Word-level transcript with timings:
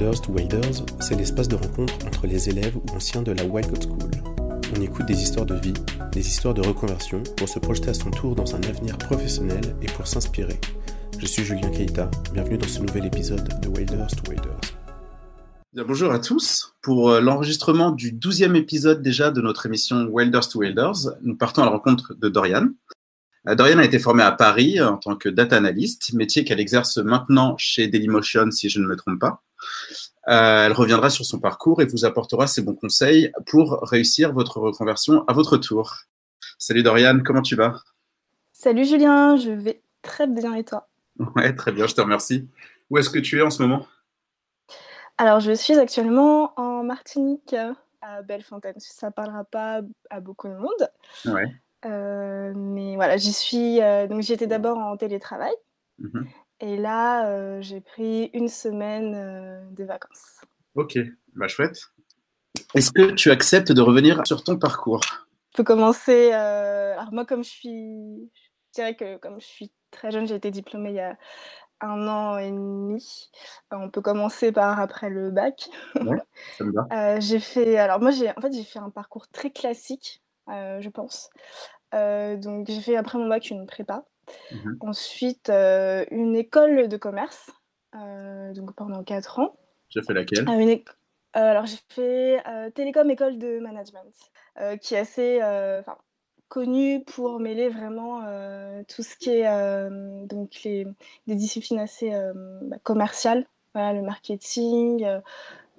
Wilders 0.00 0.22
to 0.22 0.32
Waders, 0.32 0.84
c'est 1.00 1.14
l'espace 1.14 1.46
de 1.46 1.56
rencontre 1.56 1.92
entre 2.06 2.26
les 2.26 2.48
élèves 2.48 2.74
ou 2.74 2.96
anciens 2.96 3.20
de 3.20 3.32
la 3.32 3.44
Wildcat 3.44 3.82
School. 3.82 4.10
On 4.74 4.80
écoute 4.80 5.04
des 5.04 5.22
histoires 5.22 5.44
de 5.44 5.56
vie, 5.56 5.74
des 6.12 6.26
histoires 6.26 6.54
de 6.54 6.66
reconversion 6.66 7.22
pour 7.36 7.50
se 7.50 7.58
projeter 7.58 7.90
à 7.90 7.94
son 7.94 8.10
tour 8.10 8.34
dans 8.34 8.56
un 8.56 8.62
avenir 8.62 8.96
professionnel 8.96 9.60
et 9.82 9.86
pour 9.88 10.06
s'inspirer. 10.06 10.58
Je 11.18 11.26
suis 11.26 11.44
Julien 11.44 11.68
Keita, 11.68 12.10
bienvenue 12.32 12.56
dans 12.56 12.66
ce 12.66 12.80
nouvel 12.80 13.04
épisode 13.04 13.60
de 13.60 13.68
Wilders 13.68 14.06
to 14.06 14.30
Waders. 14.30 14.60
Bien, 15.74 15.84
bonjour 15.84 16.12
à 16.12 16.18
tous. 16.18 16.72
Pour 16.80 17.10
euh, 17.10 17.20
l'enregistrement 17.20 17.90
du 17.90 18.10
douzième 18.10 18.56
épisode 18.56 19.02
déjà 19.02 19.30
de 19.30 19.42
notre 19.42 19.66
émission 19.66 20.08
Wilders 20.10 20.48
to 20.48 20.60
Wilders, 20.60 21.10
nous 21.20 21.36
partons 21.36 21.60
à 21.60 21.66
la 21.66 21.72
rencontre 21.72 22.14
de 22.14 22.30
Dorian. 22.30 22.68
Euh, 23.48 23.54
Dorian 23.54 23.78
a 23.78 23.84
été 23.84 23.98
formée 23.98 24.22
à 24.22 24.32
Paris 24.32 24.80
en 24.80 24.96
tant 24.96 25.16
que 25.16 25.28
data 25.28 25.56
analyst, 25.56 26.12
métier 26.12 26.44
qu'elle 26.44 26.60
exerce 26.60 26.98
maintenant 26.98 27.56
chez 27.56 27.88
Dailymotion, 27.88 28.50
si 28.50 28.68
je 28.68 28.80
ne 28.80 28.86
me 28.86 28.96
trompe 28.96 29.18
pas. 29.18 29.42
Euh, 30.28 30.66
elle 30.66 30.72
reviendra 30.72 31.10
sur 31.10 31.24
son 31.24 31.40
parcours 31.40 31.80
et 31.80 31.86
vous 31.86 32.04
apportera 32.04 32.46
ses 32.46 32.62
bons 32.62 32.74
conseils 32.74 33.32
pour 33.46 33.80
réussir 33.82 34.32
votre 34.32 34.58
reconversion 34.60 35.24
à 35.26 35.32
votre 35.32 35.56
tour. 35.56 35.96
Salut 36.58 36.82
Dorian, 36.82 37.20
comment 37.24 37.42
tu 37.42 37.56
vas? 37.56 37.80
Salut 38.52 38.84
Julien, 38.84 39.36
je 39.36 39.50
vais 39.50 39.82
très 40.02 40.26
bien 40.26 40.54
et 40.54 40.64
toi? 40.64 40.88
Ouais, 41.36 41.54
très 41.54 41.72
bien, 41.72 41.86
je 41.86 41.94
te 41.94 42.00
remercie. 42.00 42.48
Où 42.90 42.98
est-ce 42.98 43.10
que 43.10 43.18
tu 43.18 43.38
es 43.38 43.42
en 43.42 43.50
ce 43.50 43.62
moment? 43.62 43.86
Alors, 45.16 45.40
je 45.40 45.52
suis 45.52 45.74
actuellement 45.74 46.58
en 46.58 46.82
Martinique, 46.82 47.54
à 48.02 48.22
Bellefontaine. 48.22 48.74
Ça 48.78 49.10
parlera 49.10 49.44
pas 49.44 49.82
à 50.08 50.20
beaucoup 50.20 50.48
de 50.48 50.54
monde. 50.54 50.90
Ouais. 51.26 51.46
Euh, 51.86 52.52
mais 52.54 52.94
voilà, 52.96 53.16
j'y 53.16 53.32
suis. 53.32 53.80
euh, 53.82 54.06
donc, 54.06 54.20
j'y 54.22 54.32
étais 54.32 54.46
d'abord 54.46 54.78
en 54.78 54.96
télétravail. 54.96 55.52
Mhm. 55.98 56.26
Et 56.60 56.76
là, 56.76 57.26
euh, 57.30 57.62
j'ai 57.62 57.80
pris 57.80 58.30
une 58.34 58.48
semaine 58.48 59.14
euh, 59.14 59.62
de 59.70 59.84
vacances. 59.84 60.40
Ok, 60.74 60.98
bah 61.34 61.48
chouette. 61.48 61.80
Est-ce 62.74 62.92
que 62.92 63.12
tu 63.12 63.30
acceptes 63.30 63.72
de 63.72 63.80
revenir 63.80 64.26
sur 64.26 64.44
ton 64.44 64.58
parcours? 64.58 65.00
Peux 65.54 65.64
commencer. 65.64 66.30
euh, 66.32 66.92
alors, 66.98 67.12
moi, 67.12 67.24
comme 67.24 67.42
je 67.44 67.50
suis. 67.50 68.30
Je 68.68 68.74
dirais 68.74 68.94
que 68.94 69.16
comme 69.16 69.40
je 69.40 69.46
suis 69.46 69.72
très 69.90 70.10
jeune, 70.10 70.26
j'ai 70.26 70.36
été 70.36 70.50
diplômée 70.50 70.90
il 70.90 70.96
y 70.96 71.00
a 71.00 71.16
un 71.80 72.06
an 72.06 72.36
et 72.38 72.50
demi. 72.50 73.30
Euh, 73.72 73.76
On 73.78 73.90
peut 73.90 74.02
commencer 74.02 74.52
par 74.52 74.78
après 74.78 75.08
le 75.08 75.30
bac. 75.30 75.68
Ça 75.94 76.64
me 76.64 76.72
va 76.72 76.86
Euh, 76.92 77.20
j'ai 77.20 77.40
fait, 77.40 77.78
alors 77.78 78.00
moi, 78.00 78.10
j'ai, 78.10 78.30
en 78.30 78.40
fait, 78.40 78.52
j'ai 78.52 78.64
fait 78.64 78.78
un 78.78 78.90
parcours 78.90 79.26
très 79.28 79.50
classique, 79.50 80.22
je 80.80 80.88
pense. 80.88 81.30
Euh, 81.94 82.36
donc, 82.36 82.66
j'ai 82.68 82.80
fait 82.80 82.96
après 82.96 83.18
mon 83.18 83.28
bac 83.28 83.50
une 83.50 83.66
prépa. 83.66 84.04
Mhm. 84.52 84.78
Ensuite, 84.80 85.48
euh, 85.50 86.04
une 86.10 86.36
école 86.36 86.88
de 86.88 86.96
commerce, 86.96 87.50
euh, 87.96 88.52
donc 88.52 88.74
pendant 88.74 89.02
4 89.02 89.40
ans. 89.40 89.56
Tu 89.88 89.98
as 89.98 90.02
fait 90.02 90.14
laquelle? 90.14 90.48
Euh, 90.48 90.58
une 90.58 90.70
euh, 91.36 91.50
alors, 91.50 91.66
j'ai 91.66 91.78
fait 91.88 92.42
euh, 92.48 92.70
Télécom 92.70 93.08
École 93.08 93.38
de 93.38 93.60
Management, 93.60 94.12
euh, 94.60 94.76
qui 94.76 94.94
est 94.94 94.98
assez 94.98 95.38
euh, 95.42 95.80
connue 96.48 97.04
pour 97.04 97.38
mêler 97.38 97.68
vraiment 97.68 98.22
euh, 98.26 98.82
tout 98.88 99.04
ce 99.04 99.16
qui 99.16 99.30
est 99.30 99.46
euh, 99.46 100.26
donc 100.26 100.62
les, 100.64 100.86
des 101.28 101.36
disciplines 101.36 101.78
assez 101.78 102.12
euh, 102.12 102.32
bah, 102.62 102.78
commerciales, 102.82 103.46
voilà, 103.74 103.92
le 103.92 104.02
marketing, 104.02 105.04
euh, 105.04 105.20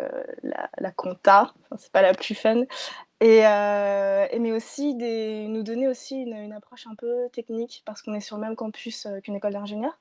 euh, 0.02 0.24
la, 0.42 0.70
la 0.78 0.92
compta, 0.92 1.54
enfin, 1.64 1.76
c'est 1.78 1.92
pas 1.92 2.02
la 2.02 2.14
plus 2.14 2.36
fun, 2.36 2.64
et, 3.22 3.46
euh, 3.46 4.26
et 4.32 4.40
mais 4.40 4.52
aussi 4.52 4.96
nous 4.96 5.62
donner 5.62 5.88
aussi 5.88 6.24
une, 6.24 6.54
approche 6.54 6.88
un 6.88 6.96
peu 6.96 7.30
technique 7.32 7.84
parce 7.86 8.02
qu'on 8.02 8.16
est 8.16 8.20
sur 8.20 8.38
le 8.38 8.42
même 8.42 8.56
campus 8.56 9.06
euh, 9.06 9.20
qu'une 9.20 9.36
école 9.36 9.54
d'ingénieur. 9.54 9.98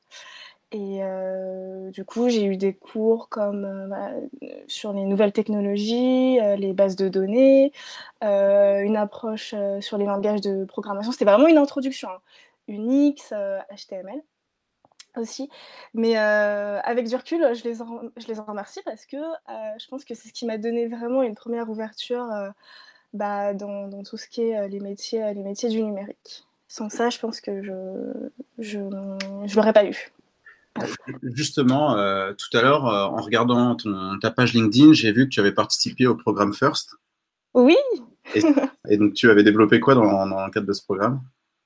Et 0.73 1.01
euh, 1.03 1.91
du 1.91 2.05
coup, 2.05 2.29
j'ai 2.31 2.45
eu 2.45 2.57
des 2.57 2.75
cours 2.75 3.29
comme 3.29 3.65
euh, 3.65 4.21
sur 4.69 4.93
les 4.95 5.05
nouvelles 5.05 5.33
technologies, 5.33 6.39
les 6.59 6.73
bases 6.73 6.97
de 6.97 7.09
données, 7.09 7.73
une 8.23 8.97
approche 8.97 9.55
sur 9.81 9.99
les 9.99 10.07
langages 10.07 10.41
de 10.41 10.65
programmation. 10.65 11.13
C'était 11.13 11.25
vraiment 11.25 11.49
une 11.49 11.59
introduction. 11.59 12.09
hein. 12.09 12.21
Unix, 12.69 13.35
HTML 13.71 14.23
aussi. 15.17 15.51
Mais 15.93 16.17
avec 16.17 17.09
du 17.09 17.17
recul, 17.17 17.53
je 17.55 17.65
les 17.65 17.83
en, 17.83 18.03
je 18.17 18.29
les 18.29 18.39
en 18.39 18.45
remercie 18.45 18.81
parce 18.85 19.07
que 19.07 19.17
je 19.49 19.89
pense 19.89 20.05
que 20.05 20.15
c'est 20.15 20.29
ce 20.29 20.33
qui 20.33 20.47
m'a 20.47 20.57
donné 20.57 20.87
vraiment 20.87 21.23
une 21.23 21.35
première 21.35 21.69
ouverture 21.69 22.31
bah, 23.13 23.55
dans, 23.55 23.89
dans 23.89 24.03
tout 24.03 24.17
ce 24.17 24.29
qui 24.29 24.43
est 24.43 24.59
euh, 24.59 24.69
les 24.69 24.81
métiers, 24.81 25.23
euh, 25.25 25.33
les 25.33 25.43
métiers 25.43 25.69
du 25.69 25.83
numérique. 25.83 26.45
Sans 26.69 26.89
ça, 26.89 27.11
je 27.11 27.19
pense 27.19 27.41
que 27.41 27.63
je 27.63 27.73
je, 28.59 28.79
je 29.47 29.57
l'aurais 29.57 29.73
pas 29.73 29.85
eu. 29.85 30.13
Justement, 31.23 31.97
euh, 31.97 32.33
tout 32.33 32.57
à 32.57 32.63
l'heure, 32.63 32.87
euh, 32.87 33.05
en 33.07 33.21
regardant 33.21 33.75
ton, 33.75 34.19
ta 34.21 34.31
page 34.31 34.55
LinkedIn, 34.55 34.93
j'ai 34.93 35.11
vu 35.13 35.25
que 35.25 35.31
tu 35.31 35.41
avais 35.41 35.53
participé 35.53 36.07
au 36.07 36.15
programme 36.15 36.55
First. 36.55 36.95
Oui, 37.55 37.77
Et 38.89 38.97
donc, 38.97 39.15
tu 39.15 39.29
avais 39.31 39.43
développé 39.43 39.81
quoi 39.81 39.95
dans, 39.95 40.27
dans 40.27 40.47
le 40.47 40.51
cadre 40.53 40.67
de 40.67 40.73
ce 40.73 40.85
programme? 40.85 41.21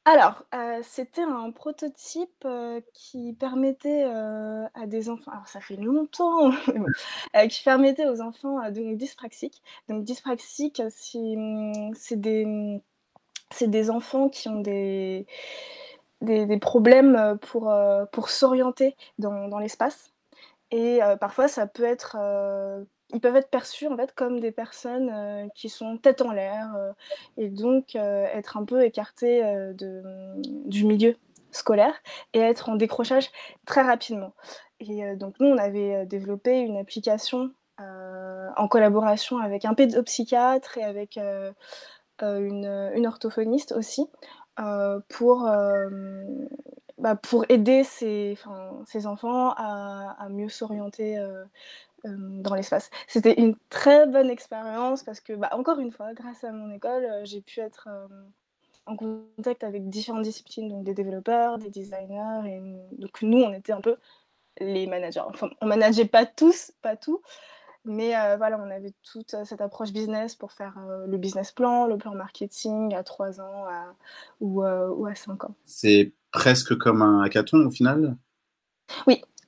Alors 0.06 0.44
euh, 0.54 0.63
c'était 0.84 1.22
un 1.22 1.50
prototype 1.50 2.44
euh, 2.44 2.80
qui 2.92 3.32
permettait 3.34 4.04
euh, 4.04 4.66
à 4.74 4.86
des 4.86 5.08
enfants, 5.08 5.32
alors 5.32 5.48
ça 5.48 5.60
fait 5.60 5.76
longtemps, 5.76 6.50
euh, 7.36 7.46
qui 7.48 7.62
permettait 7.64 8.06
aux 8.06 8.20
enfants 8.20 8.58
donc 8.70 8.96
dyspraxiques. 8.96 9.62
Donc 9.88 10.04
dyspraxiques, 10.04 10.82
c'est 10.90 11.36
hum, 11.36 11.92
c'est 11.92 13.70
des, 13.70 13.90
enfants 13.90 14.28
qui 14.28 14.48
ont 14.48 14.60
des, 14.60 15.26
problèmes 16.60 17.38
pour, 17.40 18.28
s'orienter 18.28 18.96
dans, 19.18 19.58
l'espace. 19.58 20.12
Et 20.70 21.00
parfois, 21.20 21.48
ça 21.48 21.66
peut 21.66 21.84
être, 21.84 22.16
ils 23.14 23.20
peuvent 23.20 23.36
être 23.36 23.48
perçus 23.48 23.86
en 23.86 23.96
fait 23.96 24.12
comme 24.14 24.40
des 24.40 24.50
personnes 24.50 25.10
euh, 25.10 25.46
qui 25.54 25.68
sont 25.68 25.96
tête 25.96 26.20
en 26.20 26.32
l'air 26.32 26.74
euh, 26.76 26.92
et 27.36 27.48
donc 27.48 27.94
euh, 27.94 28.26
être 28.32 28.56
un 28.56 28.64
peu 28.64 28.84
écartés 28.84 29.44
euh, 29.44 29.72
de, 29.72 30.02
du 30.68 30.84
milieu 30.84 31.16
scolaire 31.52 31.94
et 32.32 32.40
être 32.40 32.68
en 32.68 32.74
décrochage 32.74 33.30
très 33.64 33.82
rapidement. 33.82 34.34
Et 34.80 35.14
donc 35.14 35.36
nous, 35.38 35.46
on 35.46 35.56
avait 35.56 36.04
développé 36.04 36.58
une 36.58 36.76
application 36.76 37.52
en 37.78 38.68
collaboration 38.68 39.38
avec 39.38 39.64
un 39.64 39.72
pédopsychiatre 39.72 40.78
et 40.78 40.82
avec 40.82 41.16
une, 42.20 43.06
orthophoniste 43.06 43.70
aussi 43.70 44.08
pour, 45.08 45.48
bah, 46.98 47.14
pour 47.14 47.44
aider 47.48 47.84
ces, 47.84 48.36
enfants 49.06 49.54
à, 49.56 50.26
mieux 50.28 50.48
s'orienter 50.48 51.24
dans 52.08 52.54
l'espace. 52.54 52.90
C'était 53.08 53.40
une 53.40 53.56
très 53.70 54.06
bonne 54.06 54.30
expérience 54.30 55.02
parce 55.02 55.20
que, 55.20 55.32
bah, 55.32 55.50
encore 55.52 55.78
une 55.78 55.90
fois, 55.92 56.12
grâce 56.14 56.44
à 56.44 56.52
mon 56.52 56.70
école, 56.72 57.04
euh, 57.04 57.24
j'ai 57.24 57.40
pu 57.40 57.60
être 57.60 57.88
euh, 57.90 58.06
en 58.86 58.96
contact 58.96 59.64
avec 59.64 59.88
différentes 59.88 60.22
disciplines, 60.22 60.68
donc 60.68 60.84
des 60.84 60.94
développeurs, 60.94 61.58
des 61.58 61.70
designers, 61.70 62.42
et 62.46 62.60
donc 62.98 63.22
nous, 63.22 63.38
on 63.42 63.52
était 63.52 63.72
un 63.72 63.80
peu 63.80 63.96
les 64.60 64.86
managers. 64.86 65.22
Enfin, 65.26 65.50
on 65.60 65.66
manageait 65.66 66.04
pas 66.04 66.26
tous, 66.26 66.72
pas 66.82 66.96
tout, 66.96 67.22
mais 67.84 68.16
euh, 68.16 68.36
voilà, 68.36 68.58
on 68.58 68.70
avait 68.70 68.92
toute 69.02 69.34
euh, 69.34 69.44
cette 69.44 69.60
approche 69.60 69.92
business 69.92 70.34
pour 70.34 70.52
faire 70.52 70.74
euh, 70.88 71.06
le 71.06 71.18
business 71.18 71.52
plan, 71.52 71.86
le 71.86 71.98
plan 71.98 72.14
marketing 72.14 72.94
à 72.94 73.02
3 73.02 73.40
ans 73.40 73.64
à- 73.66 73.94
ou, 74.40 74.62
euh, 74.64 74.88
ou 74.88 75.06
à 75.06 75.14
5 75.14 75.44
ans. 75.44 75.54
C'est 75.64 76.12
presque 76.32 76.76
comme 76.76 77.02
un 77.02 77.22
hackathon 77.22 77.66
au 77.66 77.70
final? 77.70 78.16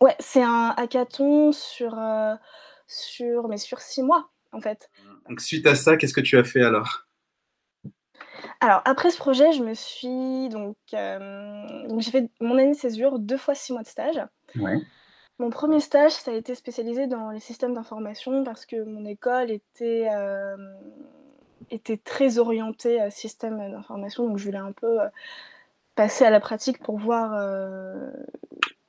Ouais, 0.01 0.17
c'est 0.19 0.43
un 0.43 0.75
hackathon 0.77 1.53
sur, 1.53 1.99
euh, 1.99 2.35
sur, 2.87 3.49
mais 3.49 3.57
sur 3.57 3.81
6 3.81 4.03
mois 4.03 4.29
en 4.53 4.61
fait. 4.61 4.91
Donc, 5.29 5.41
suite 5.41 5.67
à 5.67 5.75
ça, 5.75 5.97
qu'est-ce 5.97 6.15
que 6.15 6.21
tu 6.21 6.39
as 6.39 6.45
fait 6.45 6.63
alors? 6.63 7.07
Alors 8.61 8.83
après 8.85 9.11
ce 9.11 9.19
projet, 9.19 9.53
je 9.53 9.63
me 9.63 9.75
suis 9.75 10.49
donc, 10.49 10.77
euh, 10.95 11.89
donc 11.89 12.01
j'ai 12.01 12.11
fait 12.11 12.31
mon 12.41 12.57
année 12.59 12.73
de 12.73 12.77
césure 12.77 13.19
deux 13.19 13.37
fois 13.37 13.55
6 13.55 13.73
mois 13.73 13.83
de 13.83 13.89
stage. 13.89 14.21
Ouais. 14.59 14.79
Mon 15.39 15.51
premier 15.51 15.81
stage, 15.81 16.13
ça 16.13 16.31
a 16.31 16.35
été 16.35 16.55
spécialisé 16.55 17.07
dans 17.07 17.31
les 17.31 17.41
systèmes 17.41 17.75
d'information 17.75 18.43
parce 18.45 18.65
que 18.65 18.83
mon 18.85 19.05
école 19.05 19.51
était, 19.51 20.09
euh, 20.11 20.57
était 21.71 21.99
très 21.99 22.39
orientée 22.39 23.01
à 23.01 23.11
système 23.11 23.59
d'information, 23.71 24.27
donc 24.27 24.39
je 24.39 24.45
voulais 24.45 24.57
un 24.59 24.73
peu 24.73 25.03
euh, 25.03 25.09
passer 25.95 26.25
à 26.25 26.31
la 26.31 26.41
pratique 26.41 26.83
pour 26.83 26.99
voir, 26.99 27.35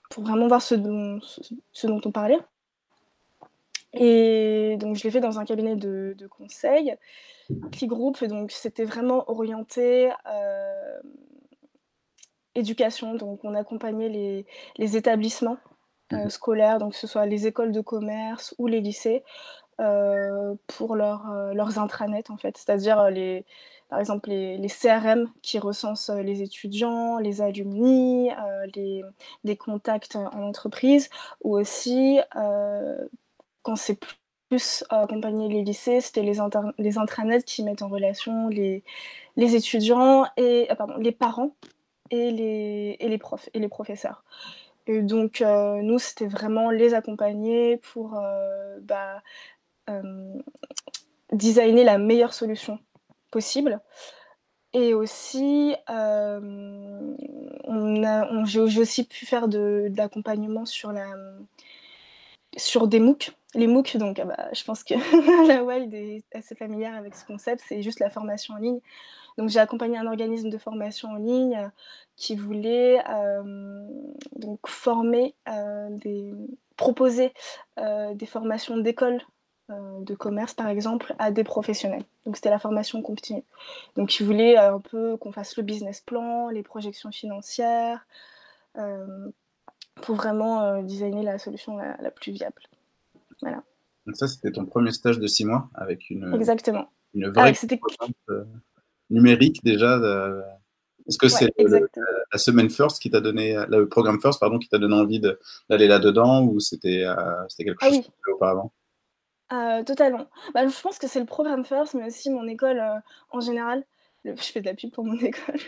pour 0.10 0.24
vraiment 0.24 0.48
voir 0.48 0.62
ce 0.62 0.76
dont, 0.76 1.20
ce, 1.22 1.42
ce 1.72 1.88
dont 1.88 2.02
on 2.06 2.12
parlait. 2.12 2.40
Et 3.94 4.78
donc 4.80 4.96
je 4.96 5.04
l'ai 5.04 5.12
fait 5.12 5.20
dans 5.20 5.40
un 5.40 5.46
cabinet 5.46 5.76
de, 5.76 6.14
de 6.18 6.28
conseil, 6.28 6.96
Cli 7.72 7.88
Group, 7.88 8.22
et 8.22 8.28
donc 8.28 8.52
c'était 8.52 8.84
vraiment 8.84 9.30
orienté 9.30 10.12
euh, 10.30 11.00
éducation, 12.54 13.16
donc 13.16 13.44
on 13.44 13.56
accompagnait 13.56 14.10
les, 14.10 14.46
les 14.78 14.98
établissements 14.98 15.58
euh, 16.14 16.24
Mhm. 16.24 16.30
scolaires, 16.30 16.78
donc 16.80 16.92
que 16.94 16.98
ce 16.98 17.08
soit 17.08 17.26
les 17.26 17.48
écoles 17.48 17.72
de 17.72 17.82
commerce 17.82 18.56
ou 18.58 18.68
les 18.68 18.82
lycées, 18.82 19.24
euh, 19.80 20.56
pour 20.68 20.96
leur, 20.96 21.30
euh, 21.32 21.54
leurs 21.54 21.80
intranets 21.80 22.30
en 22.30 22.38
fait, 22.38 22.58
c'est-à-dire 22.58 23.10
les, 23.10 23.46
par 23.90 24.00
exemple 24.00 24.30
les, 24.30 24.68
CRM 24.68 25.30
qui 25.42 25.60
recensent 25.60 26.10
euh, 26.10 26.22
les 26.22 26.42
étudiants, 26.42 27.20
les 27.20 27.42
alumni, 27.42 28.30
euh, 28.32 29.04
les, 29.44 29.58
contacts 29.58 30.16
en 30.16 30.44
entreprise, 30.44 31.10
ou 31.44 31.58
aussi 31.58 32.20
euh, 32.36 33.08
quand 33.64 33.76
c'est 33.76 34.00
plus 34.50 34.84
accompagner 34.90 35.50
les 35.50 35.64
lycées, 35.64 36.02
c'était 36.02 36.22
les, 36.22 36.40
intranets 36.40 37.44
qui 37.44 37.64
mettent 37.64 37.82
en 37.82 37.90
relation 37.90 38.48
les, 38.50 38.84
étudiants 39.38 40.26
et 40.38 40.70
les 41.00 41.12
parents 41.12 41.56
et 42.10 42.32
les, 42.32 43.18
profs 43.18 43.50
et 43.54 43.60
les 43.60 43.68
professeurs. 43.68 44.24
Et 44.86 45.02
donc, 45.02 45.42
nous, 45.42 46.00
c'était 46.00 46.28
vraiment 46.28 46.72
les 46.72 46.94
accompagner 46.94 47.76
pour 47.76 48.18
bah, 48.84 49.22
designer 51.34 51.84
la 51.84 51.98
meilleure 51.98 52.34
solution 52.34 52.80
Et 54.74 54.94
aussi, 54.94 55.76
euh, 55.90 57.16
j'ai 58.46 58.60
aussi 58.60 59.04
pu 59.06 59.26
faire 59.26 59.48
de, 59.48 59.92
l'accompagnement 59.96 60.66
sur, 60.66 60.92
la, 60.92 61.08
sur 62.58 62.88
des 62.88 63.00
MOOC. 63.00 63.32
Les 63.56 63.66
MOOC, 63.66 63.98
donc 63.98 64.20
ah 64.20 64.26
bah, 64.26 64.50
je 64.54 64.64
pense 64.64 64.84
que 64.84 64.94
la 65.48 65.64
Wild 65.64 65.94
est 65.94 66.24
assez 66.34 66.54
familière 66.54 66.96
avec 66.96 67.16
ce 67.16 67.26
concept, 67.26 67.64
c'est 67.68 67.82
juste 67.82 68.00
la 68.00 68.10
formation 68.10 68.56
en 68.56 68.58
ligne. 68.58 68.80
Donc 69.38 69.50
j'ai 69.50 69.60
accompagné 69.60 69.98
un 69.98 70.08
organisme 70.08 70.50
de 70.50 70.58
formation 70.58 71.10
en 71.10 71.16
ligne 71.16 71.56
euh, 71.56 71.70
qui 72.16 72.36
voulait 72.36 73.00
euh, 73.10 73.88
donc 74.36 74.68
former, 74.68 75.34
proposer 76.76 77.34
des 77.78 78.26
formations 78.26 78.78
d'école 78.78 79.22
de 79.70 80.16
commerce, 80.16 80.54
par 80.54 80.68
exemple, 80.70 81.14
à 81.20 81.32
des 81.32 81.44
professionnels. 81.44 82.04
Donc, 82.26 82.38
c'était 82.38 82.50
la 82.50 82.60
formation 82.60 83.02
continue. 83.02 83.44
Donc, 83.96 84.20
ils 84.20 84.26
voulaient 84.26 84.58
euh, 84.58 84.76
un 84.76 84.80
peu 84.80 85.18
qu'on 85.18 85.32
fasse 85.32 85.58
le 85.58 85.64
business 85.64 86.02
plan, 86.02 86.50
les 86.50 86.64
projections 86.64 87.12
financières, 87.12 88.06
euh, 88.78 89.30
pour 89.96 90.16
vraiment 90.16 90.82
designer 90.84 91.24
la 91.24 91.38
solution 91.38 91.78
la, 91.78 92.12
plus 92.12 92.32
viable. 92.32 92.62
Voilà. 93.42 93.64
Donc, 94.06 94.16
ça, 94.16 94.28
c'était 94.28 94.52
ton 94.52 94.66
premier 94.66 94.92
stage 94.92 95.20
de 95.20 95.28
six 95.28 95.44
mois 95.44 95.70
avec 95.74 96.10
une, 96.10 96.34
Exactement. 96.34 96.90
une 97.14 97.30
vraie 97.30 97.54
numérique 99.10 99.64
déjà. 99.64 100.00
Est-ce 101.08 101.18
que 101.18 101.28
c'est 101.28 101.52
la 101.58 102.38
semaine 102.38 102.70
First 102.70 103.02
qui 103.02 103.10
t'a 103.10 103.20
donné, 103.20 103.58
le 103.70 103.88
programme 103.90 104.22
First, 104.22 104.40
pardon, 104.40 104.60
qui 104.60 104.70
t'a 104.70 104.78
donné 104.78 104.96
envie 104.96 105.20
d'aller 105.70 105.88
là-dedans 105.88 106.46
ou 106.46 106.60
c'était 106.60 107.06
quelque 107.58 107.78
ah 107.82 107.90
chose 107.90 108.10
auparavant? 108.34 108.72
Euh, 109.54 109.84
totalement. 109.84 110.28
Bah, 110.54 110.68
je 110.68 110.82
pense 110.82 111.00
que 111.00 111.08
c'est 111.08 111.20
le 111.20 111.26
programme 111.26 111.64
First, 111.64 111.94
mais 111.94 112.08
aussi 112.08 112.30
mon 112.30 112.48
école 112.48 112.80
euh, 112.80 113.00
en 113.32 113.40
général. 113.40 113.84
je 114.26 114.32
fais 114.34 114.60
de 114.60 114.66
la 114.66 114.74
pub 114.74 114.92
pour 114.92 115.06
mon 115.06 115.18
école. 115.20 115.60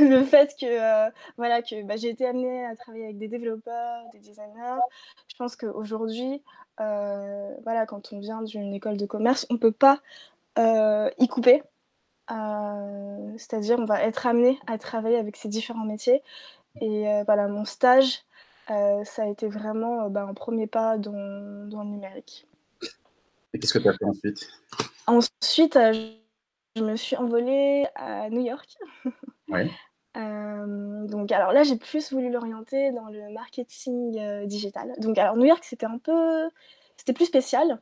le 0.00 0.24
fait 0.24 0.54
que, 0.60 0.66
euh, 0.66 1.10
voilà, 1.36 1.62
que 1.62 1.84
bah, 1.84 1.96
j'ai 1.96 2.08
été 2.08 2.26
amenée 2.26 2.64
à 2.66 2.74
travailler 2.74 3.04
avec 3.04 3.18
des 3.18 3.28
développeurs, 3.28 4.02
des 4.12 4.18
designers. 4.18 4.80
Je 5.28 5.36
pense 5.36 5.56
qu'aujourd'hui, 5.56 6.42
voilà, 6.78 7.84
quand 7.86 8.12
on 8.12 8.20
vient 8.20 8.42
d'une 8.42 8.72
école 8.72 8.96
de 8.96 9.06
commerce, 9.06 9.46
on 9.50 9.54
ne 9.54 9.58
peut 9.58 9.72
pas 9.72 10.00
y 10.56 11.28
couper. 11.28 11.62
C'est-à-dire, 13.36 13.78
on 13.78 13.84
va 13.84 14.02
être 14.02 14.26
amené 14.26 14.58
à 14.66 14.78
travailler 14.78 15.18
avec 15.18 15.36
ces 15.36 15.48
différents 15.48 15.84
métiers. 15.84 16.22
Et 16.80 17.04
voilà, 17.26 17.48
mon 17.48 17.66
stage, 17.66 18.24
ça 18.66 19.22
a 19.22 19.26
été 19.26 19.46
vraiment 19.46 20.08
bah, 20.08 20.22
un 20.22 20.34
premier 20.34 20.66
pas 20.66 20.96
dans 20.96 21.12
le 21.12 21.84
numérique. 21.84 22.46
Et 23.52 23.58
qu'est-ce 23.58 23.74
que 23.74 23.78
tu 23.78 23.88
as 23.88 23.92
fait 23.92 24.04
ensuite? 24.04 24.48
Ensuite, 25.06 25.76
euh, 25.76 25.92
je 26.76 26.82
me 26.82 26.96
suis 26.96 27.16
envolée 27.16 27.86
à 27.94 28.30
New 28.30 28.42
York. 28.42 28.78
Ouais. 29.48 29.70
Euh, 30.16 31.06
donc 31.06 31.30
alors 31.30 31.52
là, 31.52 31.62
j'ai 31.62 31.76
plus 31.76 32.12
voulu 32.12 32.32
l'orienter 32.32 32.90
dans 32.90 33.06
le 33.06 33.32
marketing 33.32 34.18
euh, 34.18 34.44
digital. 34.44 34.92
Donc 34.98 35.16
alors 35.18 35.36
New 35.36 35.44
York, 35.44 35.62
c'était 35.62 35.86
un 35.86 35.98
peu, 35.98 36.50
c'était 36.96 37.12
plus 37.12 37.26
spécial. 37.26 37.80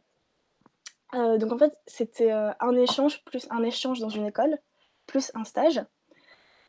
donc 1.15 1.51
en 1.51 1.57
fait, 1.57 1.73
c'était 1.87 2.31
un 2.31 2.77
échange 2.77 3.25
plus 3.25 3.47
un 3.49 3.63
échange 3.63 4.01
dans 4.01 4.11
une 4.11 4.27
école 4.27 4.59
plus 5.07 5.33
un 5.35 5.45
stage. 5.45 5.83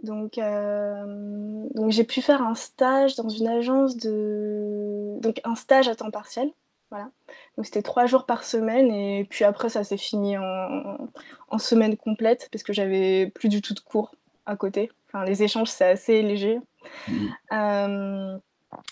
Donc, 0.02 0.40
donc 0.40 1.92
j'ai 1.92 2.06
pu 2.06 2.22
faire 2.22 2.42
un 2.42 2.56
stage 2.56 3.18
dans 3.18 3.28
une 3.28 3.50
agence 3.50 3.98
de, 3.98 5.18
donc 5.20 5.42
un 5.44 5.56
stage 5.56 5.90
à 5.90 5.96
temps 5.96 6.10
partiel 6.10 6.54
voilà. 6.90 7.10
Donc 7.56 7.66
c'était 7.66 7.82
trois 7.82 8.06
jours 8.06 8.26
par 8.26 8.44
semaine 8.44 8.92
et 8.92 9.26
puis 9.30 9.46
après 9.46 9.70
ça 9.70 9.84
s'est 9.84 9.98
fini 9.98 10.38
en, 10.38 11.58
semaine 11.58 11.98
complète 11.98 12.50
parce 12.52 12.64
que 12.64 12.74
j'avais 12.74 13.28
plus 13.28 13.50
du 13.50 13.62
tout 13.62 13.74
de 13.74 13.80
cours 13.80 14.16
à 14.46 14.56
côté. 14.56 14.92
Enfin, 15.08 15.26
les 15.26 15.44
échanges 15.44 15.70
c'est 15.70 15.88
assez 15.88 16.22
léger. 16.22 16.60
Mmh. 17.08 17.28
Euh, 17.52 18.38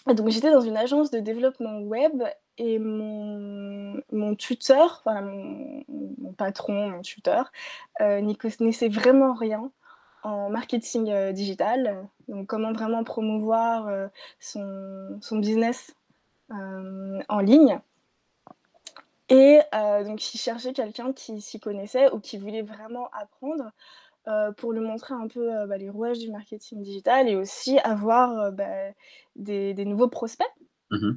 donc 0.07 0.29
j'étais 0.29 0.51
dans 0.51 0.61
une 0.61 0.77
agence 0.77 1.11
de 1.11 1.19
développement 1.19 1.79
web 1.79 2.23
et 2.57 2.79
mon, 2.79 4.01
mon 4.11 4.35
tuteur, 4.35 5.01
enfin 5.05 5.21
mon, 5.21 6.33
patron, 6.33 6.89
mon 6.89 7.01
tuteur, 7.01 7.51
euh, 8.01 8.21
n'y 8.21 8.35
connaissait 8.35 8.89
vraiment 8.89 9.33
rien 9.33 9.71
en 10.23 10.49
marketing 10.49 11.09
euh, 11.09 11.31
digital. 11.31 12.07
Donc 12.27 12.47
comment 12.47 12.73
vraiment 12.73 13.03
promouvoir 13.03 14.09
son, 14.39 15.17
son 15.21 15.37
business 15.37 15.95
euh, 15.96 15.96
en 16.49 17.39
ligne. 17.39 17.79
Et 19.29 19.59
euh, 19.75 20.03
donc, 20.03 20.33
il 20.33 20.37
cherchait 20.37 20.73
quelqu'un 20.73 21.11
qui 21.11 21.41
s'y 21.41 21.59
connaissait 21.59 22.11
ou 22.11 22.19
qui 22.19 22.37
voulait 22.37 22.61
vraiment 22.61 23.09
apprendre 23.11 23.71
euh, 24.27 24.51
pour 24.53 24.71
lui 24.71 24.79
montrer 24.79 25.13
un 25.13 25.27
peu 25.27 25.49
bah, 25.67 25.77
les 25.77 25.89
rouages 25.89 26.19
du 26.19 26.31
marketing 26.31 26.81
digital 26.81 27.27
et 27.27 27.35
aussi 27.35 27.77
avoir 27.79 28.51
bah, 28.51 28.65
des, 29.35 29.73
nouveaux 29.85 30.07
prospects 30.07 30.47
mmh 30.91 31.11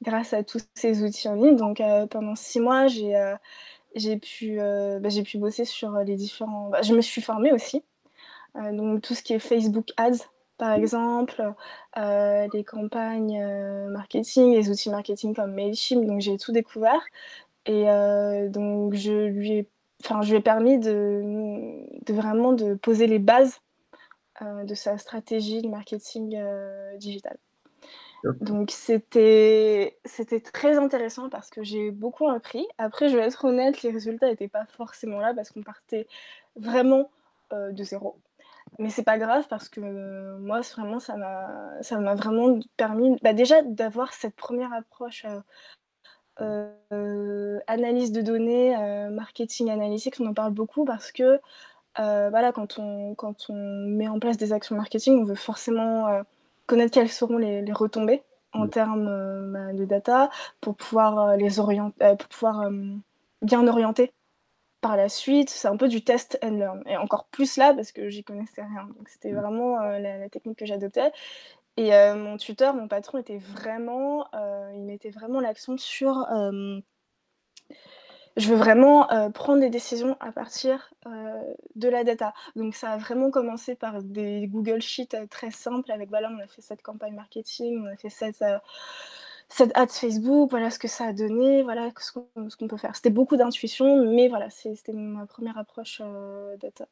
grâce 0.00 0.32
à 0.32 0.42
tous 0.42 0.62
ces 0.74 1.02
outils 1.02 1.28
en 1.28 1.34
ligne. 1.34 1.56
Donc, 1.56 1.82
pendant 2.10 2.34
six 2.34 2.58
mois, 2.58 2.86
j'ai 2.86 4.16
pu, 4.16 4.58
bah, 4.58 5.08
pu 5.24 5.38
bosser 5.38 5.66
sur 5.66 5.92
les 5.98 6.16
différents. 6.16 6.70
je 6.82 6.94
me 6.94 7.02
suis 7.02 7.20
formée 7.20 7.52
aussi. 7.52 7.84
donc, 8.54 9.02
tout 9.02 9.14
ce 9.14 9.22
qui 9.22 9.34
est 9.34 9.38
Facebook 9.38 9.88
Ads, 9.98 10.24
par 10.58 10.72
exemple, 10.72 11.54
euh, 11.96 12.48
les 12.52 12.64
campagnes 12.64 13.40
euh, 13.40 13.88
marketing, 13.88 14.52
les 14.54 14.70
outils 14.70 14.90
marketing 14.90 15.34
comme 15.34 15.52
Mailchimp, 15.54 16.04
donc 16.04 16.20
j'ai 16.20 16.36
tout 16.36 16.52
découvert. 16.52 17.00
Et 17.66 17.88
euh, 17.88 18.48
donc 18.48 18.94
je 18.94 19.26
lui 19.26 19.52
ai, 19.52 19.68
enfin, 20.04 20.22
je 20.22 20.30
lui 20.30 20.38
ai 20.38 20.40
permis 20.42 20.78
de, 20.78 21.22
de 22.04 22.12
vraiment 22.12 22.52
de 22.52 22.74
poser 22.74 23.06
les 23.06 23.20
bases 23.20 23.60
de 24.40 24.74
sa 24.74 24.98
stratégie 24.98 25.62
de 25.62 25.68
marketing 25.68 26.40
digital. 26.96 27.36
Donc 28.40 28.70
c'était 28.70 29.98
c'était 30.04 30.38
très 30.38 30.78
intéressant 30.78 31.28
parce 31.28 31.50
que 31.50 31.64
j'ai 31.64 31.90
beaucoup 31.90 32.28
appris. 32.28 32.64
Après, 32.78 33.08
je 33.08 33.16
vais 33.16 33.24
être 33.24 33.44
honnête, 33.44 33.82
les 33.82 33.90
résultats 33.90 34.28
n'étaient 34.28 34.46
pas 34.46 34.64
forcément 34.66 35.18
là 35.18 35.34
parce 35.34 35.50
qu'on 35.50 35.62
partait 35.62 36.06
vraiment 36.54 37.10
de 37.50 37.82
zéro. 37.82 38.16
Mais 38.78 38.90
c'est 38.90 39.02
pas 39.02 39.18
grave 39.18 39.46
parce 39.48 39.68
que 39.68 39.80
euh, 39.80 40.38
moi, 40.38 40.60
vraiment, 40.60 41.00
ça 41.00 41.16
m'a, 41.16 41.82
ça 41.82 41.98
m'a 41.98 42.14
vraiment 42.14 42.58
permis, 42.76 43.16
bah, 43.22 43.32
déjà 43.32 43.62
d'avoir 43.62 44.12
cette 44.12 44.36
première 44.36 44.72
approche 44.72 45.26
euh, 46.40 46.70
euh, 46.92 47.58
analyse 47.66 48.12
de 48.12 48.22
données, 48.22 48.76
marketing 49.10 49.70
analytics, 49.70 50.20
on 50.20 50.26
en 50.26 50.34
parle 50.34 50.52
beaucoup 50.52 50.84
parce 50.84 51.12
que 51.12 51.40
voilà, 51.96 52.52
quand 52.52 52.78
on, 52.78 53.14
quand 53.16 53.50
on 53.50 53.86
met 53.88 54.08
en 54.08 54.20
place 54.20 54.36
des 54.36 54.52
actions 54.52 54.76
marketing, 54.76 55.20
on 55.20 55.24
veut 55.24 55.34
forcément 55.34 56.22
connaître 56.66 56.92
quelles 56.92 57.10
seront 57.10 57.38
les, 57.38 57.62
les 57.62 57.72
retombées 57.72 58.22
en 58.52 58.68
termes 58.68 59.52
bah, 59.52 59.72
de 59.72 59.84
data 59.84 60.30
pour 60.60 60.76
pouvoir 60.76 61.36
les 61.36 61.58
orienter, 61.58 62.16
pour 62.16 62.28
pouvoir 62.28 62.70
bien 63.42 63.66
orienter 63.66 64.12
par 64.80 64.96
la 64.96 65.08
suite, 65.08 65.50
c'est 65.50 65.68
un 65.68 65.76
peu 65.76 65.88
du 65.88 66.04
test 66.04 66.38
and 66.42 66.56
learn. 66.56 66.82
Et 66.86 66.96
encore 66.96 67.26
plus 67.26 67.56
là, 67.56 67.74
parce 67.74 67.92
que 67.92 68.08
j'y 68.08 68.24
connaissais 68.24 68.62
rien. 68.62 68.88
Donc 68.96 69.08
c'était 69.08 69.32
mm. 69.32 69.40
vraiment 69.40 69.80
euh, 69.80 69.98
la, 69.98 70.28
technique 70.28 70.58
que 70.58 70.66
j'adoptais. 70.66 71.12
Et 71.76 71.94
euh, 71.94 72.14
mon 72.16 72.36
tuteur, 72.36 72.74
mon 72.74 72.88
patron, 72.88 73.18
était 73.18 73.38
vraiment, 73.38 74.26
euh, 74.34 74.70
il 74.74 74.84
mettait 74.84 75.10
vraiment 75.10 75.40
l'accent 75.40 75.76
sur 75.76 76.26
je 78.36 78.50
veux 78.50 78.56
vraiment 78.56 79.08
prendre 79.32 79.58
des 79.58 79.68
décisions 79.68 80.16
à 80.20 80.30
partir 80.30 80.94
de 81.74 81.88
la 81.88 82.04
data. 82.04 82.34
Donc 82.54 82.76
ça 82.76 82.92
a 82.92 82.96
vraiment 82.96 83.32
commencé 83.32 83.74
par 83.74 84.00
des 84.00 84.46
Google 84.46 84.80
Sheets 84.80 85.26
très 85.28 85.50
simples 85.50 85.90
avec 85.90 86.08
voilà, 86.08 86.30
on 86.30 86.38
a 86.38 86.46
fait 86.46 86.62
cette 86.62 86.82
campagne 86.82 87.14
marketing, 87.14 87.82
on 87.82 87.86
a 87.86 87.96
fait 87.96 88.10
cette 88.10 88.44
cette 89.48 89.76
ad 89.76 89.90
Facebook, 89.90 90.50
voilà 90.50 90.70
ce 90.70 90.78
que 90.78 90.88
ça 90.88 91.06
a 91.06 91.12
donné, 91.12 91.62
voilà 91.62 91.90
ce 91.98 92.12
qu'on 92.12 92.68
peut 92.68 92.76
faire. 92.76 92.94
C'était 92.94 93.10
beaucoup 93.10 93.36
d'intuition, 93.36 94.04
mais 94.04 94.28
voilà, 94.28 94.50
c'était 94.50 94.92
ma 94.92 95.26
première 95.26 95.56
approche 95.56 96.02
euh, 96.04 96.56
data. 96.58 96.86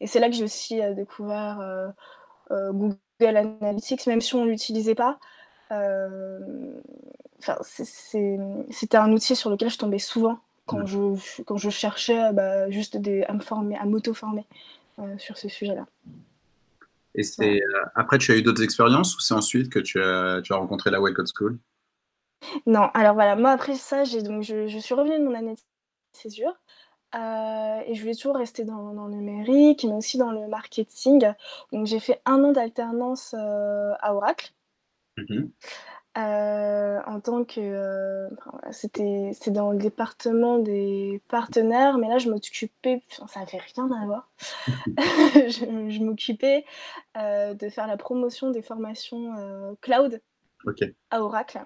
Et 0.00 0.06
c'est 0.06 0.18
là 0.18 0.28
que 0.28 0.34
j'ai 0.34 0.44
aussi 0.44 0.80
euh, 0.80 0.94
découvert 0.94 1.60
euh, 1.60 2.72
Google 2.72 3.36
Analytics, 3.36 4.06
même 4.06 4.20
si 4.20 4.34
on 4.34 4.44
ne 4.44 4.50
l'utilisait 4.50 4.94
pas. 4.94 5.18
C'était 7.62 8.96
un 8.96 9.12
outil 9.12 9.36
sur 9.36 9.50
lequel 9.50 9.70
je 9.70 9.78
tombais 9.78 9.98
souvent 9.98 10.40
quand, 10.66 10.80
mmh. 10.80 10.86
je, 10.86 11.42
quand 11.42 11.58
je 11.58 11.70
cherchais 11.70 12.32
bah, 12.32 12.68
juste 12.70 12.96
des, 12.96 13.22
à 13.24 13.34
me 13.34 13.40
former, 13.40 13.76
à 13.76 13.84
m'auto-former 13.84 14.46
sur 15.18 15.38
ce 15.38 15.48
sujet-là. 15.48 15.86
Et 17.14 17.22
c'est 17.22 17.60
après, 17.94 18.18
tu 18.18 18.32
as 18.32 18.36
eu 18.36 18.42
d'autres 18.42 18.62
expériences 18.62 19.16
ou 19.16 19.20
c'est 19.20 19.34
ensuite 19.34 19.70
que 19.70 19.78
tu 19.78 20.02
as, 20.02 20.40
tu 20.42 20.52
as 20.52 20.56
rencontré 20.56 20.90
la 20.90 20.98
Code 20.98 21.28
School? 21.32 21.58
Non, 22.66 22.88
alors 22.94 23.14
voilà, 23.14 23.36
moi 23.36 23.50
après 23.50 23.74
ça, 23.74 24.04
j'ai 24.04 24.22
donc 24.22 24.42
je, 24.42 24.66
je 24.66 24.78
suis 24.78 24.94
revenue 24.94 25.18
de 25.18 25.24
mon 25.24 25.34
année 25.34 25.54
de 25.54 25.60
césure 26.12 26.54
euh, 27.14 27.80
et 27.86 27.94
je 27.94 28.00
voulais 28.00 28.14
toujours 28.14 28.36
rester 28.36 28.64
dans, 28.64 28.94
dans, 28.94 29.06
le 29.06 29.14
numérique, 29.14 29.84
mais 29.84 29.94
aussi 29.94 30.16
dans 30.16 30.30
le 30.30 30.46
marketing. 30.48 31.32
Donc 31.72 31.86
j'ai 31.86 32.00
fait 32.00 32.20
un 32.24 32.42
an 32.44 32.52
d'alternance 32.52 33.34
euh, 33.38 33.92
à 34.00 34.14
Oracle. 34.14 34.52
Mmh 35.16 35.48
euh, 36.18 36.98
en 37.06 37.20
tant 37.20 37.44
que 37.44 37.60
euh, 37.60 38.28
enfin, 38.32 38.58
c'était 38.72 39.30
c'est 39.32 39.52
dans 39.52 39.70
le 39.70 39.78
département 39.78 40.58
des 40.58 41.22
partenaires 41.28 41.98
mais 41.98 42.08
là 42.08 42.18
je 42.18 42.28
m'occupais 42.28 43.00
enfin, 43.12 43.28
ça 43.28 43.40
avait 43.40 43.62
rien 43.74 43.88
à 43.92 44.06
voir. 44.06 44.28
Je, 45.34 45.88
je 45.88 46.02
m'occupais 46.02 46.64
euh, 47.16 47.54
de 47.54 47.68
faire 47.68 47.86
la 47.86 47.96
promotion 47.96 48.50
des 48.50 48.60
formations 48.60 49.76
cloud 49.80 50.20
à 51.12 51.22
Oracle 51.22 51.64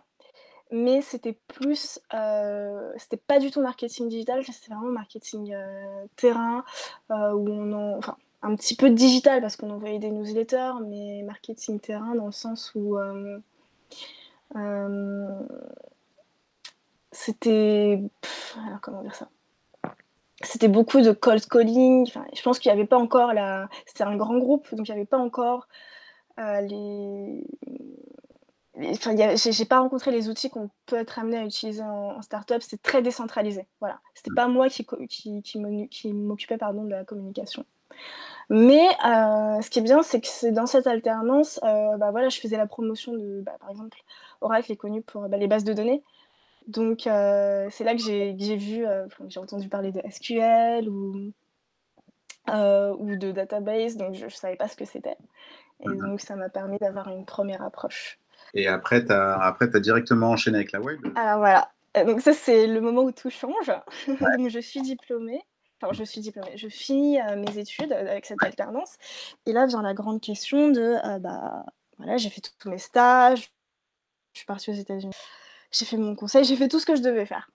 mais 0.74 1.02
c'était 1.02 1.36
plus 1.48 2.00
euh, 2.14 2.92
c'était 2.96 3.16
pas 3.16 3.38
du 3.38 3.50
tout 3.50 3.60
marketing 3.60 4.08
digital 4.08 4.44
c'était 4.44 4.74
vraiment 4.74 4.90
marketing 4.90 5.54
euh, 5.54 6.06
terrain 6.16 6.64
où 7.10 7.48
on 7.48 7.72
en, 7.72 7.98
enfin 7.98 8.16
un 8.42 8.54
petit 8.56 8.76
peu 8.76 8.90
digital 8.90 9.40
parce 9.40 9.56
qu'on 9.56 9.70
envoyait 9.70 9.98
des 9.98 10.10
newsletters 10.10 10.74
mais 10.86 11.22
marketing 11.22 11.80
terrain 11.80 12.14
dans 12.14 12.26
le 12.26 12.32
sens 12.32 12.72
où 12.74 12.98
euh, 14.56 15.42
c'était. 17.10 18.00
comment 18.82 19.02
dire 19.02 19.14
ça? 19.14 19.28
C'était 20.42 20.68
beaucoup 20.68 21.00
de 21.00 21.12
cold 21.12 21.46
calling. 21.46 22.06
Enfin, 22.06 22.24
je 22.34 22.42
pense 22.42 22.58
qu'il 22.58 22.70
n'y 22.70 22.78
avait 22.78 22.86
pas 22.86 22.98
encore 22.98 23.32
la. 23.32 23.68
C'était 23.86 24.04
un 24.04 24.16
grand 24.16 24.38
groupe, 24.38 24.68
donc 24.74 24.88
il 24.88 24.92
n'y 24.92 24.98
avait 24.98 25.06
pas 25.06 25.18
encore 25.18 25.68
euh, 26.38 26.60
les. 26.60 27.46
Enfin, 28.76 29.14
j'ai 29.36 29.64
pas 29.64 29.80
rencontré 29.80 30.10
les 30.10 30.28
outils 30.28 30.50
qu'on 30.50 30.68
peut 30.86 30.96
être 30.96 31.18
amené 31.18 31.38
à 31.38 31.44
utiliser 31.44 31.82
en, 31.82 32.16
en 32.16 32.22
startup. 32.22 32.60
C'était 32.60 32.78
très 32.78 33.02
décentralisé. 33.02 33.66
Voilà. 33.80 34.00
C'était 34.14 34.34
pas 34.34 34.48
moi 34.48 34.68
qui, 34.68 34.84
qui, 35.08 35.42
qui 35.42 36.12
m'occupais 36.12 36.58
pardon 36.58 36.84
de 36.84 36.90
la 36.90 37.04
communication. 37.04 37.64
Mais 38.50 38.86
euh, 39.06 39.60
ce 39.62 39.70
qui 39.70 39.78
est 39.78 39.82
bien, 39.82 40.02
c'est 40.02 40.20
que 40.20 40.26
c'est 40.26 40.52
dans 40.52 40.66
cette 40.66 40.86
alternance, 40.86 41.58
euh, 41.64 41.96
bah, 41.96 42.10
voilà, 42.10 42.28
je 42.28 42.38
faisais 42.40 42.56
la 42.56 42.66
promotion 42.66 43.12
de, 43.14 43.40
bah, 43.40 43.56
par 43.58 43.70
exemple, 43.70 43.98
Oracle 44.40 44.72
est 44.72 44.76
connu 44.76 45.02
pour 45.02 45.28
bah, 45.28 45.36
les 45.36 45.46
bases 45.46 45.64
de 45.64 45.72
données. 45.72 46.02
Donc, 46.68 47.06
euh, 47.06 47.68
c'est 47.70 47.84
là 47.84 47.94
que 47.94 48.00
j'ai 48.00 48.56
vu, 48.56 48.84
j'ai 49.28 49.40
entendu 49.40 49.68
parler 49.68 49.92
de 49.92 50.00
SQL 50.10 50.88
ou, 50.88 51.32
ou 52.48 53.16
de 53.16 53.32
database, 53.32 53.96
donc 53.96 54.14
je 54.14 54.24
ne 54.24 54.30
savais 54.30 54.56
pas 54.56 54.68
ce 54.68 54.76
que 54.76 54.84
c'était. 54.84 55.16
Et 55.80 55.88
mmh. 55.88 55.98
donc, 55.98 56.20
ça 56.20 56.36
m'a 56.36 56.48
permis 56.48 56.78
d'avoir 56.78 57.08
une 57.08 57.24
première 57.24 57.62
approche. 57.62 58.18
Et 58.52 58.68
après, 58.68 59.04
tu 59.04 59.12
as, 59.12 59.56
as, 59.58 59.80
directement 59.80 60.30
enchaîné 60.30 60.58
avec 60.58 60.72
la 60.72 60.80
web 60.80 61.00
Alors 61.16 61.38
voilà, 61.38 61.70
donc 62.06 62.20
ça, 62.20 62.32
c'est 62.32 62.66
le 62.66 62.80
moment 62.80 63.02
où 63.02 63.12
tout 63.12 63.30
change. 63.30 63.72
Ouais. 64.08 64.36
donc, 64.38 64.48
je 64.48 64.58
suis 64.58 64.82
diplômée. 64.82 65.42
Enfin, 65.80 65.92
je 65.92 66.04
suis 66.04 66.20
diplômée. 66.20 66.56
Je 66.56 66.68
finis 66.68 67.20
euh, 67.20 67.36
mes 67.36 67.58
études 67.58 67.92
avec 67.92 68.26
cette 68.26 68.42
alternance. 68.42 68.96
Et 69.46 69.52
là 69.52 69.66
vient 69.66 69.82
la 69.82 69.94
grande 69.94 70.20
question 70.20 70.68
de, 70.70 70.96
euh, 71.04 71.18
bah, 71.18 71.64
voilà, 71.98 72.16
j'ai 72.16 72.30
fait 72.30 72.42
tous 72.58 72.70
mes 72.70 72.78
stages, 72.78 73.52
je 74.32 74.40
suis 74.40 74.46
partie 74.46 74.70
aux 74.70 74.74
États-Unis. 74.74 75.14
J'ai 75.70 75.84
fait 75.84 75.96
mon 75.96 76.14
conseil, 76.14 76.44
j'ai 76.44 76.56
fait 76.56 76.68
tout 76.68 76.78
ce 76.78 76.86
que 76.86 76.96
je 76.96 77.02
devais 77.02 77.26
faire. 77.26 77.50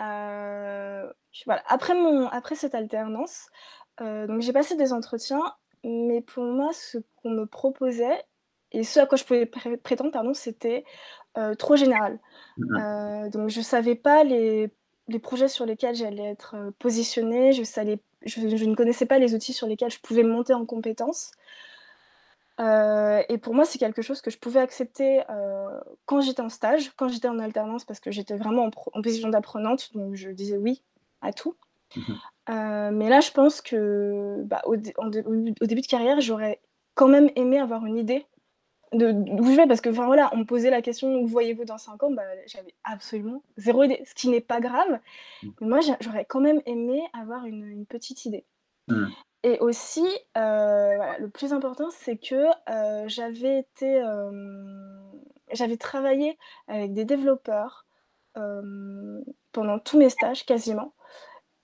Euh, 0.00 1.08
voilà. 1.46 1.62
après, 1.66 1.94
mon, 1.94 2.26
après 2.28 2.54
cette 2.56 2.74
alternance, 2.74 3.48
euh, 4.00 4.26
donc 4.26 4.40
j'ai 4.40 4.52
passé 4.52 4.76
des 4.76 4.92
entretiens, 4.92 5.42
mais 5.84 6.20
pour 6.20 6.44
moi, 6.44 6.72
ce 6.72 6.98
qu'on 7.16 7.30
me 7.30 7.46
proposait 7.46 8.24
et 8.74 8.84
ce 8.84 9.00
à 9.00 9.06
quoi 9.06 9.16
je 9.16 9.24
pouvais 9.24 9.46
pré 9.46 9.76
prétendre, 9.76 10.10
pardon, 10.10 10.34
c'était 10.34 10.84
euh, 11.38 11.54
trop 11.54 11.76
général. 11.76 12.18
Mmh. 12.56 13.30
donc 13.30 13.48
je 13.48 13.60
savais 13.60 13.96
pas 13.96 14.22
les, 14.22 14.70
les 15.08 15.18
projets 15.18 15.48
sur 15.48 15.66
lesquels 15.66 15.96
j'allais 15.96 16.30
être 16.30 16.54
positionnée, 16.78 17.52
je, 17.52 17.64
savais, 17.64 17.98
je, 18.24 18.56
je, 18.56 18.64
ne 18.64 18.74
connaissais 18.74 19.06
pas 19.06 19.18
les 19.18 19.34
outils 19.34 19.52
sur 19.52 19.66
lesquels 19.66 19.90
je 19.90 19.98
pouvais 19.98 20.22
monter 20.22 20.54
en 20.54 20.64
compétences. 20.64 21.32
Euh, 22.60 23.22
et 23.28 23.38
pour 23.38 23.54
moi, 23.54 23.64
c'est 23.64 23.78
quelque 23.78 24.02
chose 24.02 24.20
que 24.20 24.30
je 24.30 24.38
pouvais 24.38 24.60
accepter 24.60 25.22
euh, 25.28 25.80
quand 26.06 26.20
j'étais 26.20 26.42
en 26.42 26.48
stage, 26.48 26.92
quand 26.96 27.08
j'étais 27.08 27.28
en 27.28 27.38
alternance, 27.38 27.84
parce 27.84 28.00
que 28.00 28.10
j'étais 28.10 28.36
vraiment 28.36 28.66
en, 28.66 28.70
en 28.92 29.02
position 29.02 29.28
d'apprenante, 29.28 29.90
donc 29.94 30.14
je 30.14 30.30
disais 30.30 30.56
oui 30.56 30.82
à 31.20 31.32
tout. 31.32 31.56
Mmh 31.96 32.00
euh, 32.50 32.90
mais 32.92 33.08
là, 33.08 33.20
je 33.20 33.30
pense 33.30 33.62
que 33.62 34.42
bah, 34.44 34.60
au, 34.66 34.74
en, 34.98 35.06
au, 35.06 35.66
début 35.66 35.80
de 35.80 35.86
carrière, 35.86 36.20
j'aurais 36.20 36.60
quand 36.94 37.08
même 37.08 37.30
aimé 37.36 37.58
avoir 37.58 37.86
une 37.86 37.96
idée 37.96 38.26
de 38.94 39.12
d'où 39.12 39.44
je 39.50 39.56
vais, 39.56 39.66
parce 39.66 39.80
que 39.80 39.90
enfin, 39.90 40.06
voilà, 40.06 40.30
on 40.32 40.38
me 40.38 40.44
posait 40.44 40.70
la 40.70 40.82
question 40.82 41.14
où 41.16 41.26
voyez-vous 41.26 41.64
dans 41.64 41.78
5 41.78 42.02
ans? 42.02 42.10
Bah, 42.10 42.22
J'avais 42.46 42.74
absolument 42.84 43.42
zéro 43.56 43.82
idée, 43.84 44.02
ce 44.06 44.14
qui 44.14 44.28
n'est 44.28 44.40
pas 44.40 44.60
grave. 44.60 45.00
Mmh. 45.42 45.48
Mais 45.60 45.66
moi, 45.66 45.80
j'aurais 46.00 46.24
quand 46.24 46.40
même 46.40 46.60
aimé 46.66 47.02
avoir 47.12 47.46
une, 47.46 47.64
une 47.64 47.86
petite 47.86 48.24
idée. 48.24 48.44
Mmh. 48.88 49.06
Et 49.44 49.58
aussi, 49.60 50.06
euh, 50.38 50.96
voilà, 50.96 51.18
le 51.18 51.28
plus 51.28 51.52
important, 51.52 51.90
c'est 51.90 52.16
que 52.16 52.46
euh, 52.70 53.04
j'avais 53.08 53.58
été, 53.58 54.02
euh, 54.02 54.30
j'avais 55.52 55.76
travaillé 55.76 56.38
avec 56.66 56.94
des 56.94 57.04
développeurs 57.04 57.86
pendant 59.52 59.78
tous 59.78 59.96
mes 59.96 60.08
stages 60.08 60.44
quasiment. 60.44 60.92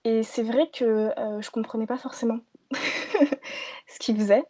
Et 0.05 0.23
c'est 0.23 0.43
vrai 0.43 0.69
que 0.71 1.11
je 1.41 1.49
comprenais 1.49 1.85
pas 1.85 1.97
forcément 1.97 2.39
ce 3.87 3.99
qu'ils 3.99 4.15
faisaient. 4.15 4.45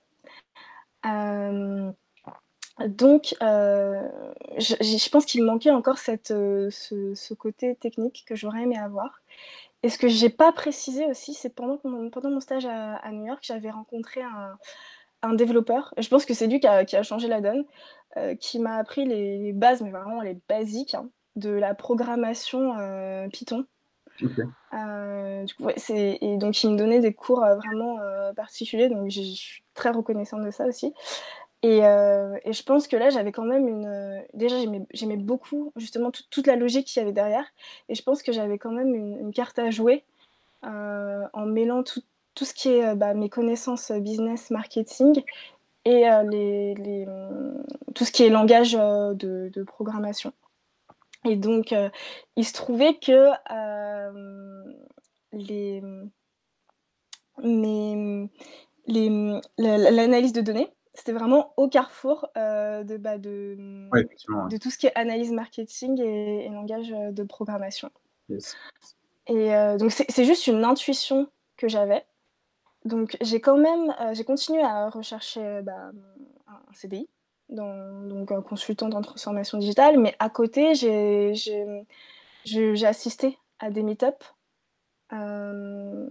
Donc, 2.88 3.36
je, 3.42 4.76
je, 4.80 5.10
pense 5.10 5.26
qu'il 5.26 5.44
manquait 5.44 5.72
encore 5.72 5.98
cette, 5.98 6.30
ce, 6.30 7.14
ce, 7.16 7.34
côté 7.34 7.76
technique 7.76 8.24
que 8.28 8.36
j'aurais 8.36 8.64
aimé 8.64 8.78
avoir. 8.78 9.22
Et 9.84 9.90
ce 9.90 9.98
que 9.98 10.08
j'ai 10.08 10.30
pas 10.30 10.52
précisé 10.52 11.06
aussi, 11.08 11.34
c'est 11.34 11.50
pendant, 11.50 11.78
pendant 11.78 12.30
mon 12.30 12.40
stage 12.40 12.66
à, 12.66 12.96
à 12.98 13.12
New 13.12 13.26
York, 13.26 13.40
j'avais 13.42 13.72
rencontré 13.72 14.22
un, 14.22 14.58
un, 15.24 15.34
développeur. 15.34 15.94
Je 15.98 16.08
pense 16.08 16.26
que 16.26 16.34
c'est 16.34 16.48
lui 16.48 16.60
qui 16.60 16.68
a, 16.68 16.86
qui 16.86 16.96
a, 16.96 17.04
changé 17.04 17.28
la 17.28 17.42
donne, 17.42 17.66
euh, 18.18 18.36
qui 18.36 18.60
m'a 18.60 18.76
appris 18.78 19.06
les, 19.06 19.40
les, 19.40 19.54
bases, 19.54 19.82
mais 19.82 19.90
vraiment 19.90 20.22
les 20.22 20.38
basiques, 20.48 20.94
hein, 20.94 21.10
de 21.36 21.50
la 21.50 21.74
programmation 21.74 22.78
euh, 22.78 23.28
Python. 23.30 23.66
Okay. 24.24 24.44
Euh, 24.74 25.44
du 25.46 25.54
coup, 25.56 25.64
ouais, 25.64 25.76
et 25.90 26.38
donc, 26.38 26.64
il 26.64 26.72
me 26.72 26.78
donnait 26.78 27.00
des 27.00 27.14
cours 27.14 27.44
euh, 27.44 27.56
vraiment 27.56 28.00
euh, 28.00 28.34
particuliers, 28.34 28.90
donc 28.90 29.10
je 29.10 29.22
suis 29.22 29.64
très 29.74 29.90
reconnaissante 29.90 30.44
de 30.44 30.52
ça 30.52 30.66
aussi. 30.66 30.94
Et, 31.63 31.86
euh, 31.86 32.38
et, 32.44 32.53
je 32.53 32.63
pense 32.63 32.88
que 32.88 32.96
là, 32.96 33.10
j'avais 33.12 33.32
quand 33.32 33.46
même 33.46 33.68
une. 33.68 34.24
Déjà, 34.34 34.56
j'aimais 34.94 35.18
beaucoup 35.18 35.72
justement 35.75 36.10
tout, 36.12 36.24
toute 36.32 36.48
la 36.48 36.56
logique 36.56 36.88
qu'il 36.88 37.00
y 37.00 37.03
avait 37.03 37.12
derrière. 37.12 37.46
Et 37.88 37.96
je 37.96 38.01
pense 38.03 38.24
que 38.24 38.32
j'avais 38.32 38.58
quand 38.58 38.72
même 38.72 38.96
une, 38.96 39.32
carte 39.32 39.60
à 39.60 39.70
jouer 39.70 40.03
euh, 40.65 41.27
en 41.34 41.46
mêlant 41.46 41.84
tout, 41.84 42.01
ce 42.41 42.53
qui 42.53 42.70
est 42.70 42.96
bah, 42.96 43.13
mes 43.13 43.30
connaissances 43.30 43.91
business, 43.91 44.50
marketing 44.50 45.24
et 45.86 46.08
euh, 46.10 46.24
les, 46.24 46.75
les, 46.75 47.08
tout 47.96 48.06
ce 48.06 48.12
qui 48.12 48.24
est 48.24 48.30
langage 48.30 48.75
euh, 48.75 49.13
de, 49.13 49.63
programmation. 49.63 50.34
Et 51.25 51.36
donc, 51.36 51.72
euh, 51.74 51.89
il 52.36 52.46
se 52.46 52.53
trouvait 52.53 52.96
que 52.96 53.30
les. 55.34 55.82
Mes, 57.44 58.30
l'analyse 59.58 60.34
de 60.34 60.41
données 60.41 60.70
c'était 60.93 61.13
vraiment 61.13 61.53
au 61.57 61.69
carrefour 61.69 62.27
euh, 62.38 62.83
de, 62.83 62.98
bah, 62.98 63.17
de, 63.17 63.88
ouais, 63.91 64.07
de 64.50 64.57
tout 64.57 64.69
ce 64.69 64.77
qui 64.77 64.88
est 64.88 64.95
analyse 64.95 65.31
marketing 65.31 66.00
et, 66.01 66.45
et 66.45 66.50
langage 66.50 66.91
euh, 66.91 67.12
de 67.12 67.24
programmation. 67.24 67.89
Yes. 68.29 68.55
Et 69.27 69.55
euh, 69.55 69.77
donc, 69.77 69.91
c'est 69.91 70.25
juste 70.25 70.48
une 70.48 70.65
intuition 70.65 71.27
que 71.57 71.67
j'avais. 71.67 72.03
Donc, 72.83 73.15
j'ai 73.21 73.39
quand 73.39 73.57
même 73.57 73.93
euh, 74.01 74.13
j'ai 74.13 74.24
continué 74.24 74.62
à 74.62 74.89
rechercher 74.89 75.62
bah, 75.63 75.91
un 76.48 76.74
CDI, 76.74 77.07
dans, 77.50 78.07
donc 78.07 78.31
un 78.31 78.41
consultant 78.41 78.89
en 78.89 79.01
transformation 79.01 79.57
digitale, 79.57 80.00
mais 80.00 80.15
à 80.19 80.29
côté, 80.29 80.74
j'ai 80.74 82.86
assisté 82.86 83.38
à 83.60 83.69
des 83.69 83.83
meet-ups 83.83 84.33
euh, 85.13 86.08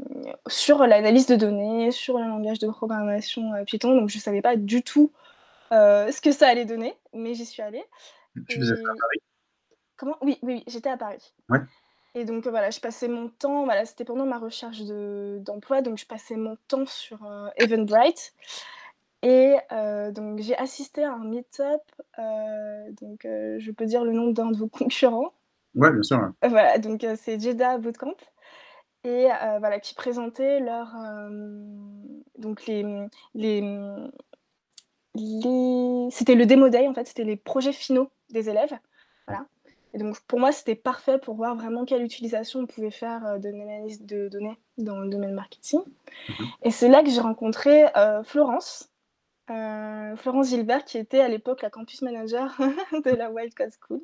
sur 0.46 0.86
l'analyse 0.86 1.26
de 1.26 1.36
données, 1.36 1.90
sur 1.90 2.18
le 2.18 2.26
langage 2.26 2.58
de 2.58 2.68
programmation 2.68 3.54
euh, 3.54 3.64
Python. 3.64 3.94
Donc, 3.94 4.10
je 4.10 4.18
ne 4.18 4.20
savais 4.20 4.42
pas 4.42 4.56
du 4.56 4.82
tout 4.82 5.10
euh, 5.72 6.10
ce 6.10 6.20
que 6.20 6.32
ça 6.32 6.48
allait 6.48 6.66
donner, 6.66 6.94
mais 7.14 7.34
j'y 7.34 7.46
suis 7.46 7.62
allée. 7.62 7.84
Tu 8.48 8.58
faisais 8.58 8.74
à 8.74 8.76
Paris? 8.76 9.22
Comment? 9.96 10.16
Oui, 10.20 10.38
oui, 10.42 10.56
oui 10.56 10.64
j'étais 10.66 10.90
à 10.90 10.96
Paris. 10.96 11.32
Ouais. 11.48 11.60
Et 12.14 12.24
donc, 12.24 12.46
voilà, 12.46 12.70
je 12.70 12.80
passais 12.80 13.08
mon 13.08 13.28
temps, 13.28 13.64
voilà, 13.64 13.84
c'était 13.86 14.04
pendant 14.04 14.26
ma 14.26 14.38
recherche 14.38 14.82
d'emploi, 14.82 15.80
donc 15.80 15.96
je 15.96 16.06
passais 16.06 16.36
mon 16.36 16.56
temps 16.68 16.86
sur 16.86 17.20
Eventbrite. 17.56 18.34
Et 19.22 19.56
euh, 19.70 20.10
donc, 20.10 20.40
j'ai 20.40 20.56
assisté 20.56 21.04
à 21.04 21.12
un 21.12 21.24
meet-up, 21.24 21.82
euh, 22.18 22.90
donc 23.00 23.20
je 23.22 23.70
peux 23.70 23.86
dire 23.86 24.02
le 24.02 24.12
nom 24.12 24.32
d'un 24.32 24.50
de 24.50 24.56
vos 24.56 24.66
concurrents. 24.68 25.32
Ouais, 25.76 25.92
bien 25.92 26.02
sûr. 26.02 26.32
Voilà, 26.42 26.78
donc 26.78 27.06
c'est 27.16 27.38
Jeddah 27.38 27.78
Bootcamp 27.78 28.16
et 29.04 29.30
euh, 29.30 29.58
voilà, 29.58 29.80
qui 29.80 29.94
présentaient 29.94 30.60
leur, 30.60 30.94
euh, 30.96 31.28
donc 32.38 32.66
les, 32.66 32.84
les, 33.34 33.60
les... 35.14 36.08
c'était 36.10 36.34
le 36.34 36.46
démo 36.46 36.68
day 36.68 36.86
en 36.86 36.94
fait, 36.94 37.06
c'était 37.06 37.24
les 37.24 37.36
projets 37.36 37.72
finaux 37.72 38.10
des 38.30 38.48
élèves, 38.48 38.78
voilà. 39.26 39.46
Et 39.92 39.98
donc, 39.98 40.20
pour 40.28 40.38
moi, 40.38 40.52
c'était 40.52 40.76
parfait 40.76 41.18
pour 41.18 41.34
voir 41.34 41.56
vraiment 41.56 41.84
quelle 41.84 42.04
utilisation 42.04 42.60
on 42.60 42.66
pouvait 42.66 42.92
faire 42.92 43.40
de 43.40 43.48
l'analyse 43.48 44.06
de 44.06 44.28
données 44.28 44.56
dans 44.78 45.00
le 45.00 45.08
domaine 45.08 45.34
marketing. 45.34 45.80
Mhm. 46.28 46.46
Et 46.62 46.70
c'est 46.70 46.88
là 46.88 47.02
que 47.02 47.10
j'ai 47.10 47.20
rencontré 47.20 47.86
Florence, 48.22 48.88
Florence 49.48 50.50
Gilbert, 50.50 50.84
qui 50.84 50.96
était 50.96 51.18
à 51.18 51.26
l'époque 51.26 51.62
la 51.62 51.70
campus 51.70 52.02
manager 52.02 52.56
de 53.04 53.10
la 53.10 53.32
Wild 53.32 53.52
Code 53.52 53.72
School. 53.80 54.00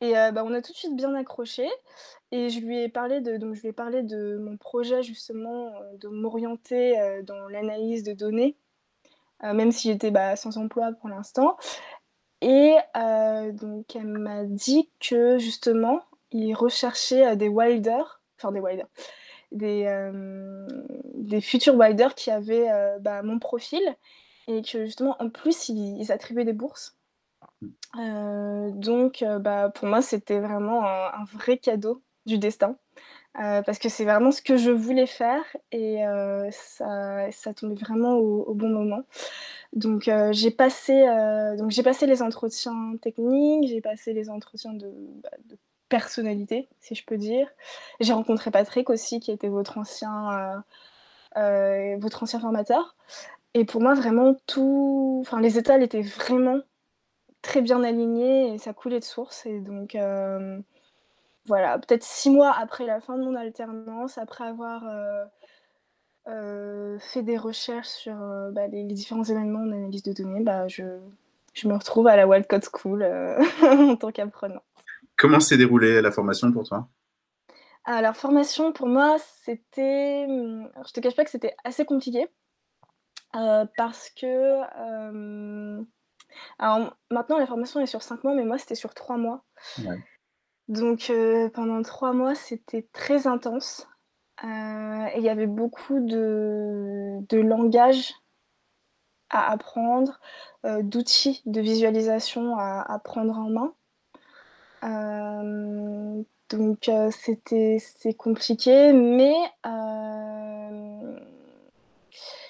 Et 0.00 0.12
bah, 0.12 0.44
on 0.44 0.52
a 0.52 0.62
tout 0.62 0.72
de 0.72 0.76
suite 0.76 0.96
bien 0.96 1.14
accroché. 1.14 1.68
Et 2.30 2.50
je 2.50 2.60
lui 2.60 2.82
ai 2.82 2.88
parlé 2.88 3.20
de, 3.20 3.36
donc 3.38 3.54
je 3.54 3.62
lui 3.62 3.68
ai 3.68 3.72
parlé 3.72 4.02
de 4.02 4.36
mon 4.38 4.56
projet 4.56 5.02
justement 5.02 5.72
de 5.94 6.08
m'orienter 6.08 7.22
dans 7.24 7.48
l'analyse 7.48 8.02
de 8.04 8.12
données, 8.12 8.56
même 9.42 9.72
si 9.72 9.88
j'étais 9.88 10.10
bah, 10.10 10.36
sans 10.36 10.58
emploi 10.58 10.92
pour 11.00 11.08
l'instant. 11.08 11.56
Et 12.42 12.74
donc 13.54 13.96
elle 13.96 14.06
m'a 14.06 14.44
dit 14.44 14.90
que 15.00 15.38
justement 15.38 16.02
il 16.30 16.52
recherchait 16.54 17.34
des 17.36 17.48
wilders, 17.48 18.20
enfin 18.36 18.52
des 18.52 18.60
wilders, 18.60 18.88
des, 19.50 19.90
des 21.14 21.40
futurs 21.40 21.76
wilders 21.76 22.14
qui 22.14 22.30
avaient 22.30 22.68
bah, 23.00 23.22
mon 23.22 23.38
profil 23.38 23.82
et 24.46 24.60
que 24.60 24.84
justement 24.84 25.16
en 25.18 25.30
plus 25.30 25.70
ils 25.70 26.12
attribuaient 26.12 26.44
des 26.44 26.52
bourses 26.52 26.97
euh, 27.98 28.70
donc, 28.72 29.22
euh, 29.22 29.38
bah, 29.38 29.70
pour 29.74 29.88
moi, 29.88 30.02
c'était 30.02 30.38
vraiment 30.38 30.84
un, 30.84 31.24
vrai 31.32 31.58
cadeau 31.58 32.02
du 32.26 32.38
destin. 32.38 32.76
Euh, 33.40 33.62
parce 33.62 33.78
que 33.78 33.88
c'est 33.88 34.04
vraiment 34.04 34.32
ce 34.32 34.42
que 34.42 34.56
je 34.56 34.70
voulais 34.70 35.06
faire 35.06 35.44
et 35.70 35.98
ça, 36.50 37.30
ça 37.30 37.54
tombait 37.54 37.76
vraiment 37.76 38.14
au, 38.16 38.54
bon 38.54 38.68
moment. 38.68 39.02
Donc 39.74 40.10
j'ai 40.32 40.50
passé, 40.50 41.04
donc 41.58 41.72
passé 41.84 42.06
les 42.06 42.22
entretiens 42.22 42.94
techniques, 43.00 43.68
j'ai 43.68 43.80
passé 43.80 44.12
les 44.12 44.30
entretiens 44.30 44.72
de, 44.72 44.92
bah, 45.22 45.30
de, 45.46 45.56
personnalité, 45.88 46.68
si 46.80 46.94
je 46.94 47.04
peux 47.04 47.16
dire. 47.16 47.48
J'ai 48.00 48.12
rencontré 48.12 48.50
Patrick 48.50 48.90
aussi, 48.90 49.20
qui 49.20 49.30
était 49.30 49.48
votre 49.48 49.78
ancien, 49.78 50.64
votre 51.36 52.22
ancien 52.22 52.40
formateur. 52.40 52.96
Et 53.54 53.64
pour 53.64 53.80
moi, 53.80 53.94
vraiment, 53.94 54.34
tout, 54.46 55.18
enfin, 55.26 55.40
les 55.40 55.58
étals 55.58 55.82
étaient 55.82 56.02
vraiment 56.02 56.60
très 57.42 57.62
bien 57.62 57.82
aligné 57.82 58.54
et 58.54 58.58
ça 58.58 58.72
coulait 58.72 59.00
de 59.00 59.04
source. 59.04 59.46
Et 59.46 59.60
donc, 59.60 59.94
euh, 59.94 60.58
voilà, 61.46 61.78
peut-être 61.78 62.02
six 62.02 62.30
mois 62.30 62.52
après 62.52 62.86
la 62.86 63.00
fin 63.00 63.16
de 63.16 63.24
mon 63.24 63.34
alternance, 63.34 64.18
après 64.18 64.44
avoir 64.44 64.86
euh, 64.86 65.24
euh, 66.28 66.98
fait 66.98 67.22
des 67.22 67.36
recherches 67.36 67.88
sur 67.88 68.16
bah, 68.52 68.66
les, 68.68 68.84
différents 68.84 69.24
événements 69.24 69.64
d'analyse 69.64 70.02
de 70.02 70.12
données, 70.12 70.42
bah, 70.42 70.68
je, 70.68 70.84
je, 71.54 71.68
me 71.68 71.74
retrouve 71.74 72.06
à 72.06 72.16
la 72.16 72.26
Wildcode 72.26 72.64
School 72.64 73.02
en 73.62 73.96
tant 73.96 74.12
qu'apprenant. 74.12 74.62
Comment 75.16 75.40
s'est 75.40 75.56
déroulée 75.56 76.00
la 76.00 76.12
formation 76.12 76.52
pour 76.52 76.64
toi? 76.64 76.88
Alors, 77.84 78.14
formation, 78.14 78.72
pour 78.72 78.86
moi, 78.86 79.16
c'était. 79.42 80.26
Je 80.26 80.92
te 80.92 81.00
cache 81.00 81.16
pas 81.16 81.24
que 81.24 81.30
c'était 81.30 81.56
assez 81.64 81.86
compliqué. 81.86 82.26
parce 83.32 84.10
que 84.10 84.60
alors 86.58 86.96
maintenant, 87.10 87.38
la 87.38 87.46
formation 87.46 87.80
est 87.80 87.86
sur 87.86 88.02
cinq 88.02 88.24
mois, 88.24 88.34
mais 88.34 88.44
moi, 88.44 88.58
c'était 88.58 88.74
sur 88.74 88.94
trois 88.94 89.16
mois. 89.16 89.44
Donc 90.68 91.08
euh, 91.10 91.48
pendant 91.50 91.82
trois 91.82 92.12
mois, 92.12 92.34
c'était 92.34 92.86
très 92.92 93.26
intense. 93.26 93.88
Euh, 94.44 95.06
et 95.14 95.18
il 95.18 95.24
y 95.24 95.28
avait 95.28 95.46
beaucoup 95.46 95.98
de, 96.00 97.18
de 97.28 97.38
langage 97.38 98.14
à 99.30 99.50
apprendre, 99.50 100.20
euh, 100.64 100.82
d'outils 100.82 101.42
de 101.46 101.60
visualisation 101.60 102.56
à, 102.58 102.80
à, 102.80 102.98
prendre 102.98 103.36
en 103.38 103.50
main. 103.50 103.74
donc 106.50 106.90
c'était 107.10 107.78
c'est 107.80 108.14
compliqué, 108.14 108.92
mais 108.92 109.34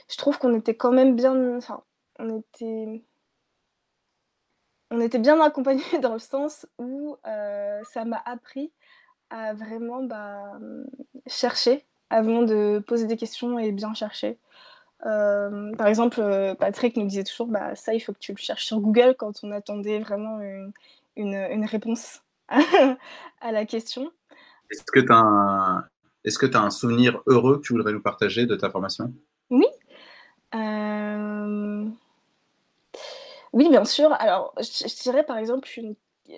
je 0.08 0.16
trouve 0.16 0.38
qu'on 0.38 0.54
était 0.54 0.74
quand 0.76 0.92
même 0.92 1.16
bien. 1.16 1.56
Enfin, 1.56 1.82
on 2.18 2.38
était 2.40 3.02
on 4.90 5.00
était 5.00 5.18
bien 5.18 5.40
accompagnés 5.40 5.82
dans 6.02 6.14
le 6.14 6.18
sens 6.18 6.66
où 6.78 7.16
euh, 7.26 7.80
ça 7.92 8.04
m'a 8.04 8.22
appris 8.24 8.72
à 9.30 9.52
vraiment 9.52 10.02
bah, 10.02 10.52
chercher 11.26 11.84
avant 12.10 12.42
de 12.42 12.82
poser 12.86 13.06
des 13.06 13.16
questions 13.16 13.58
et 13.58 13.72
bien 13.72 13.92
chercher. 13.92 14.38
Euh, 15.06 15.74
par 15.76 15.86
exemple, 15.86 16.20
euh, 16.20 16.54
Patrick 16.54 16.96
nous 16.96 17.06
disait 17.06 17.24
toujours 17.24 17.46
bah, 17.46 17.74
ça, 17.76 17.94
il 17.94 18.00
faut 18.00 18.12
que 18.12 18.18
tu 18.18 18.32
le 18.32 18.38
cherches 18.38 18.64
sur 18.64 18.80
Google 18.80 19.14
quand 19.18 19.40
on 19.42 19.52
attendait 19.52 19.98
vraiment 19.98 20.40
une, 21.16 21.64
réponse 21.66 22.22
à 22.48 23.52
la 23.52 23.66
question. 23.66 24.10
Est-ce 24.70 24.90
que 24.90 25.00
tu 25.00 25.12
as, 25.12 25.16
un... 25.16 25.84
Est 26.24 26.54
as 26.54 26.60
un 26.60 26.70
souvenir 26.70 27.20
heureux 27.26 27.58
que 27.58 27.62
tu 27.62 27.74
voudrais 27.74 27.92
nous 27.92 28.02
partager 28.02 28.46
de 28.46 28.56
ta 28.56 28.70
formation? 28.70 29.12
Oui. 29.50 29.66
Oui, 33.52 33.68
bien 33.68 33.84
sûr. 33.84 34.12
Alors, 34.12 34.54
je, 34.58 35.02
dirais 35.02 35.24
par 35.24 35.38
exemple, 35.38 35.68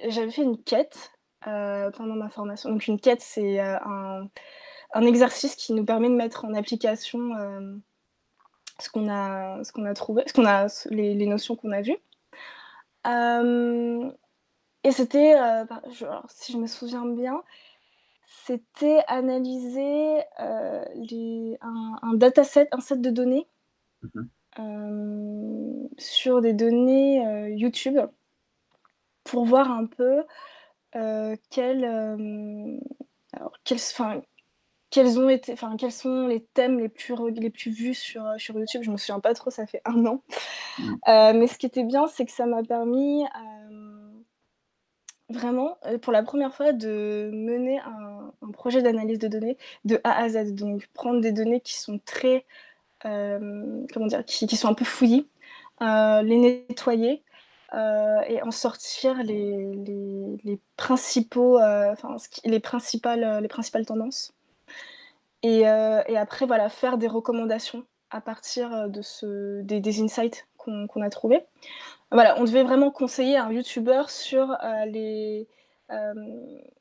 j'avais 0.08 0.30
fait 0.30 0.42
une 0.42 0.62
quête 0.62 1.12
euh, 1.46 1.90
pendant 1.90 2.14
ma 2.14 2.28
formation. 2.28 2.70
Donc, 2.70 2.86
une 2.86 3.00
quête, 3.00 3.22
c'est 3.22 3.60
euh, 3.60 3.78
un, 4.92 5.02
exercice 5.02 5.56
qui 5.56 5.72
nous 5.72 5.84
permet 5.84 6.08
de 6.08 6.14
mettre 6.14 6.44
en 6.44 6.54
application 6.54 7.34
euh, 7.36 7.76
ce 8.78 8.90
qu'on 8.90 9.08
a, 9.08 9.60
a 9.60 9.94
trouvé, 9.94 10.22
ce 10.26 10.40
a, 10.40 10.66
les, 10.90 11.26
notions 11.26 11.56
qu'on 11.56 11.72
a 11.72 11.82
vues. 11.82 11.98
et 14.84 14.92
c'était, 14.92 15.36
si 16.28 16.52
je 16.52 16.58
me 16.58 16.66
souviens 16.66 17.06
bien, 17.06 17.42
c'était 18.46 19.02
analyser 19.08 20.20
un, 20.38 22.14
dataset, 22.14 22.68
un 22.72 22.80
set 22.80 23.00
de 23.00 23.10
données. 23.10 23.48
Mmh 24.02 24.22
sur 25.98 26.40
des 26.40 26.52
données 26.52 27.26
euh, 27.26 27.48
YouTube 27.50 27.98
pour 29.24 29.44
voir 29.44 29.70
un 29.70 29.86
peu 29.86 30.24
euh, 30.96 31.36
quels, 31.50 31.84
alors, 33.32 33.52
quels, 33.64 33.78
quels 34.90 35.18
ont 35.18 35.28
été, 35.28 35.52
enfin, 35.52 35.76
quels 35.76 35.92
sont 35.92 36.26
les 36.26 36.42
thèmes 36.42 36.80
les 36.80 36.88
plus, 36.88 37.14
les 37.36 37.50
plus 37.50 37.70
vus 37.70 37.94
sur, 37.94 38.24
sur 38.38 38.58
YouTube. 38.58 38.82
Je 38.82 38.90
me 38.90 38.96
souviens 38.96 39.20
pas 39.20 39.34
trop, 39.34 39.50
ça 39.50 39.66
fait 39.66 39.82
un 39.84 40.04
an. 40.06 40.22
Mmh. 40.78 40.94
mais 41.38 41.46
ce 41.46 41.58
qui 41.58 41.66
était 41.66 41.84
bien, 41.84 42.06
c'est 42.08 42.24
que 42.24 42.32
ça 42.32 42.46
m'a 42.46 42.62
permis 42.62 43.24
vraiment, 45.28 45.78
pour 46.02 46.12
la 46.12 46.24
première 46.24 46.52
fois, 46.52 46.72
de 46.72 47.30
mener 47.32 47.78
un, 47.80 48.32
un 48.42 48.50
projet 48.50 48.82
d'analyse 48.82 49.18
de 49.18 49.28
données 49.28 49.56
de 49.84 50.00
A 50.04 50.22
à 50.22 50.28
Z. 50.28 50.54
Donc, 50.54 50.86
prendre 50.88 51.20
des 51.20 51.32
données 51.32 51.60
qui 51.60 51.78
sont 51.78 52.00
très 52.04 52.36
euh, 52.36 52.40
comment 53.02 54.06
dire, 54.06 54.24
qui, 54.24 54.56
sont 54.56 54.68
un 54.68 54.74
peu 54.74 54.84
fouillis, 54.84 55.28
euh, 55.82 56.22
les 56.22 56.36
nettoyer 56.36 57.22
euh, 57.74 58.20
et 58.26 58.42
en 58.42 58.50
sortir 58.50 59.22
les, 59.22 60.58
principaux, 60.76 61.58
enfin, 61.58 62.16
les, 62.44 62.60
principales, 62.60 63.40
les 63.40 63.48
principales 63.48 63.86
tendances. 63.86 64.32
Et, 65.42 65.66
après, 65.66 66.46
voilà, 66.46 66.68
faire 66.68 66.98
des 66.98 67.08
recommandations 67.08 67.84
à 68.10 68.20
partir 68.20 68.88
de 68.88 69.02
ce, 69.02 69.62
des, 69.62 70.02
insights 70.02 70.46
qu'on 70.58 71.02
a 71.02 71.10
trouvés. 71.10 71.44
Voilà, 72.10 72.38
on 72.40 72.44
devait 72.44 72.64
vraiment 72.64 72.90
conseiller 72.90 73.36
un 73.38 73.50
YouTuber 73.50 74.02
sur, 74.08 74.56
les, 74.86 75.46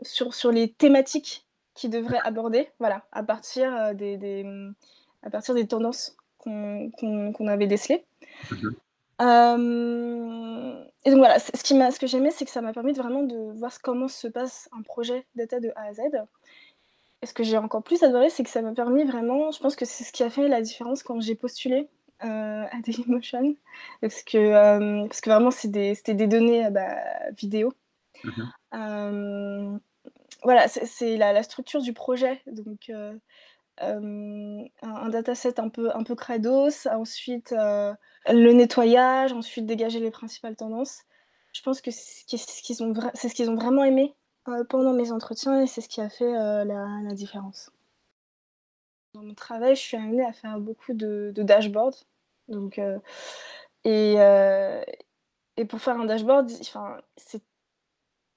sur, 0.02 0.34
sur 0.34 0.52
les 0.52 0.72
thématiques 0.72 1.46
qu'il 1.76 1.92
devrait 1.92 2.20
aborder, 2.26 2.70
voilà, 2.80 3.06
à 3.14 3.24
partir 3.24 3.96
des, 3.96 4.18
à 5.24 5.30
partir 5.30 5.56
des 5.56 5.68
tendances 5.68 6.16
qu'on 6.38 7.48
avait 7.48 7.68
décelées. 7.68 8.06
Mhm. 8.52 8.76
Euh, 9.22 10.84
et 11.06 11.12
donc 11.12 11.20
voilà, 11.20 11.40
ce, 11.40 11.52
qui 11.64 11.74
ce 11.74 12.00
que 12.00 12.08
j'aimais, 12.08 12.32
c'est 12.32 12.46
que 12.46 12.52
ça 12.52 12.62
m'a 12.62 12.74
permis 12.74 12.94
de 12.94 13.02
vraiment 13.02 13.24
de 13.24 13.52
voir 13.58 13.82
comment 13.82 14.08
se 14.08 14.28
passe 14.28 14.70
un 14.78 14.82
projet 14.82 15.26
data 15.36 15.60
de 15.60 15.72
A 15.76 15.88
à 15.88 15.94
Z. 15.94 16.02
Et 17.22 17.26
ce 17.26 17.34
que 17.34 17.44
j'ai 17.44 17.58
encore 17.58 17.84
plus 17.84 18.02
adoré, 18.04 18.30
c'est 18.30 18.44
que 18.44 18.50
ça 18.50 18.62
m'a 18.62 18.72
permis 18.72 19.04
vraiment, 19.04 19.52
je 19.52 19.60
pense 19.60 19.76
que 19.76 19.84
c'est 19.84 20.06
ce 20.06 20.14
qui 20.14 20.24
a 20.24 20.30
fait 20.30 20.48
la 20.48 20.62
différence 20.62 21.04
quand 21.04 21.20
j'ai 21.20 21.36
postulé 21.36 21.90
euh, 22.24 22.64
à 22.72 22.82
Dailymotion, 22.82 23.56
parce 24.02 24.24
que, 24.24 24.38
euh, 24.38 25.06
parce 25.06 25.20
que 25.20 25.30
vraiment, 25.30 25.52
c'était 25.52 25.96
des, 26.14 26.28
données 26.28 26.70
bah, 26.70 26.96
vidéo. 27.38 27.74
Mhm. 28.24 29.80
voilà, 30.44 30.68
c'est 30.70 31.18
la, 31.18 31.34
la, 31.34 31.44
structure 31.44 31.82
du 31.82 31.92
projet. 31.92 32.42
Donc, 32.48 32.90
un, 33.82 35.10
dataset 35.10 35.60
un 35.60 35.70
peu, 35.70 35.96
un 35.96 36.04
peu 36.04 36.16
ensuite 36.92 37.52
le 37.52 38.52
nettoyage, 38.52 39.34
ensuite 39.34 39.66
dégager 39.66 40.00
les 40.00 40.12
principales 40.12 40.56
tendances. 40.56 41.04
Je 41.54 41.62
pense 41.62 41.82
que 41.82 41.92
c'est 41.92 42.38
ce 42.38 42.64
qu'ils 43.34 43.50
ont, 43.50 43.56
vraiment 43.56 43.84
aimé 43.84 44.16
pendant 44.70 44.94
mes 44.94 45.12
entretiens 45.12 45.62
et 45.62 45.68
c'est 45.68 45.82
ce 45.82 45.90
qui 45.90 46.02
a 46.02 46.10
fait 46.10 46.32
la, 46.32 47.14
différence. 47.14 47.72
Dans 49.14 49.24
mon 49.24 49.34
travail, 49.34 49.76
je 49.76 49.82
suis 49.82 49.98
amenée 49.98 50.26
à 50.26 50.32
faire 50.32 50.60
beaucoup 50.60 50.94
de, 50.94 51.34
dashboards. 51.36 52.06
Donc, 52.48 52.80
et, 53.86 54.14
et 55.58 55.66
pour 55.66 55.82
faire 55.82 56.00
un 56.00 56.06
dashboard, 56.06 56.50
c'est 57.18 57.42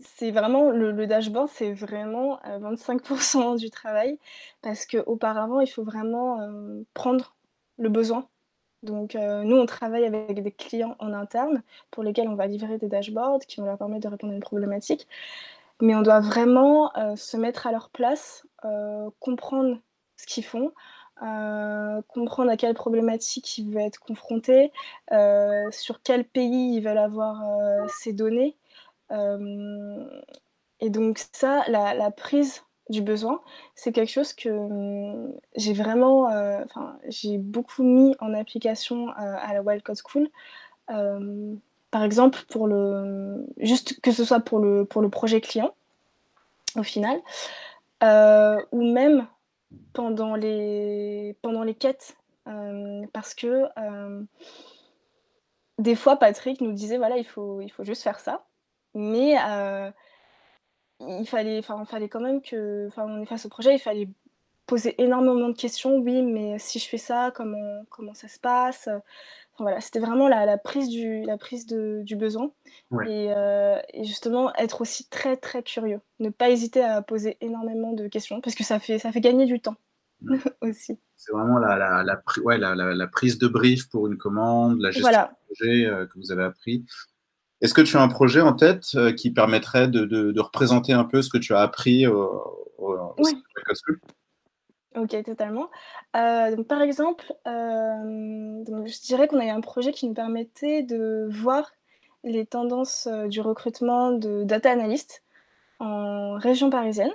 c'est 0.02 0.30
vraiment 0.30 0.70
le, 0.70 1.06
dashboard, 1.06 1.48
c'est 1.48 1.72
vraiment 1.72 2.40
25% 2.44 3.58
du 3.58 3.70
travail 3.70 4.18
parce 4.62 4.86
qu'auparavant, 4.86 5.60
il 5.60 5.66
faut 5.66 5.84
vraiment 5.84 6.38
prendre 6.94 7.34
le 7.78 7.88
besoin. 7.88 8.26
Donc, 8.82 9.14
nous, 9.14 9.56
on 9.56 9.66
travaille 9.66 10.04
avec 10.04 10.42
des 10.42 10.52
clients 10.52 10.96
en 10.98 11.12
interne 11.12 11.62
pour 11.90 12.02
lesquels 12.02 12.28
on 12.28 12.34
va 12.34 12.46
livrer 12.46 12.78
des 12.78 12.88
dashboards 12.88 13.40
qui 13.40 13.60
vont 13.60 13.66
leur 13.66 13.78
permettre 13.78 14.02
de 14.02 14.08
répondre 14.08 14.32
à 14.32 14.36
une 14.36 14.42
problématique. 14.42 15.06
Mais 15.80 15.94
on 15.94 16.02
doit 16.02 16.20
vraiment 16.20 16.92
se 17.16 17.36
mettre 17.36 17.66
à 17.66 17.72
leur 17.72 17.90
place, 17.90 18.46
comprendre 19.20 19.78
ce 20.16 20.26
qu'ils 20.26 20.44
font, 20.44 20.72
comprendre 22.08 22.50
à 22.50 22.56
quelle 22.56 22.74
problématique 22.74 23.58
ils 23.58 23.70
veulent 23.70 23.82
être 23.82 24.00
confrontés, 24.00 24.72
sur 25.70 26.02
quel 26.02 26.24
pays 26.24 26.76
ils 26.76 26.80
veulent 26.80 26.98
avoir 26.98 27.42
ces 27.88 28.12
données 28.12 28.56
et 30.80 30.90
donc 30.90 31.20
ça, 31.32 31.64
la, 31.68 32.10
prise 32.10 32.62
du 32.88 33.02
besoin, 33.02 33.40
c'est 33.74 33.92
quelque 33.92 34.10
chose 34.10 34.32
que 34.32 34.48
hum, 34.48 35.34
j'ai 35.56 35.72
vraiment, 35.72 36.24
enfin, 36.64 36.98
j'ai 37.08 37.38
beaucoup 37.38 37.82
mis 37.82 38.14
en 38.20 38.34
application 38.34 39.08
à 39.16 39.52
la 39.54 39.62
Wildcode 39.62 39.98
School. 40.06 40.28
par 41.90 42.02
exemple, 42.04 42.40
pour 42.48 42.66
le, 42.66 43.46
juste 43.58 44.00
que 44.00 44.12
ce 44.12 44.24
soit 44.24 44.40
pour 44.40 44.58
le, 44.58 44.84
pour 44.84 45.02
le 45.02 45.10
projet 45.10 45.40
client, 45.40 45.74
au 46.76 46.82
final, 46.82 47.20
ou 48.02 48.92
même 48.92 49.26
pendant 49.92 50.34
les, 50.34 51.36
pendant 51.42 51.62
les 51.62 51.74
quêtes, 51.74 52.16
parce 53.12 53.34
que 53.34 53.66
des 55.78 55.96
fois, 55.96 56.16
Patrick 56.16 56.60
nous 56.60 56.72
disait, 56.72 56.96
voilà, 56.96 57.16
il 57.16 57.26
faut, 57.26 57.60
il 57.60 57.70
faut 57.70 57.84
juste 57.84 58.02
faire 58.02 58.20
ça. 58.20 58.44
Mais 58.94 59.36
il 61.00 61.26
fallait, 61.26 61.58
enfin, 61.58 61.84
fallait 61.84 62.08
quand 62.08 62.20
même 62.20 62.42
que, 62.42 62.86
enfin, 62.88 63.04
on 63.08 63.22
est 63.22 63.26
face 63.26 63.46
au 63.46 63.48
projet, 63.48 63.74
il 63.74 63.78
fallait 63.78 64.08
poser 64.66 65.00
énormément 65.02 65.48
de 65.48 65.56
questions. 65.56 65.98
Oui, 65.98 66.22
mais 66.22 66.58
si 66.58 66.78
je 66.78 66.88
fais 66.88 66.98
ça, 66.98 67.32
comment, 67.34 67.84
comment 67.90 68.14
ça 68.14 68.28
se 68.28 68.38
passe? 68.38 68.88
Voilà, 69.58 69.80
c'était 69.80 69.98
vraiment 69.98 70.28
la, 70.28 70.46
la, 70.46 70.56
prise 70.56 70.88
du, 70.88 71.22
la 71.24 71.36
prise 71.36 71.66
de, 71.66 72.00
du 72.02 72.16
besoin 72.16 72.50
et, 73.06 73.26
et, 73.92 74.04
justement 74.04 74.52
être 74.56 74.80
aussi 74.80 75.08
très 75.08 75.36
très 75.36 75.62
curieux, 75.62 76.00
ne 76.20 76.30
pas 76.30 76.50
hésiter 76.50 76.82
à 76.82 77.02
poser 77.02 77.36
énormément 77.42 77.92
de 77.92 78.08
questions 78.08 78.40
parce 78.40 78.56
que 78.56 78.64
ça 78.64 78.78
fait, 78.78 78.98
ça 78.98 79.12
fait 79.12 79.20
gagner 79.20 79.44
du 79.44 79.60
temps 79.60 79.76
aussi. 80.62 80.98
C'est 81.16 81.32
vraiment 81.32 81.58
la, 81.58 81.76
la, 82.02 82.22
ouais, 82.44 82.56
la, 82.58 83.06
prise 83.08 83.38
de 83.38 83.46
brief 83.46 83.90
pour 83.90 84.06
une 84.06 84.16
commande, 84.16 84.80
la 84.80 84.90
gestion 84.90 85.10
du 85.10 85.54
projet 85.54 86.06
que 86.08 86.18
vous 86.18 86.32
avez 86.32 86.44
appris. 86.44 86.84
Est-ce 87.62 87.74
que 87.74 87.80
tu 87.80 87.96
as 87.96 88.02
un 88.02 88.08
projet 88.08 88.40
en 88.40 88.52
tête 88.52 88.88
euh, 88.96 89.12
qui 89.12 89.30
permettrait 89.30 89.86
de, 89.86 90.38
représenter 90.40 90.92
un 90.92 91.04
peu 91.04 91.22
ce 91.22 91.30
que 91.30 91.38
tu 91.38 91.54
as 91.54 91.60
appris 91.60 92.06
au, 92.06 92.58
oui. 93.18 93.40
Ok, 94.96 95.22
totalement. 95.24 95.70
Euh, 96.16 96.54
donc, 96.56 96.66
par 96.66 96.82
exemple, 96.82 97.32
euh, 97.46 98.64
je 98.66 99.06
dirais 99.06 99.28
qu'on 99.28 99.38
a 99.38 99.46
eu 99.46 99.50
un 99.50 99.60
projet 99.60 99.92
qui 99.92 100.08
nous 100.08 100.12
permettait 100.12 100.82
de 100.82 101.28
voir 101.30 101.70
les 102.24 102.44
tendances 102.44 103.08
du 103.28 103.40
recrutement 103.40 104.10
de 104.10 104.42
data 104.42 104.70
analystes 104.70 105.22
en 105.78 106.34
région 106.38 106.68
parisienne. 106.68 107.12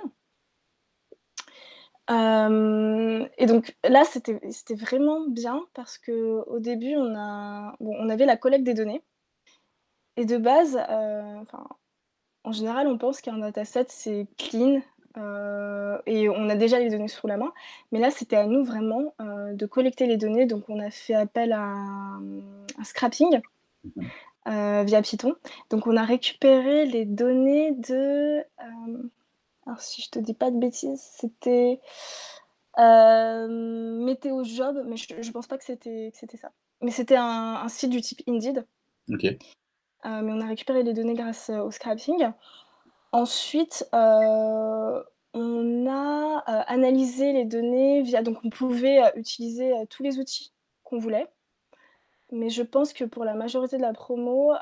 et 2.08 3.46
donc 3.46 3.76
là, 3.84 4.02
c'était 4.04 4.74
vraiment 4.74 5.28
bien 5.28 5.60
parce 5.74 5.98
qu'au 5.98 6.58
début, 6.58 6.96
on, 6.96 7.14
a, 7.14 7.76
on 7.80 8.08
avait 8.08 8.26
la 8.26 8.38
collecte 8.38 8.64
des 8.64 8.74
données. 8.74 9.02
Et 10.18 10.24
de 10.24 10.36
base, 10.36 10.76
euh, 10.90 11.44
en 12.42 12.50
général, 12.50 12.88
on 12.88 12.98
pense 12.98 13.20
qu'un 13.20 13.38
dataset, 13.38 13.86
c'est 13.88 14.26
clean 14.36 14.82
euh, 15.16 15.96
et 16.06 16.28
on 16.28 16.48
a 16.48 16.56
déjà 16.56 16.80
les 16.80 16.90
données 16.90 17.06
sous 17.06 17.28
la 17.28 17.36
main. 17.36 17.52
Mais 17.92 18.00
là, 18.00 18.10
c'était 18.10 18.34
à 18.34 18.46
nous 18.46 18.64
vraiment 18.64 19.14
euh, 19.20 19.54
de 19.54 19.64
collecter 19.64 20.08
les 20.08 20.16
données. 20.16 20.44
Donc, 20.46 20.64
on 20.68 20.80
a 20.80 20.90
fait 20.90 21.14
appel 21.14 21.52
à 21.52 21.62
un, 21.62 22.20
scrapping 22.82 23.40
via 24.44 25.02
Python. 25.02 25.36
Donc, 25.70 25.86
on 25.86 25.96
a 25.96 26.02
récupéré 26.02 26.84
les 26.84 27.04
données 27.04 27.70
de. 27.70 28.42
alors, 29.66 29.80
si 29.80 30.02
je 30.02 30.10
te 30.10 30.18
dis 30.18 30.34
pas 30.34 30.50
de 30.50 30.58
bêtises, 30.58 31.00
c'était 31.00 31.78
Météo 32.76 34.42
Job, 34.42 34.82
mais 34.84 34.96
je, 34.96 35.14
ne 35.14 35.30
pense 35.30 35.46
pas 35.46 35.58
que 35.58 35.64
c'était 35.64 36.10
ça. 36.40 36.50
Mais 36.80 36.90
c'était 36.90 37.16
un, 37.16 37.68
site 37.68 37.90
du 37.90 38.00
type 38.00 38.22
Indeed. 38.26 38.66
Euh, 40.06 40.22
mais 40.22 40.32
on 40.32 40.40
a 40.40 40.46
récupéré 40.46 40.82
les 40.82 40.94
données 40.94 41.14
grâce 41.14 41.50
euh, 41.50 41.60
au 41.60 41.70
scrapping. 41.70 42.30
Ensuite, 43.12 43.88
euh, 43.94 45.02
on 45.34 45.86
a 45.88 46.38
analysé 46.68 47.32
les 47.32 47.44
données 47.44 48.02
via. 48.02 48.22
Donc, 48.22 48.38
on 48.44 48.50
pouvait 48.50 49.00
utiliser 49.16 49.72
tous 49.90 50.02
les 50.02 50.18
outils 50.18 50.52
qu'on 50.84 50.98
voulait. 50.98 51.26
Mais 52.30 52.50
je 52.50 52.62
pense 52.62 52.92
que 52.92 53.04
pour 53.04 53.24
la 53.24 53.34
majorité 53.34 53.76
de 53.78 53.82
la 53.82 53.94
promo, 53.94 54.52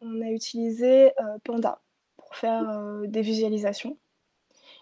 on 0.00 0.22
a 0.22 0.30
utilisé 0.30 1.12
Panda 1.44 1.82
pour 2.16 2.34
faire 2.36 2.64
des 3.04 3.20
visualisations. 3.20 3.98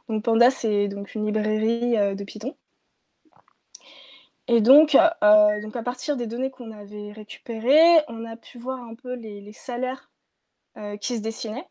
Donc 0.09 0.23
Panda, 0.25 0.51
c'est 0.51 0.87
donc 0.88 1.14
une 1.14 1.27
librairie 1.27 2.14
de 2.14 2.25
Python. 2.25 2.55
Et 4.52 4.60
donc, 4.60 4.96
euh, 4.96 5.60
donc, 5.62 5.76
à 5.76 5.82
partir 5.84 6.16
des 6.16 6.26
données 6.26 6.50
qu'on 6.50 6.72
avait 6.72 7.12
récupérées, 7.12 8.02
on 8.08 8.24
a 8.24 8.36
pu 8.36 8.58
voir 8.58 8.80
un 8.80 8.96
peu 8.96 9.14
les, 9.14 9.52
salaires 9.52 10.10
euh, 10.76 10.96
qui 10.96 11.16
se 11.16 11.22
dessinaient 11.22 11.68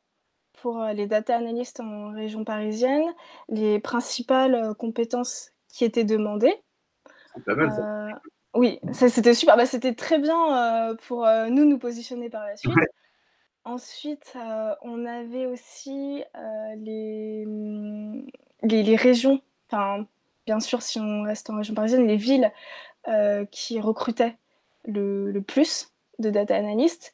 pour 0.61 0.81
euh, 0.81 0.93
les 0.93 1.05
data 1.05 1.35
analystes 1.35 1.81
en 1.81 2.13
région 2.13 2.45
parisienne, 2.45 3.03
les 3.49 3.81
principales 3.81 4.73
compétences 4.75 5.51
qui 5.67 5.83
étaient 5.83 6.05
demandées. 6.05 6.55
C'est 7.35 7.43
pas 7.43 7.55
mal 7.55 7.69
ça. 7.69 8.21
Oui, 8.53 8.79
c'était 8.93 9.33
super. 9.33 9.57
Bah, 9.57 9.65
c'était 9.65 9.93
très 9.93 10.17
bien 10.17 10.95
pour 11.05 11.27
nous 11.49 11.65
nous 11.65 11.79
positionner 11.79 12.29
par 12.29 12.45
la 12.45 12.55
suite. 12.55 12.73
Ensuite, 13.65 14.37
on 14.81 15.05
avait 15.05 15.47
aussi 15.47 16.23
les, 16.77 17.45
les, 18.63 18.83
les, 18.83 18.95
régions, 18.95 19.41
enfin 19.69 20.07
bien 20.49 20.59
sûr, 20.59 20.81
si 20.81 20.99
on 20.99 21.21
reste 21.21 21.47
en 21.51 21.57
région 21.57 21.75
parisienne, 21.75 22.07
les 22.07 22.15
villes 22.15 22.51
euh, 23.07 23.45
qui 23.51 23.79
recrutaient 23.79 24.35
le, 24.83 25.39
plus 25.41 25.93
de 26.17 26.31
data 26.31 26.55
analystes. 26.55 27.13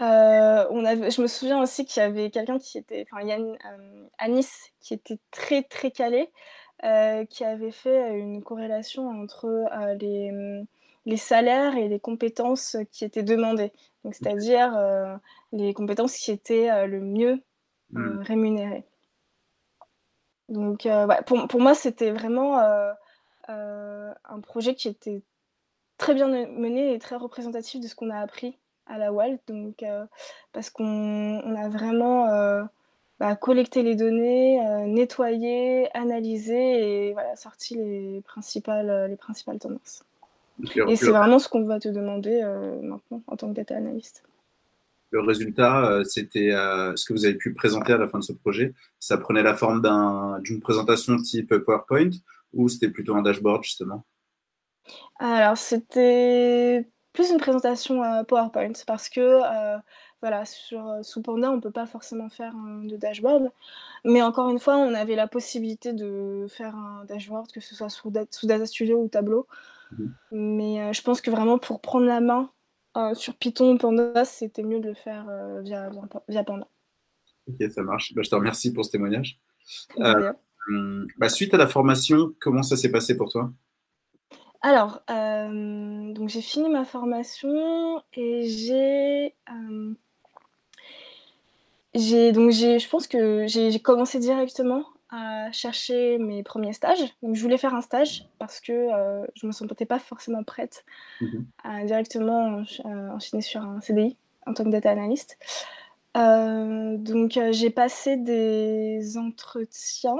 Euh, 0.00 0.64
on 0.70 0.82
avait, 0.86 1.10
je 1.10 1.20
me 1.20 1.26
souviens 1.26 1.60
aussi 1.60 1.84
qu'il 1.84 2.02
y 2.02 2.06
avait 2.06 2.30
quelqu'un 2.30 2.58
qui 2.58 2.78
était, 2.78 3.04
enfin 3.12 3.22
Yann 3.22 3.58
euh, 3.66 4.06
Anis, 4.16 4.72
qui 4.80 4.94
était 4.94 5.18
très 5.30 5.62
très 5.62 5.90
calé, 5.90 6.30
qui 7.28 7.44
avait 7.44 7.70
fait 7.70 8.18
une 8.18 8.42
corrélation 8.42 9.10
entre 9.10 9.68
les, 10.00 10.32
les, 11.04 11.16
salaires 11.18 11.76
et 11.76 11.88
les 11.88 12.00
compétences 12.00 12.78
qui 12.90 13.04
étaient 13.04 13.22
demandées. 13.22 13.72
c'est-à-dire 14.04 14.72
les 15.52 15.74
compétences 15.74 16.16
qui 16.16 16.30
étaient 16.30 16.86
le 16.86 17.00
mieux 17.00 17.42
hmm. 17.90 18.20
rémunérées. 18.20 18.84
Donc, 20.48 20.86
euh, 20.86 21.06
pour, 21.26 21.46
pour, 21.48 21.60
moi, 21.60 21.74
c'était 21.74 22.10
vraiment 22.10 22.58
euh, 22.58 22.92
euh, 23.48 24.12
un 24.24 24.40
projet 24.40 24.74
qui 24.74 24.88
était 24.88 25.22
très 25.98 26.14
bien 26.14 26.28
mené 26.28 26.92
et 26.92 26.98
très 26.98 27.16
représentatif 27.16 27.80
de 27.80 27.88
ce 27.88 27.94
qu'on 27.94 28.10
a 28.10 28.18
appris 28.18 28.58
à 28.86 28.98
la 28.98 29.12
WAL. 29.12 29.38
Donc, 29.46 29.84
parce 30.52 30.70
qu'on 30.70 31.56
a 31.56 31.68
vraiment 31.68 32.26
bah, 33.20 33.36
collecté 33.36 33.82
les 33.82 33.94
données, 33.94 34.60
nettoyé, 34.86 35.88
analysé 35.96 37.08
et 37.08 37.12
voilà, 37.12 37.36
sorti 37.36 37.76
les 37.76 38.22
principales, 38.26 39.06
les 39.08 39.16
principales 39.16 39.58
tendances. 39.58 40.04
Et 40.88 40.96
c'est 40.96 41.10
vraiment 41.10 41.38
ce 41.38 41.48
qu'on 41.48 41.64
va 41.64 41.80
te 41.80 41.88
demander 41.88 42.42
maintenant 42.82 43.22
en 43.26 43.36
tant 43.36 43.48
que 43.48 43.54
data 43.54 43.76
analyst 43.76 44.22
le 45.16 45.22
résultat, 45.22 45.86
euh, 45.86 46.04
c'était 46.04 46.52
euh, 46.52 46.94
ce 46.96 47.04
que 47.04 47.12
vous 47.12 47.24
avez 47.24 47.34
pu 47.34 47.54
présenter 47.54 47.92
à 47.92 47.98
la 47.98 48.08
fin 48.08 48.18
de 48.18 48.24
ce 48.24 48.32
projet. 48.32 48.74
Ça 48.98 49.16
prenait 49.16 49.42
la 49.42 49.54
forme 49.54 49.82
d'une 50.42 50.60
présentation 50.60 51.16
type 51.16 51.54
PowerPoint 51.54 52.10
ou 52.52 52.68
c'était 52.68 52.88
plutôt 52.88 53.14
un 53.14 53.22
dashboard 53.22 53.62
justement? 53.62 54.04
Alors 55.18 55.56
c'était 55.56 56.88
plus 57.12 57.30
une 57.30 57.38
présentation 57.38 58.02
euh, 58.02 58.24
PowerPoint 58.24 58.72
parce 58.86 59.08
que 59.08 59.40
voilà, 60.20 60.46
sur, 60.46 60.82
sous 61.02 61.20
Panda, 61.20 61.50
on 61.50 61.56
ne 61.56 61.60
peut 61.60 61.70
pas 61.70 61.86
forcément 61.86 62.30
faire 62.30 62.54
de 62.54 62.96
dashboard. 62.96 63.50
Mais 64.06 64.22
encore 64.22 64.48
une 64.48 64.58
fois, 64.58 64.78
on 64.78 64.94
avait 64.94 65.16
la 65.16 65.28
possibilité 65.28 65.92
de 65.92 66.46
faire 66.48 66.74
un 66.74 67.04
dashboard, 67.04 67.52
que 67.52 67.60
ce 67.60 67.74
soit 67.74 67.90
sous, 67.90 68.10
sous 68.30 68.46
Data 68.46 68.64
Studio 68.64 69.02
ou 69.02 69.08
Tableau. 69.08 69.46
Mmh. 69.92 70.06
Mais 70.32 70.92
je 70.94 71.02
pense 71.02 71.20
que 71.20 71.30
vraiment 71.30 71.58
pour 71.58 71.82
prendre 71.82 72.06
la 72.06 72.20
main 72.20 72.50
sur 73.14 73.34
Python, 73.34 73.76
Panda, 73.76 74.24
c'était 74.24 74.62
mieux 74.62 74.80
de 74.80 74.88
le 74.88 74.94
faire 74.94 75.26
euh, 75.28 75.60
via, 75.60 75.90
via, 76.28 76.44
Panda. 76.44 76.68
Ok, 77.48 77.70
ça 77.70 77.82
marche. 77.82 78.14
Bah, 78.14 78.22
je 78.24 78.30
te 78.30 78.34
remercie 78.34 78.72
pour 78.72 78.84
ce 78.84 78.90
témoignage. 78.90 79.38
Euh, 79.98 80.32
hum, 80.68 81.06
bah, 81.18 81.28
suite 81.28 81.54
à 81.54 81.56
la 81.56 81.66
formation, 81.66 82.32
comment 82.40 82.62
ça 82.62 82.76
s'est 82.76 82.90
passé 82.90 83.16
pour 83.16 83.30
toi? 83.30 83.52
Alors, 84.62 85.02
donc 85.08 86.30
j'ai 86.30 86.40
fini 86.40 86.70
ma 86.70 86.86
formation 86.86 88.02
et 88.14 88.48
j'ai 88.48 89.34
j'ai 91.94 92.32
donc 92.32 92.50
j'ai, 92.50 92.78
je 92.78 92.88
pense 92.88 93.06
que 93.06 93.46
j'ai 93.46 93.78
commencé 93.80 94.18
directement 94.18 94.86
à 95.14 95.52
chercher 95.52 96.18
mes 96.18 96.42
premiers 96.42 96.72
stages. 96.72 97.04
Donc 97.22 97.34
je 97.34 97.42
voulais 97.42 97.58
faire 97.58 97.74
un 97.74 97.80
stage 97.80 98.26
parce 98.38 98.60
que 98.60 98.72
euh, 98.72 99.26
je 99.34 99.46
me 99.46 99.52
sentais 99.52 99.86
pas 99.86 99.98
forcément 99.98 100.42
prête 100.42 100.84
mmh 101.20 101.26
à 101.62 101.84
directement 101.84 102.62
enchaîner 102.84 103.42
sur 103.42 103.62
un 103.62 103.80
CDI 103.80 104.16
en 104.46 104.54
tant 104.54 104.64
que 104.64 104.70
data 104.70 104.90
analyst. 104.90 105.38
donc 106.14 107.38
j'ai 107.50 107.70
passé 107.70 108.16
des 108.16 109.16
entretiens 109.16 110.18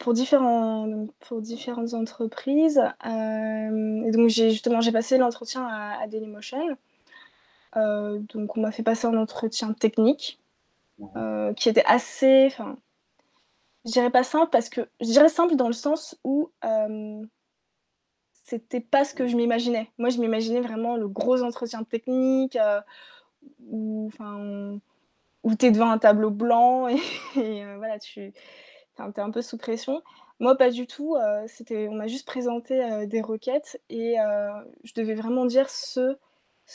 pour, 0.00 0.12
différents, 0.12 1.06
pour 1.20 1.40
différentes 1.40 1.94
entreprises. 1.94 2.82
et 3.04 4.10
donc 4.10 4.28
j'ai 4.28 4.50
justement 4.50 4.80
j'ai 4.80 4.92
passé 4.92 5.18
l'entretien 5.18 5.66
à, 5.66 6.00
à 6.02 6.06
Dailymotion. 6.06 6.76
Euh, 7.76 8.18
donc 8.34 8.56
on 8.56 8.60
m'a 8.60 8.72
fait 8.72 8.82
passer 8.82 9.06
un 9.06 9.16
entretien 9.16 9.72
technique 9.72 10.38
euh, 11.16 11.52
qui 11.54 11.68
était 11.68 11.84
assez, 11.86 12.46
enfin, 12.46 12.76
je 13.88 13.92
dirais 13.92 14.10
pas 14.10 14.22
simple 14.22 14.50
parce 14.50 14.68
que, 14.68 14.82
je 15.00 15.06
dirais 15.06 15.28
simple 15.28 15.56
dans 15.56 15.66
le 15.66 15.72
sens 15.72 16.18
où 16.22 16.50
euh, 16.64 17.24
c'était 18.44 18.80
pas 18.80 19.04
ce 19.04 19.14
que 19.14 19.26
je 19.26 19.36
m'imaginais. 19.36 19.90
Moi, 19.98 20.10
je 20.10 20.18
m'imaginais 20.18 20.60
vraiment 20.60 20.96
le 20.96 21.08
gros 21.08 21.42
entretien 21.42 21.82
technique 21.84 22.58
où, 23.66 24.06
enfin, 24.06 24.78
où 25.42 25.54
tu 25.54 25.66
es 25.66 25.70
devant 25.70 25.90
un 25.90 25.98
tableau 25.98 26.30
blanc 26.30 26.88
et, 27.36 27.76
voilà, 27.76 27.98
tu 27.98 28.20
es 28.20 28.32
un 28.98 29.30
peu 29.30 29.42
sous 29.42 29.58
pression. 29.58 30.02
Moi, 30.40 30.56
pas 30.56 30.70
du 30.70 30.86
tout. 30.86 31.16
c'était, 31.46 31.88
on 31.88 31.94
m'a 31.94 32.06
juste 32.06 32.26
présenté 32.26 33.06
des 33.06 33.20
requêtes 33.20 33.80
et 33.90 34.16
je 34.84 34.92
devais 34.94 35.14
vraiment 35.14 35.46
dire 35.46 35.68
ce 35.70 36.16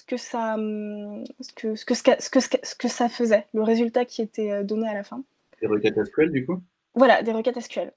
que 0.08 0.17
ça, 0.17 0.56
hum, 0.56 1.23
ce 1.39 1.54
que, 1.54 2.88
ça 2.88 3.10
faisait, 3.10 3.45
le 3.54 3.62
résultat 3.62 4.06
qui 4.06 4.21
était 4.21 4.52
euh, 4.52 4.63
donné 4.63 4.88
à 4.88 4.93
la 4.93 5.04
fin. 5.04 5.23
Des 5.62 5.67
requêtes 5.67 6.04
SQL 6.04 6.32
du 6.32 6.45
coup? 6.45 6.62
Voilà, 6.95 7.23
des 7.23 7.32
requêtes 7.32 7.60
SQL. 7.60 7.93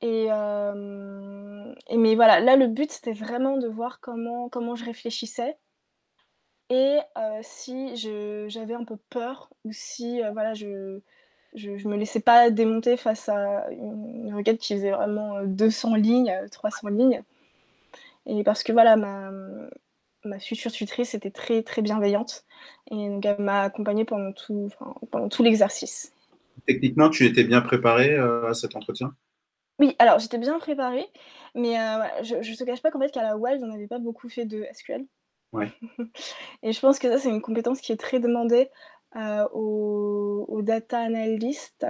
Et, 0.00 0.26
euh, 0.30 1.74
et, 1.88 1.96
mais 1.96 2.14
voilà, 2.16 2.40
là 2.40 2.56
le 2.56 2.66
but 2.66 2.90
c'était 2.90 3.12
vraiment 3.12 3.56
de 3.56 3.68
voir 3.68 4.00
comment, 4.00 4.48
comment 4.48 4.74
je 4.74 4.84
réfléchissais 4.84 5.56
et 6.70 6.98
euh, 7.18 7.40
si 7.42 7.96
j'avais 8.48 8.74
un 8.74 8.84
peu 8.84 8.96
peur 9.10 9.50
ou 9.64 9.72
si 9.72 10.20
voilà, 10.32 10.54
je, 10.54 11.00
je, 11.54 11.88
me 11.88 11.96
laissais 11.96 12.20
pas 12.20 12.50
démonter 12.50 12.96
face 12.96 13.28
à 13.28 13.70
une 13.70 14.34
requête 14.34 14.58
qui 14.58 14.74
faisait 14.74 14.90
vraiment 14.90 15.42
200 15.44 15.96
lignes, 15.96 16.34
300 16.50 16.88
lignes. 16.88 17.22
Et 18.26 18.42
parce 18.44 18.62
que 18.62 18.72
voilà, 18.72 18.96
ma, 18.96 20.38
future 20.38 20.72
tutrice 20.72 21.14
était 21.14 21.30
très 21.30 21.62
très 21.62 21.82
bienveillante 21.82 22.44
et 22.90 23.08
donc 23.08 23.26
elle 23.26 23.40
m'a 23.40 23.62
accompagnée 23.62 24.04
pendant 24.04 24.32
tout 24.32 25.42
l'exercice. 25.42 26.12
Techniquement, 26.66 27.10
tu 27.10 27.26
étais 27.26 27.44
bien 27.44 27.60
préparée 27.60 28.14
euh, 28.14 28.48
à 28.48 28.54
cet 28.54 28.76
entretien? 28.76 29.14
Oui, 29.78 29.96
alors 29.98 30.18
j'étais 30.18 30.38
bien 30.38 30.58
préparée, 30.58 31.06
mais 31.54 31.78
euh, 31.80 32.02
je 32.22 32.36
ne 32.36 32.56
te 32.56 32.64
cache 32.64 32.82
pas 32.82 32.90
qu'en 32.90 33.00
fait 33.00 33.10
qu'à 33.10 33.22
la 33.22 33.36
Wild, 33.36 33.62
on 33.62 33.68
n'avait 33.68 33.88
pas 33.88 33.98
beaucoup 33.98 34.28
fait 34.28 34.44
de 34.44 34.64
SQL. 34.72 35.06
Ouais. 35.52 35.72
et 36.62 36.72
je 36.72 36.80
pense 36.80 36.98
que 36.98 37.10
ça, 37.10 37.18
c'est 37.18 37.30
une 37.30 37.42
compétence 37.42 37.80
qui 37.80 37.92
est 37.92 37.96
très 37.96 38.20
demandée 38.20 38.70
euh, 39.16 39.46
aux, 39.52 40.62
data 40.62 41.00
analysts 41.00 41.86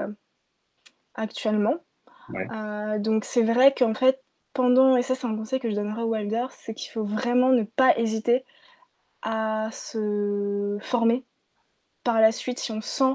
actuellement. 1.14 1.76
donc 2.98 3.24
c'est 3.24 3.42
vrai 3.42 3.74
qu'en 3.74 3.92
fait, 3.92 4.22
pendant, 4.54 4.96
et 4.96 5.02
ça 5.02 5.14
c'est 5.14 5.26
un 5.26 5.37
conseil 5.37 5.61
que 5.61 5.68
je 5.68 5.74
donnerai 5.74 6.02
aux 6.02 6.12
Wilder, 6.12 6.46
c'est 6.50 6.72
qu'il 6.72 6.90
faut 6.90 7.04
vraiment 7.04 7.50
ne 7.50 7.64
pas 7.64 7.98
hésiter 7.98 8.44
à 9.20 9.68
se 9.72 10.78
former 10.80 11.24
par 12.04 12.20
la 12.20 12.32
suite 12.32 12.58
si 12.58 12.72
on 12.72 12.80
sent 12.80 13.14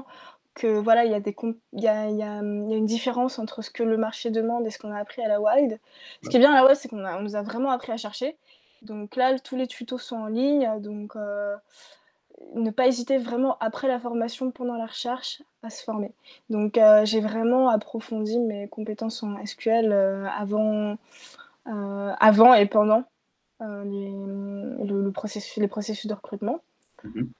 que 0.58 0.66
voilà 0.66 1.04
il 1.04 1.10
y 1.10 1.14
a 1.14 1.20
des 1.20 1.34
y 1.72 1.86
a, 1.86 2.10
y 2.10 2.22
a, 2.22 2.38
une 2.40 2.86
différence 2.86 3.38
entre 3.38 3.62
ce 3.62 3.70
que 3.70 3.82
le 3.82 3.96
marché 3.96 4.30
demande 4.30 4.66
et 4.66 4.70
ce 4.70 4.78
qu'on 4.78 4.92
a 4.92 4.98
appris 4.98 5.22
à 5.22 5.28
la 5.28 5.40
Wild. 5.40 5.78
Ce 6.22 6.28
qui 6.28 6.36
est 6.36 6.40
bien 6.40 6.52
à 6.52 6.56
la 6.56 6.64
Wild, 6.64 6.76
c'est 6.76 6.88
qu'on 6.88 7.04
on 7.04 7.22
nous 7.22 7.36
a 7.36 7.42
vraiment 7.42 7.70
appris 7.70 7.92
à 7.92 7.96
chercher. 7.96 8.36
Donc 8.82 9.16
là, 9.16 9.38
tous 9.38 9.56
les 9.56 9.66
tutos 9.66 9.98
sont 9.98 10.16
en 10.16 10.26
ligne, 10.26 10.68
donc 10.80 11.16
euh, 11.16 11.56
ne 12.54 12.70
pas 12.70 12.86
hésiter 12.86 13.18
vraiment 13.18 13.56
après 13.58 13.88
la 13.88 13.98
formation, 13.98 14.50
pendant 14.50 14.76
la 14.76 14.86
recherche, 14.86 15.42
à 15.62 15.70
se 15.70 15.82
former. 15.82 16.12
Donc 16.50 16.78
euh, 16.78 17.04
j'ai 17.04 17.20
vraiment 17.20 17.68
approfondi 17.68 18.38
mes 18.38 18.68
compétences 18.68 19.22
en 19.22 19.44
SQL 19.44 19.92
euh, 19.92 20.26
avant, 20.28 20.96
avant 21.66 22.54
et 22.54 22.66
pendant 22.66 23.04
les, 23.60 24.12
le, 24.84 25.10
processus, 25.12 25.56
les 25.56 25.68
processus 25.68 26.06
de 26.06 26.14
recrutement. 26.14 26.60
Mhm. 27.04 27.30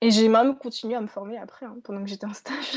Et 0.00 0.10
j'ai 0.10 0.28
même 0.28 0.56
continué 0.58 0.94
à 0.94 1.00
me 1.00 1.06
former 1.06 1.38
après, 1.38 1.66
hein, 1.66 1.78
pendant 1.82 2.02
que 2.02 2.08
j'étais 2.08 2.26
en 2.26 2.34
stage. 2.34 2.76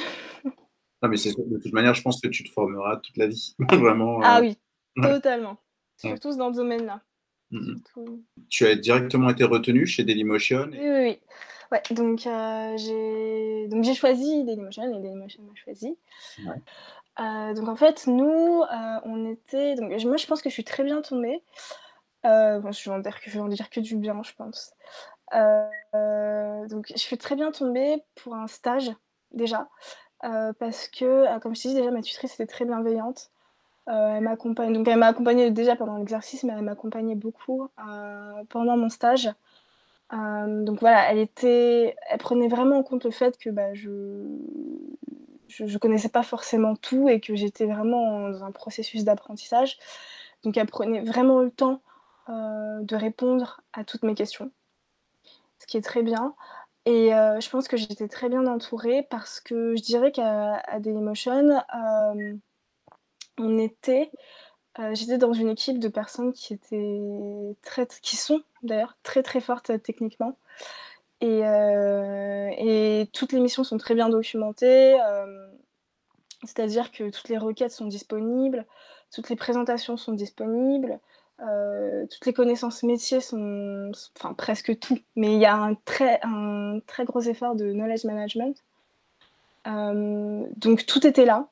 mais 1.01 1.09
de 1.17 1.57
toute 1.61 1.73
manière, 1.73 1.93
je 1.93 2.01
pense 2.01 2.21
que 2.21 2.27
tu 2.27 2.43
te 2.43 2.49
formeras 2.51 2.97
toute 2.97 3.17
la 3.17 3.27
vie. 3.27 3.55
vraiment. 3.71 4.19
Ah 4.23 4.39
oui, 4.41 4.57
totalement. 4.95 5.57
Surtout 5.97 6.35
dans 6.35 6.51
ce 6.51 6.57
domaine-là. 6.57 7.01
Tu 8.49 8.65
as 8.65 8.75
directement 8.75 9.29
été 9.29 9.43
retenu 9.43 9.85
chez 9.85 10.03
Dailymotion 10.03 10.69
Oui, 10.71 10.79
oui, 10.79 11.01
oui. 11.01 11.19
Ouais, 11.71 11.81
donc 11.91 12.25
euh, 12.25 12.77
j'ai 12.77 13.67
donc 13.67 13.83
j'ai 13.83 13.93
choisi 13.93 14.43
Dailymotion 14.43 14.83
et 14.83 15.01
Dailymotion 15.01 15.43
m'a 15.43 15.53
choisi. 15.55 15.97
Euh, 17.19 17.53
donc 17.53 17.67
en 17.67 17.75
fait, 17.75 18.07
nous, 18.07 18.63
euh, 18.63 18.99
on 19.03 19.29
était. 19.29 19.75
Donc 19.75 19.91
moi, 20.03 20.17
je 20.17 20.25
pense 20.25 20.41
que 20.41 20.49
je 20.49 20.53
suis 20.53 20.63
très 20.63 20.83
bien 20.83 21.01
tombée. 21.01 21.43
Bon, 22.23 22.71
je, 22.71 22.89
vais 22.89 22.95
en 22.95 22.99
dire 22.99 23.19
que, 23.19 23.29
je 23.29 23.35
vais 23.35 23.39
en 23.39 23.47
dire 23.47 23.69
que 23.69 23.79
du 23.79 23.95
bien, 23.97 24.19
je 24.23 24.33
pense. 24.33 24.73
Donc 25.33 26.87
je 26.89 26.97
suis 26.99 27.17
très 27.17 27.35
bien 27.35 27.51
tombée 27.51 28.03
pour 28.15 28.35
un 28.35 28.47
stage 28.47 28.91
déjà, 29.31 29.67
parce 30.21 30.87
que, 30.87 31.39
comme 31.39 31.55
je 31.55 31.63
te 31.63 31.67
dis 31.69 31.75
déjà, 31.75 31.91
ma 31.91 32.01
tutrice 32.01 32.33
était 32.33 32.47
très 32.47 32.65
bienveillante. 32.65 33.31
elle 33.87 34.21
m'accompagne, 34.21 34.73
donc 34.73 34.87
elle 34.87 34.99
m'a 34.99 35.07
accompagnée 35.07 35.51
déjà 35.51 35.75
pendant 35.75 35.97
l'exercice, 35.97 36.43
mais 36.43 36.53
elle 36.53 36.63
m'accompagnait 36.63 37.15
beaucoup 37.15 37.69
pendant 38.49 38.77
mon 38.77 38.89
stage. 38.89 39.31
Euh, 40.13 40.63
donc 40.63 40.79
voilà, 40.79 41.11
elle 41.13 41.27
prenait 42.19 42.47
vraiment 42.47 42.77
en 42.77 42.83
compte 42.83 43.05
le 43.05 43.11
fait 43.11 43.37
que 43.37 43.49
bah, 43.49 43.73
je, 43.73 43.89
je, 45.47 45.77
connaissais 45.77 46.09
pas 46.09 46.23
forcément 46.23 46.75
tout 46.75 47.09
et 47.09 47.19
que 47.19 47.35
j'étais 47.35 47.65
vraiment 47.65 48.29
dans 48.29 48.43
un 48.43 48.51
processus 48.51 49.03
d'apprentissage. 49.03 49.77
Donc 50.43 50.57
elle 50.57 50.65
prenait 50.65 51.01
vraiment 51.01 51.39
le 51.39 51.51
temps 51.51 51.81
euh, 52.29 52.81
de 52.81 52.95
répondre 52.95 53.61
à 53.73 53.83
toutes 53.83 54.03
mes 54.03 54.15
questions, 54.15 54.51
ce 55.59 55.67
qui 55.67 55.77
est 55.77 55.81
très 55.81 56.03
bien. 56.03 56.35
Et 56.85 57.09
je 57.11 57.49
pense 57.49 57.67
que 57.67 57.77
j'étais 57.77 58.07
très 58.07 58.29
bien 58.29 58.47
entourée 58.47 59.05
parce 59.09 59.39
que 59.39 59.75
je 59.75 59.81
dirais 59.83 60.11
qu'à 60.11 60.61
Dailymotion, 60.79 61.61
on 63.37 63.57
était 63.59 64.11
j'étais 64.93 65.17
dans 65.17 65.33
une 65.33 65.49
équipe 65.49 65.79
de 65.79 65.89
personnes 65.89 66.31
qui 66.33 66.53
étaient 66.53 67.55
très, 67.63 67.85
qui 68.01 68.15
sont 68.15 68.41
d'ailleurs 68.63 68.97
très 69.03 69.23
très 69.23 69.41
fortes 69.41 69.71
techniquement. 69.83 70.37
Et, 71.21 71.41
et, 71.41 73.09
toutes 73.13 73.33
les 73.33 73.41
missions 73.41 73.63
sont 73.63 73.77
très 73.77 73.93
bien 73.93 74.09
documentées. 74.09 74.97
C'est-à-dire 76.43 76.91
que 76.91 77.09
toutes 77.09 77.29
les 77.29 77.37
requêtes 77.37 77.71
sont 77.71 77.87
disponibles, 77.87 78.65
toutes 79.11 79.29
les 79.29 79.35
présentations 79.35 79.97
sont 79.97 80.13
disponibles, 80.13 80.99
toutes 81.39 82.25
les 82.25 82.33
connaissances 82.33 82.83
métiers 82.83 83.21
sont, 83.21 83.91
enfin 84.17 84.33
presque 84.33 84.77
tout, 84.79 84.97
mais 85.15 85.33
il 85.33 85.39
y 85.39 85.45
a 85.45 85.55
un 85.55 85.75
très, 85.85 86.19
un 86.23 86.79
très 86.85 87.05
gros 87.05 87.21
effort 87.21 87.55
de 87.55 87.71
knowledge 87.71 88.05
management. 88.05 88.55
donc 89.65 90.85
tout 90.85 91.05
était 91.07 91.25
là. 91.25 91.49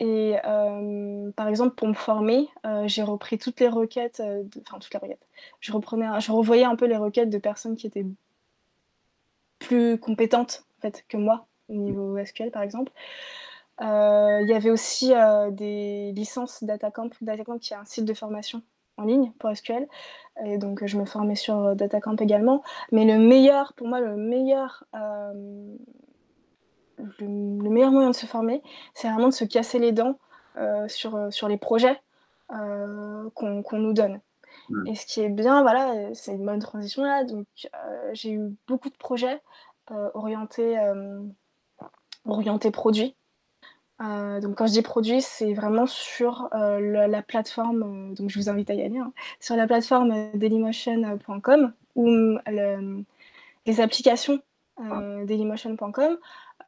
Et 0.00 0.36
euh, 0.46 1.30
par 1.32 1.46
exemple, 1.48 1.74
pour 1.74 1.86
me 1.86 1.92
former, 1.92 2.48
euh, 2.66 2.88
j'ai 2.88 3.02
repris 3.02 3.36
toutes 3.36 3.60
les 3.60 3.68
requêtes, 3.68 4.20
euh, 4.20 4.44
enfin 4.62 4.78
toutes 4.78 4.94
les 4.94 4.98
requêtes. 4.98 5.26
Je 5.60 5.72
reprenais, 5.72 6.06
je 6.20 6.32
revoyais 6.32 6.64
un 6.64 6.74
peu 6.74 6.86
les 6.86 6.96
requêtes 6.96 7.28
de 7.28 7.36
personnes 7.36 7.76
qui 7.76 7.86
étaient 7.86 8.06
plus 9.58 9.98
compétentes 9.98 10.64
en 10.78 10.80
fait 10.80 11.04
que 11.06 11.18
moi 11.18 11.46
au 11.68 11.74
niveau 11.74 12.16
SQL 12.24 12.50
par 12.50 12.62
exemple. 12.62 12.92
Il 13.80 14.46
y 14.46 14.52
avait 14.54 14.70
aussi 14.70 15.12
des 15.52 16.12
licences 16.12 16.64
DataCamp, 16.64 17.10
DataCamp 17.20 17.58
qui 17.58 17.72
est 17.72 17.76
un 17.76 17.84
site 17.84 18.04
de 18.04 18.14
formation 18.14 18.62
en 19.00 19.04
ligne 19.04 19.32
pour 19.38 19.54
SQL, 19.54 19.88
et 20.44 20.58
donc 20.58 20.84
je 20.84 20.98
me 20.98 21.04
formais 21.04 21.34
sur 21.34 21.74
DataCamp 21.74 22.16
également. 22.16 22.62
Mais 22.92 23.04
le 23.04 23.18
meilleur, 23.18 23.72
pour 23.74 23.88
moi, 23.88 24.00
le 24.00 24.16
meilleur 24.16 24.84
le, 27.18 27.70
meilleur 27.70 27.90
moyen 27.90 28.10
de 28.10 28.14
se 28.14 28.26
former, 28.26 28.62
c'est 28.94 29.08
vraiment 29.08 29.28
de 29.28 29.34
se 29.34 29.44
casser 29.44 29.78
les 29.78 29.92
dents 29.92 30.18
euh, 30.56 30.88
sur, 30.88 31.14
euh, 31.16 31.30
sur 31.30 31.48
les 31.48 31.56
projets 31.56 32.00
euh, 32.52 33.28
qu'on 33.34 33.78
nous 33.78 33.92
donne. 33.92 34.20
Hmm. 34.68 34.86
Et 34.86 34.94
ce 34.94 35.06
qui 35.06 35.20
est 35.20 35.28
bien, 35.28 35.62
voilà, 35.62 36.14
c'est 36.14 36.32
une 36.32 36.44
bonne 36.44 36.60
transition 36.60 37.02
là. 37.02 37.24
Donc, 37.24 37.46
j'ai 38.12 38.32
eu 38.32 38.56
beaucoup 38.66 38.90
de 38.90 38.96
projets 38.96 39.40
orientés, 40.14 40.78
orientés 42.24 42.70
produits. 42.70 43.16
Donc 44.00 44.56
quand 44.56 44.66
je 44.66 44.72
dis 44.72 44.82
produits, 44.82 45.20
c'est 45.20 45.52
vraiment 45.52 45.86
sur 45.86 46.48
la, 46.52 47.22
plateforme, 47.22 48.14
donc 48.14 48.30
je 48.30 48.38
vous 48.38 48.48
invite 48.48 48.70
à 48.70 48.74
y 48.74 48.82
aller, 48.82 48.98
hein, 48.98 49.12
sur 49.40 49.56
la 49.56 49.66
plateforme 49.66 50.30
dailymotion.com 50.34 51.72
où 51.96 52.38
les 53.66 53.80
applications 53.80 54.40
dailymotion.com. 54.78 56.16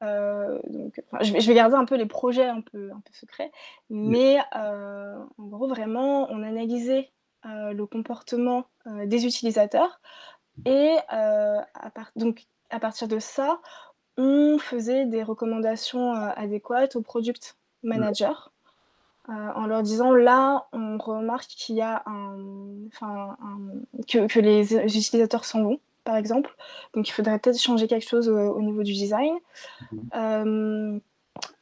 donc, 0.02 1.00
je, 1.22 1.32
vais, 1.32 1.40
je, 1.40 1.48
vais, 1.48 1.54
garder 1.54 1.76
un 1.76 1.86
peu 1.86 1.96
les 1.96 2.06
projets 2.06 2.46
un 2.46 2.60
peu, 2.60 2.90
un 2.90 3.00
peu 3.00 3.12
secrets, 3.12 3.50
mais 3.88 4.38
en 4.52 5.26
gros, 5.38 5.68
vraiment, 5.68 6.30
on 6.30 6.42
analysait 6.42 7.10
le 7.44 7.84
comportement 7.84 8.66
des 8.86 9.26
utilisateurs 9.26 10.00
et 10.66 10.96
à, 11.08 11.64
donc, 12.16 12.44
à 12.70 12.80
partir 12.80 13.08
de 13.08 13.18
ça, 13.18 13.60
on 14.16 14.58
faisait 14.58 15.06
des 15.06 15.22
recommandations 15.22 16.12
adéquates 16.12 16.96
aux 16.96 17.02
product 17.02 17.56
managers. 17.82 18.32
Euh, 19.28 19.32
en 19.54 19.66
leur 19.66 19.82
disant 19.82 20.12
là, 20.12 20.66
on 20.72 20.98
remarque 20.98 21.46
qu'il 21.46 21.76
y 21.76 21.80
a 21.80 22.02
un, 22.06 22.88
que, 24.08 24.26
que, 24.26 24.40
les 24.40 24.74
utilisateurs 24.74 25.44
sont 25.44 25.62
longs, 25.62 25.80
par 26.02 26.16
exemple. 26.16 26.56
Donc 26.92 27.08
il 27.08 27.12
faudrait 27.12 27.38
peut-être 27.38 27.60
changer 27.60 27.86
quelque 27.86 28.08
chose 28.08 28.28
au, 28.28 28.60
niveau 28.60 28.82
du 28.82 28.92
design. 28.92 29.34
Mhm. 29.92 30.08
Euh, 30.14 30.98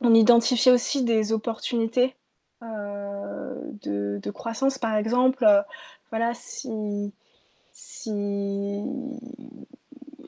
on 0.00 0.14
identifiait 0.14 0.72
aussi 0.72 1.04
des 1.04 1.34
opportunités 1.34 2.16
euh, 2.62 3.54
de, 3.82 4.18
de, 4.22 4.30
croissance, 4.30 4.78
par 4.78 4.96
exemple. 4.96 5.46
voilà, 6.08 6.32
si, 6.32 7.12
si 7.72 8.82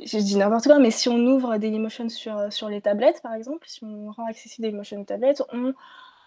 je 0.05 0.19
dis 0.19 0.37
n'importe 0.37 0.65
quoi, 0.67 0.79
mais 0.79 0.91
si 0.91 1.09
on 1.09 1.19
ouvre 1.19 1.57
Dailymotion 1.57 2.09
sur, 2.09 2.53
sur 2.53 2.69
les 2.69 2.81
tablettes, 2.81 3.21
par 3.23 3.35
exemple, 3.35 3.67
si 3.67 3.85
on 3.85 4.11
rend 4.11 4.27
accessible 4.27 4.63
Dailymotion 4.63 5.01
aux 5.01 5.05
tablettes, 5.05 5.43
on 5.53 5.75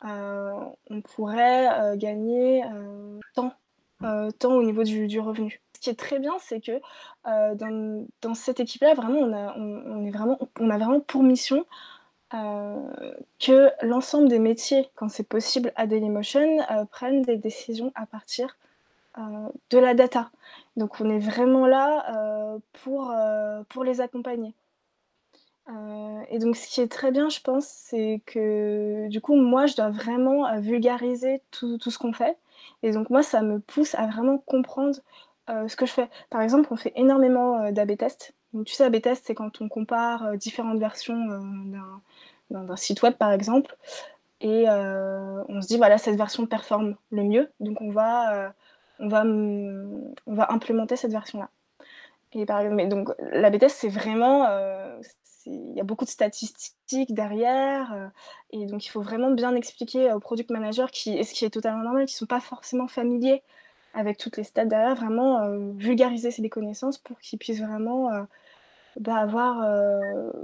euh, 0.04 0.54
on 0.90 1.02
pourrait 1.02 1.68
euh, 1.80 1.96
gagner 1.96 2.64
euh, 2.66 3.20
tant, 3.34 3.54
au 4.44 4.64
niveau 4.64 4.84
du, 4.84 5.20
revenu. 5.20 5.62
Ce 5.74 5.80
qui 5.80 5.90
est 5.90 6.00
très 6.00 6.20
bien, 6.20 6.34
c'est 6.40 6.62
que 6.62 6.80
dans, 7.24 8.34
cette 8.36 8.60
équipe-là, 8.60 8.94
vraiment, 8.94 9.20
on 9.20 9.34
a, 9.34 9.56
on, 9.58 10.06
est 10.06 10.12
vraiment, 10.12 10.38
on 10.60 10.70
a 10.70 10.78
vraiment 10.78 11.00
pour 11.00 11.24
mission 11.24 11.66
que 12.32 13.70
l'ensemble 13.82 14.28
des 14.28 14.40
métiers, 14.40 14.90
quand 14.96 15.10
c'est 15.10 15.28
possible 15.28 15.72
à 15.76 15.88
Dailymotion, 15.88 16.60
prennent 16.92 17.22
des 17.22 17.38
décisions 17.38 17.92
à 17.96 18.06
partir 18.06 18.58
de 19.18 19.78
la 19.78 19.94
data. 19.94 20.30
Donc 20.76 21.00
on 21.00 21.10
est 21.10 21.20
vraiment 21.20 21.68
là 21.68 22.60
pour, 22.74 23.14
pour 23.70 23.84
les 23.84 24.02
accompagner. 24.02 24.54
Euh, 25.70 26.22
et 26.30 26.40
donc, 26.40 26.56
ce 26.56 26.68
qui 26.68 26.82
est 26.82 26.88
très 26.88 27.12
bien, 27.12 27.30
je 27.30 27.40
pense, 27.42 27.66
c'est 27.66 28.22
que 28.26 29.08
du 29.10 29.22
coup, 29.22 29.36
moi, 29.36 29.66
je 29.66 29.76
dois 29.76 29.90
vraiment 29.90 30.46
euh, 30.48 30.60
vulgariser 30.60 31.42
tout, 31.52 31.78
tout 31.78 31.92
ce 31.92 31.98
qu'on 31.98 32.14
fait. 32.14 32.38
Et 32.84 32.92
donc, 32.92 33.10
moi, 33.10 33.24
ça 33.24 33.42
me 33.42 33.60
pousse 33.60 33.96
à 33.96 34.08
vraiment 34.08 34.38
comprendre 34.38 35.00
euh, 35.50 35.68
ce 35.68 35.76
que 35.76 35.86
je 35.86 35.92
fais. 35.94 36.10
Par 36.30 36.42
exemple, 36.42 36.68
on 36.72 36.76
fait 36.76 36.94
énormément 36.96 37.72
d'AB 37.72 37.98
test. 37.98 38.34
Donc, 38.54 38.66
tu 38.66 38.74
sais, 38.74 38.84
AB 38.86 39.02
test, 39.02 39.24
c'est 39.26 39.36
quand 39.36 39.62
on 39.62 39.70
compare 39.70 40.38
différentes 40.38 40.80
versions 40.80 41.18
d'un 42.52 42.76
site 42.76 43.02
web, 43.02 43.16
par 43.16 43.32
exemple. 43.32 43.76
Et 44.42 44.66
on 44.70 45.62
se 45.62 45.68
dit, 45.68 45.78
voilà, 45.78 45.98
cette 45.98 46.16
version 46.16 46.46
performe 46.46 46.96
le 47.12 47.24
mieux. 47.24 47.52
Donc, 47.60 47.82
on 47.82 47.92
va, 47.92 48.54
on 49.00 49.08
va, 49.08 49.24
on 49.26 50.34
va 50.34 50.52
implémenter 50.52 50.96
cette 50.96 51.12
version-là. 51.12 51.50
Mais 52.34 52.88
donc, 52.88 53.12
l'AB 53.32 53.60
test, 53.60 53.78
c'est 53.78 53.90
vraiment, 53.90 54.46
il 55.46 55.74
y 55.74 55.80
a 55.80 55.84
beaucoup 55.84 56.06
de 56.06 56.10
statistiques 56.10 57.14
derrière. 57.14 57.94
Euh, 57.94 58.08
et 58.52 58.66
donc, 58.66 58.86
il 58.86 58.90
faut 58.90 59.02
vraiment 59.02 59.32
bien 59.32 59.56
expliquer 59.56 60.12
aux 60.14 60.20
product 60.20 60.50
managers, 60.50 60.88
qui, 60.92 61.18
et 61.18 61.24
ce 61.24 61.34
qui 61.34 61.46
est 61.46 61.50
totalement 61.50 61.84
normal, 61.84 62.06
qui 62.06 62.16
ne 62.16 62.18
sont 62.18 62.26
pas 62.26 62.40
forcément 62.40 62.88
familiers 62.88 63.44
avec 63.94 64.18
toutes 64.18 64.38
les 64.38 64.44
stats 64.44 64.66
derrière, 64.66 64.96
vraiment 64.96 65.40
euh, 65.40 65.72
vulgariser 65.76 66.32
ces 66.32 66.48
connaissances 66.50 66.98
pour 66.98 67.18
qu'ils 67.20 67.40
puissent 67.40 67.62
vraiment 67.62 68.12
euh, 68.12 68.24
bah, 69.00 69.16
avoir 69.16 69.58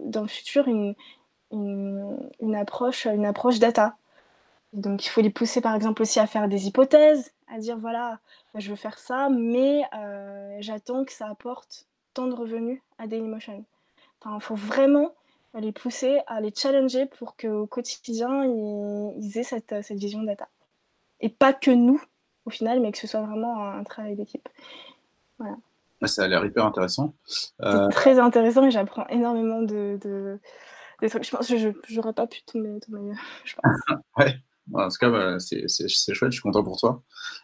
dans 0.06 0.22
le 0.22 0.28
futur 0.28 0.68
une, 0.68 0.96
une, 1.52 2.56
approche, 2.56 3.06
une 3.06 3.26
approche 3.26 3.60
data. 3.60 3.96
Donc, 4.74 5.06
il 5.06 5.10
faut 5.10 5.22
les 5.22 5.30
pousser, 5.30 5.62
par 5.62 5.76
exemple, 5.76 6.02
aussi 6.02 6.20
à 6.20 6.28
faire 6.28 6.48
des 6.48 6.68
hypothèses, 6.68 7.34
à 7.48 7.60
dire 7.60 7.78
voilà, 7.78 8.20
je 8.56 8.70
veux 8.70 8.78
faire 8.78 8.98
ça, 8.98 9.30
mais 9.30 9.82
j'attends 10.60 11.04
que 11.04 11.12
ça 11.12 11.28
apporte 11.28 11.88
tant 12.14 12.28
de 12.28 12.34
revenus 12.34 12.82
à 12.98 13.08
Dailymotion. 13.08 13.66
Il 14.26 14.42
faut 14.42 14.56
vraiment 14.56 15.14
les 15.60 15.72
pousser, 15.72 16.20
à 16.28 16.40
les 16.40 16.54
challenger 16.56 17.06
pour 17.06 17.36
qu'au 17.36 17.68
quotidien, 17.68 18.46
ils, 18.46 19.38
aient 19.38 19.44
cette, 19.44 19.76
cette, 19.82 19.98
vision 19.98 20.24
data. 20.24 20.48
Et 21.20 21.30
pas 21.30 21.54
que 21.54 21.72
nous, 21.72 22.02
au 22.46 22.50
final, 22.50 22.80
mais 22.80 22.92
que 22.92 22.98
ce 22.98 23.08
soit 23.08 23.22
vraiment 23.22 23.68
un, 23.68 23.84
travail 23.84 24.16
d'équipe. 24.16 24.48
Voilà. 25.40 25.56
Ça 26.06 26.24
a 26.24 26.28
l'air 26.28 26.44
hyper 26.46 26.66
intéressant. 26.66 27.14
Euh... 27.62 27.90
très 27.90 28.18
intéressant 28.18 28.66
et 28.66 28.72
j'apprends 28.72 29.06
énormément 29.08 29.62
de, 29.62 30.00
de, 30.02 30.40
trucs. 31.08 31.24
Je 31.24 31.32
pense 31.32 31.48
que 31.48 31.58
je 31.58 31.96
n'aurais 31.96 32.14
pas 32.14 32.28
pu 32.28 32.42
tout 32.44 32.58
me, 32.58 32.80
je 33.44 33.56
pense. 33.56 33.76
ouais. 34.18 34.36
En 34.74 34.90
tout 34.90 34.98
cas, 35.00 35.10
bah, 35.10 35.40
c'est 35.40 35.68
chouette, 35.88 36.32
je 36.32 36.36
suis 36.36 36.42
content 36.42 36.64
pour 36.64 36.78
toi. 36.78 37.02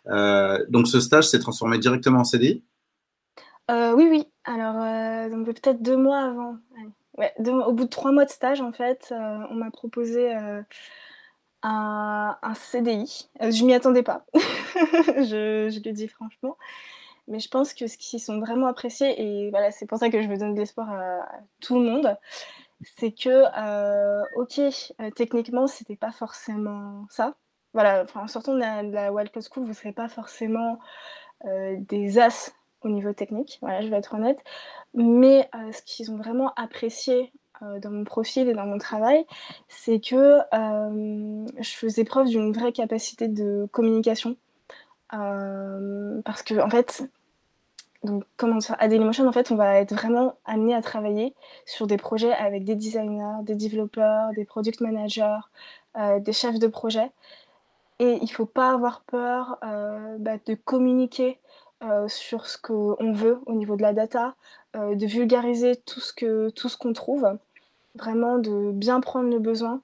Euh, 0.07 0.63
donc, 0.69 0.87
ce 0.87 0.99
stage 0.99 1.25
s'est 1.25 1.39
transformé 1.39 1.77
directement 1.77 2.19
en 2.19 2.23
CDI 2.23 2.63
euh, 3.71 3.93
Oui, 3.93 4.07
oui. 4.09 4.27
Alors, 4.45 4.81
euh, 4.81 5.43
peut-être 5.43 5.81
deux 5.81 5.97
mois 5.97 6.19
avant, 6.19 6.57
au 7.65 7.73
bout 7.73 7.85
de 7.85 7.89
trois 7.89 8.11
mois 8.11 8.25
de 8.25 8.29
stage, 8.29 8.61
en 8.61 8.71
fait, 8.71 9.11
on 9.11 9.55
m'a 9.55 9.71
proposé 9.71 10.33
un, 11.63 12.35
CDI. 12.55 13.29
je 13.41 13.65
m'y 13.65 13.73
attendais 13.73 14.03
pas, 14.03 14.25
je, 14.33 15.65
le 15.65 15.91
dis 15.91 16.07
franchement. 16.07 16.57
Mais 17.27 17.39
je 17.39 17.49
pense 17.49 17.73
que 17.73 17.87
ce 17.87 17.97
qui 17.97 18.19
sont 18.19 18.39
vraiment 18.39 18.67
appréciés, 18.67 19.21
et 19.21 19.49
voilà, 19.49 19.71
c'est 19.71 19.85
pour 19.85 19.97
ça 19.97 20.09
que 20.09 20.21
je 20.21 20.29
veux 20.29 20.37
donner 20.37 20.53
de 20.53 20.59
l'espoir 20.59 20.89
à, 20.89 21.25
tout 21.59 21.75
le 21.75 21.89
monde, 21.89 22.15
c'est 22.81 23.11
que, 23.11 23.43
ok, 24.39 24.61
techniquement, 25.15 25.67
c'était 25.67 25.95
pas 25.95 26.11
forcément 26.11 27.05
ça. 27.09 27.35
Voilà, 27.73 28.05
en 28.15 28.27
sortant 28.27 28.53
de 28.53 28.59
la, 28.59 28.83
de 28.83 28.91
la 28.91 29.11
School, 29.41 29.63
vous 29.63 29.69
ne 29.69 29.73
serez 29.73 29.93
pas 29.93 30.09
forcément 30.09 30.79
des 31.43 32.19
as 32.19 32.53
au 32.81 32.89
niveau 32.89 33.13
technique, 33.13 33.57
voilà, 33.61 33.81
je 33.81 33.87
vais 33.87 33.97
être 33.97 34.13
honnête. 34.13 34.39
Mais 34.93 35.49
euh, 35.55 35.71
ce 35.71 35.81
qu'ils 35.83 36.11
ont 36.11 36.17
vraiment 36.17 36.53
apprécié 36.55 37.31
euh, 37.61 37.79
dans 37.79 37.91
mon 37.91 38.03
profil 38.03 38.47
et 38.49 38.53
dans 38.53 38.65
mon 38.65 38.77
travail, 38.77 39.25
c'est 39.67 39.99
que 39.99 40.39
euh, 40.53 41.45
je 41.59 41.69
faisais 41.69 42.03
preuve 42.03 42.27
d'une 42.27 42.53
vraie 42.53 42.71
capacité 42.71 43.27
de 43.27 43.67
communication. 43.71 44.37
parce 45.09 46.43
que, 46.43 46.59
en 46.61 46.69
fait, 46.69 47.03
donc, 48.03 48.23
comment 48.37 48.55
dire, 48.55 48.75
à 48.79 48.87
Dailymotion, 48.87 49.27
en 49.27 49.31
fait, 49.31 49.51
on 49.51 49.55
va 49.55 49.79
être 49.79 49.93
vraiment 49.93 50.35
amené 50.45 50.73
à 50.75 50.81
travailler 50.81 51.33
sur 51.65 51.87
des 51.87 51.97
projets 51.97 52.33
avec 52.33 52.63
des 52.63 52.75
designers, 52.75 53.43
des 53.43 53.55
développeurs, 53.55 54.31
des 54.35 54.45
product 54.45 54.81
managers, 54.81 55.39
des 56.19 56.33
chefs 56.33 56.59
de 56.59 56.67
projet. 56.67 57.11
Et 57.99 58.19
il 58.21 58.23
ne 58.23 58.27
faut 58.27 58.45
pas 58.45 58.71
avoir 58.71 59.01
peur 59.01 59.57
bah, 59.61 60.37
de 60.45 60.53
communiquer 60.53 61.39
euh, 61.83 62.07
sur 62.07 62.47
ce 62.47 62.57
qu'on 62.57 63.13
veut 63.13 63.39
au 63.45 63.53
niveau 63.53 63.75
de 63.75 63.83
la 63.83 63.93
data, 63.93 64.33
euh, 64.75 64.95
de 64.95 65.05
vulgariser 65.05 65.75
tout 65.75 65.99
ce 65.99 66.77
qu'on 66.77 66.93
trouve, 66.93 67.37
vraiment 67.93 68.39
de 68.39 68.71
bien 68.71 68.99
prendre 68.99 69.29
le 69.29 69.37
besoin. 69.37 69.81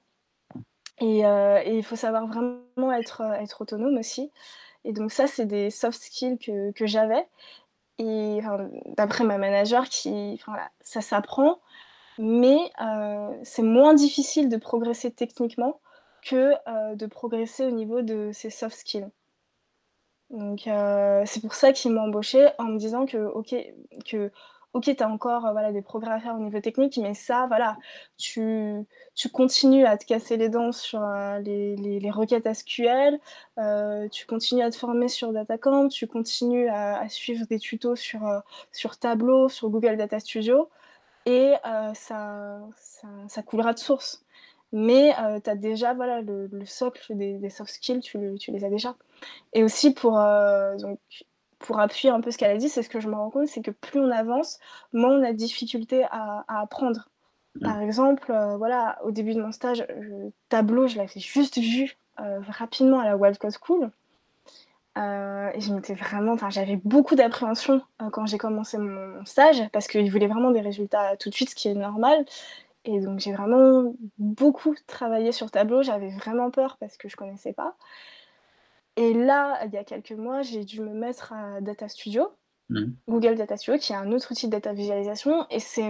Et, 0.98 1.24
euh, 1.24 1.62
et 1.64 1.76
il 1.76 1.84
faut 1.84 1.94
savoir 1.94 2.26
vraiment 2.26 2.90
être, 2.92 3.22
être 3.40 3.60
autonome 3.60 3.96
aussi. 3.96 4.32
Et 4.84 4.92
donc 4.92 5.12
ça, 5.12 5.28
c'est 5.28 5.46
des 5.46 5.70
soft 5.70 6.02
skills 6.02 6.38
que, 6.38 6.72
que 6.72 6.84
j'avais. 6.84 7.24
Et 7.98 8.40
d'après 8.96 9.24
ma 9.24 9.38
manager, 9.38 9.88
qui, 9.88 10.34
enfin, 10.34 10.58
ça 10.80 11.00
s'apprend, 11.00 11.60
mais 12.18 12.58
c'est 13.44 13.62
moins 13.62 13.94
difficile 13.94 14.48
de 14.48 14.56
progresser 14.56 15.12
techniquement 15.12 15.80
que 16.22 16.52
de 16.94 17.06
progresser 17.06 17.64
au 17.66 17.70
niveau 17.70 18.02
de 18.02 18.30
ces 18.32 18.50
soft 18.50 18.76
skills. 18.76 19.08
Donc 20.30 20.66
euh, 20.66 21.22
c'est 21.26 21.40
pour 21.40 21.54
ça 21.54 21.72
qu'ils 21.72 21.92
m'ont 21.92 22.02
embauché 22.02 22.48
en 22.58 22.64
me 22.64 22.78
disant 22.78 23.06
que 23.06 23.18
ok 23.18 23.54
que 24.04 24.32
ok 24.74 24.94
tu 24.96 25.02
as 25.02 25.08
encore 25.08 25.46
euh, 25.46 25.52
voilà 25.52 25.72
des 25.72 25.82
progrès 25.82 26.12
à 26.12 26.20
faire 26.20 26.34
au 26.34 26.38
niveau 26.38 26.60
technique 26.60 26.98
mais 26.98 27.14
ça 27.14 27.46
voilà 27.46 27.78
tu, 28.18 28.84
tu 29.14 29.28
continues 29.30 29.86
à 29.86 29.96
te 29.96 30.04
casser 30.04 30.36
les 30.36 30.48
dents 30.48 30.72
sur 30.72 31.02
euh, 31.02 31.38
les, 31.38 31.76
les, 31.76 32.10
requêtes 32.10 32.52
SQL 32.52 33.18
tu 34.10 34.26
continues 34.26 34.62
à 34.62 34.70
te 34.70 34.76
former 34.76 35.08
sur 35.08 35.32
DataCamp 35.32 35.88
tu 35.88 36.06
continues 36.06 36.68
à, 36.68 37.08
suivre 37.08 37.46
des 37.46 37.58
tutos 37.58 37.96
sur 37.96 38.20
sur 38.72 38.98
Tableau 38.98 39.48
sur 39.48 39.70
Google 39.70 39.96
Data 39.96 40.20
Studio 40.20 40.68
et 41.26 41.54
ça, 41.94 42.60
ça, 43.28 43.42
coulera 43.42 43.72
de 43.72 43.78
source 43.78 44.24
mais 44.72 45.14
tu 45.44 45.50
as 45.50 45.54
déjà 45.54 45.94
voilà, 45.94 46.20
le, 46.20 46.48
socle 46.66 47.16
des, 47.16 47.38
des, 47.38 47.48
soft 47.48 47.72
skills, 47.72 48.00
tu, 48.00 48.18
tu, 48.38 48.50
les 48.50 48.64
as 48.64 48.70
déjà. 48.70 48.96
Et 49.52 49.62
aussi 49.62 49.94
pour, 49.94 50.18
euh, 50.18 50.76
donc, 50.76 50.98
pour 51.64 51.80
appuyer 51.80 52.12
un 52.12 52.20
peu 52.20 52.30
ce 52.30 52.38
qu'elle 52.38 52.50
a 52.50 52.56
dit, 52.56 52.68
c'est 52.68 52.82
ce 52.82 52.90
que 52.90 53.00
je 53.00 53.08
me 53.08 53.14
rends 53.14 53.30
compte, 53.30 53.48
c'est 53.48 53.62
que 53.62 53.70
plus 53.70 53.98
on 53.98 54.10
avance, 54.10 54.58
moins 54.92 55.18
on 55.18 55.24
a 55.24 55.32
de 55.32 55.36
difficulté 55.36 56.04
à, 56.10 56.44
apprendre. 56.46 57.08
Par 57.62 57.80
exemple, 57.80 58.30
euh, 58.30 58.56
voilà, 58.56 58.98
au 59.04 59.12
début 59.12 59.34
de 59.34 59.40
mon 59.40 59.52
stage, 59.52 59.86
tableau, 60.48 60.86
je 60.88 60.96
l'avais 60.96 61.20
juste 61.20 61.58
vu 61.58 61.96
euh, 62.20 62.40
rapidement 62.48 63.00
à 63.00 63.04
la 63.04 63.16
Wild 63.16 63.38
Coast 63.38 63.58
School. 63.64 63.90
et 64.96 65.60
je 65.60 65.72
m'étais 65.72 65.94
vraiment, 65.94 66.32
enfin, 66.32 66.50
j'avais 66.50 66.76
beaucoup 66.84 67.14
d'appréhension 67.14 67.80
quand 68.12 68.26
j'ai 68.26 68.38
commencé 68.38 68.76
mon 68.76 69.24
stage 69.24 69.62
parce 69.72 69.86
qu'il 69.86 70.10
voulait 70.10 70.26
vraiment 70.26 70.50
des 70.50 70.60
résultats 70.60 71.16
tout 71.16 71.30
de 71.30 71.34
suite, 71.34 71.50
ce 71.50 71.54
qui 71.54 71.68
est 71.68 71.74
normal. 71.74 72.26
Et 72.84 73.00
donc 73.00 73.18
j'ai 73.20 73.32
vraiment 73.32 73.94
beaucoup 74.18 74.74
travaillé 74.86 75.32
sur 75.32 75.50
Tableau. 75.50 75.82
J'avais 75.82 76.10
vraiment 76.10 76.50
peur 76.50 76.76
parce 76.78 76.96
que 76.98 77.08
je 77.08 77.16
connaissais 77.16 77.52
pas. 77.54 77.74
Et 78.96 79.12
là, 79.12 79.64
il 79.64 79.72
y 79.72 79.76
a 79.76 79.84
quelques 79.84 80.12
mois, 80.12 80.42
j'ai 80.42 80.64
dû 80.64 80.80
me 80.80 80.94
mettre 80.94 81.32
à 81.32 81.60
Data 81.60 81.88
Studio, 81.88 82.28
mmh. 82.68 82.84
Google 83.08 83.34
Data 83.34 83.56
Studio, 83.56 83.78
qui 83.78 83.92
est 83.92 83.96
un 83.96 84.12
autre 84.12 84.30
outil 84.30 84.46
de 84.46 84.52
data 84.52 84.72
visualisation. 84.72 85.46
Et 85.50 85.58
c'est 85.60 85.88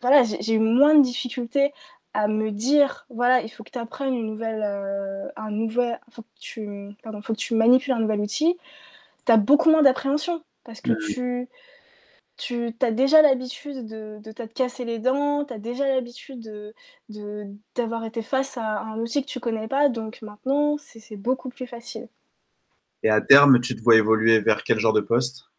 voilà, 0.00 0.22
j'ai 0.24 0.54
eu 0.54 0.58
moins 0.58 0.94
de 0.94 1.02
difficultés 1.02 1.72
à 2.14 2.28
me 2.28 2.50
dire 2.50 3.06
voilà, 3.10 3.42
il 3.42 3.48
faut 3.48 3.64
que 3.64 3.70
tu 3.70 3.78
apprennes 3.78 4.14
une 4.14 4.26
nouvelle, 4.26 4.62
euh, 4.64 5.28
un 5.36 5.50
nouvel, 5.50 6.00
faut 6.10 6.22
que 6.22 6.28
tu, 6.40 6.68
pardon, 7.02 7.22
faut 7.22 7.32
que 7.32 7.38
tu 7.38 7.54
manipules 7.54 7.92
un 7.92 8.00
nouvel 8.00 8.20
outil. 8.20 8.56
Tu 9.26 9.32
as 9.32 9.36
beaucoup 9.36 9.70
moins 9.70 9.82
d'appréhension 9.82 10.42
parce 10.64 10.80
que 10.80 10.92
mmh. 10.92 10.98
tu 11.14 11.48
tu 12.36 12.74
as 12.80 12.90
déjà 12.90 13.22
l'habitude 13.22 13.86
de, 13.86 14.18
de 14.22 14.32
te 14.32 14.42
casser 14.42 14.84
les 14.84 14.98
dents, 14.98 15.44
tu 15.44 15.52
as 15.54 15.58
déjà 15.58 15.86
l'habitude 15.86 16.40
de, 16.40 17.46
d'avoir 17.74 18.04
été 18.04 18.22
face 18.22 18.56
à 18.56 18.80
un 18.80 18.98
outil 18.98 19.22
que 19.22 19.28
tu 19.28 19.40
connais 19.40 19.68
pas, 19.68 19.88
donc 19.88 20.22
maintenant 20.22 20.76
c'est, 20.78 21.16
beaucoup 21.16 21.50
plus 21.50 21.66
facile. 21.66 22.08
Et 23.02 23.10
à 23.10 23.20
terme, 23.20 23.60
tu 23.60 23.74
te 23.74 23.82
vois 23.82 23.96
évoluer 23.96 24.40
vers 24.40 24.62
quel 24.62 24.78
genre 24.78 24.92
de 24.92 25.00
poste? 25.00 25.52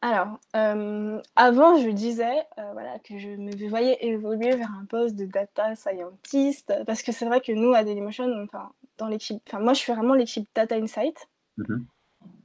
Alors, 0.00 0.38
euh, 0.54 1.20
avant, 1.34 1.76
je 1.76 1.88
disais 1.90 2.46
euh, 2.58 2.72
voilà, 2.72 3.00
que 3.00 3.18
je 3.18 3.30
me 3.30 3.68
voyais 3.68 3.98
évoluer 4.06 4.54
vers 4.54 4.70
un 4.70 4.84
poste 4.84 5.16
de 5.16 5.24
data 5.24 5.74
scientist, 5.74 6.72
parce 6.86 7.02
que 7.02 7.10
c'est 7.10 7.26
vrai 7.26 7.40
que 7.40 7.50
nous, 7.50 7.74
à 7.74 7.82
Dailymotion, 7.82 8.32
enfin, 8.44 8.70
dans 8.96 9.08
l'équipe, 9.08 9.42
enfin, 9.48 9.58
moi 9.58 9.72
je 9.72 9.80
suis 9.80 9.92
vraiment 9.92 10.14
l'équipe 10.14 10.48
Data 10.54 10.76
Insight. 10.76 11.28
Mm-hmm. 11.58 11.82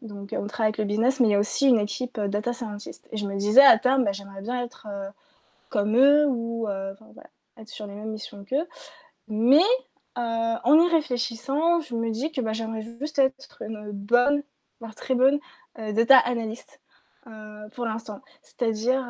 Donc, 0.01 0.35
on 0.37 0.47
travaille 0.47 0.69
avec 0.69 0.79
le 0.79 0.85
business, 0.85 1.19
mais 1.19 1.27
il 1.27 1.31
y 1.31 1.35
a 1.35 1.39
aussi 1.39 1.67
une 1.67 1.79
équipe 1.79 2.17
euh, 2.17 2.27
data 2.27 2.53
scientist. 2.53 3.07
Et 3.11 3.17
je 3.17 3.27
me 3.27 3.37
disais 3.37 3.63
à 3.63 3.77
terme, 3.77 4.03
bah, 4.03 4.13
j'aimerais 4.13 4.41
bien 4.41 4.63
être 4.63 4.87
comme 5.69 5.95
eux 5.95 6.25
ou 6.27 6.67
être 7.57 7.69
sur 7.69 7.85
les 7.85 7.93
mêmes 7.93 8.11
missions 8.11 8.43
qu'eux. 8.43 8.67
Mais 9.27 9.63
en 10.15 10.79
y 10.79 10.89
réfléchissant, 10.89 11.79
je 11.81 11.95
me 11.95 12.11
dis 12.11 12.31
que 12.31 12.41
bah, 12.41 12.53
j'aimerais 12.53 12.81
juste 12.99 13.19
être 13.19 13.61
une 13.61 13.91
bonne, 13.91 14.43
voire 14.79 14.95
très 14.95 15.15
bonne 15.15 15.39
data 15.77 16.17
analyst 16.19 16.81
pour 17.73 17.85
l'instant. 17.85 18.21
C'est-à-dire 18.41 19.03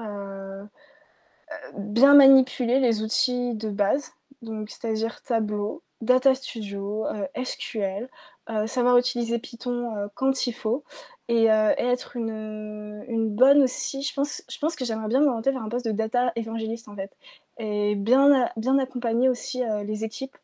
bien 1.75 2.13
manipuler 2.13 2.79
les 2.79 3.01
outils 3.01 3.53
de 3.55 3.69
base, 3.69 4.13
donc 4.41 4.69
c'est-à-dire 4.69 5.21
Tableau, 5.21 5.83
Data 6.01 6.35
Studio, 6.35 7.05
SQL, 7.41 8.09
euh, 8.49 8.67
savoir 8.67 8.97
utiliser 8.97 9.39
Python 9.39 9.95
euh, 9.95 10.07
quand 10.15 10.47
il 10.47 10.51
faut 10.51 10.83
et, 11.29 11.49
euh, 11.49 11.73
être 11.77 12.17
une, 12.17 13.29
bonne 13.29 13.63
aussi. 13.63 14.03
Je 14.03 14.13
pense, 14.13 14.75
que 14.75 14.83
j'aimerais 14.83 15.07
bien 15.07 15.21
m'orienter 15.21 15.51
vers 15.51 15.63
un 15.63 15.69
poste 15.69 15.85
de 15.85 15.91
data 15.93 16.33
évangéliste 16.35 16.89
en 16.89 16.95
fait 16.95 17.15
et 17.57 17.95
bien 17.95 18.51
accompagner 18.79 19.29
aussi 19.29 19.61
les 19.85 20.03
équipes 20.03 20.35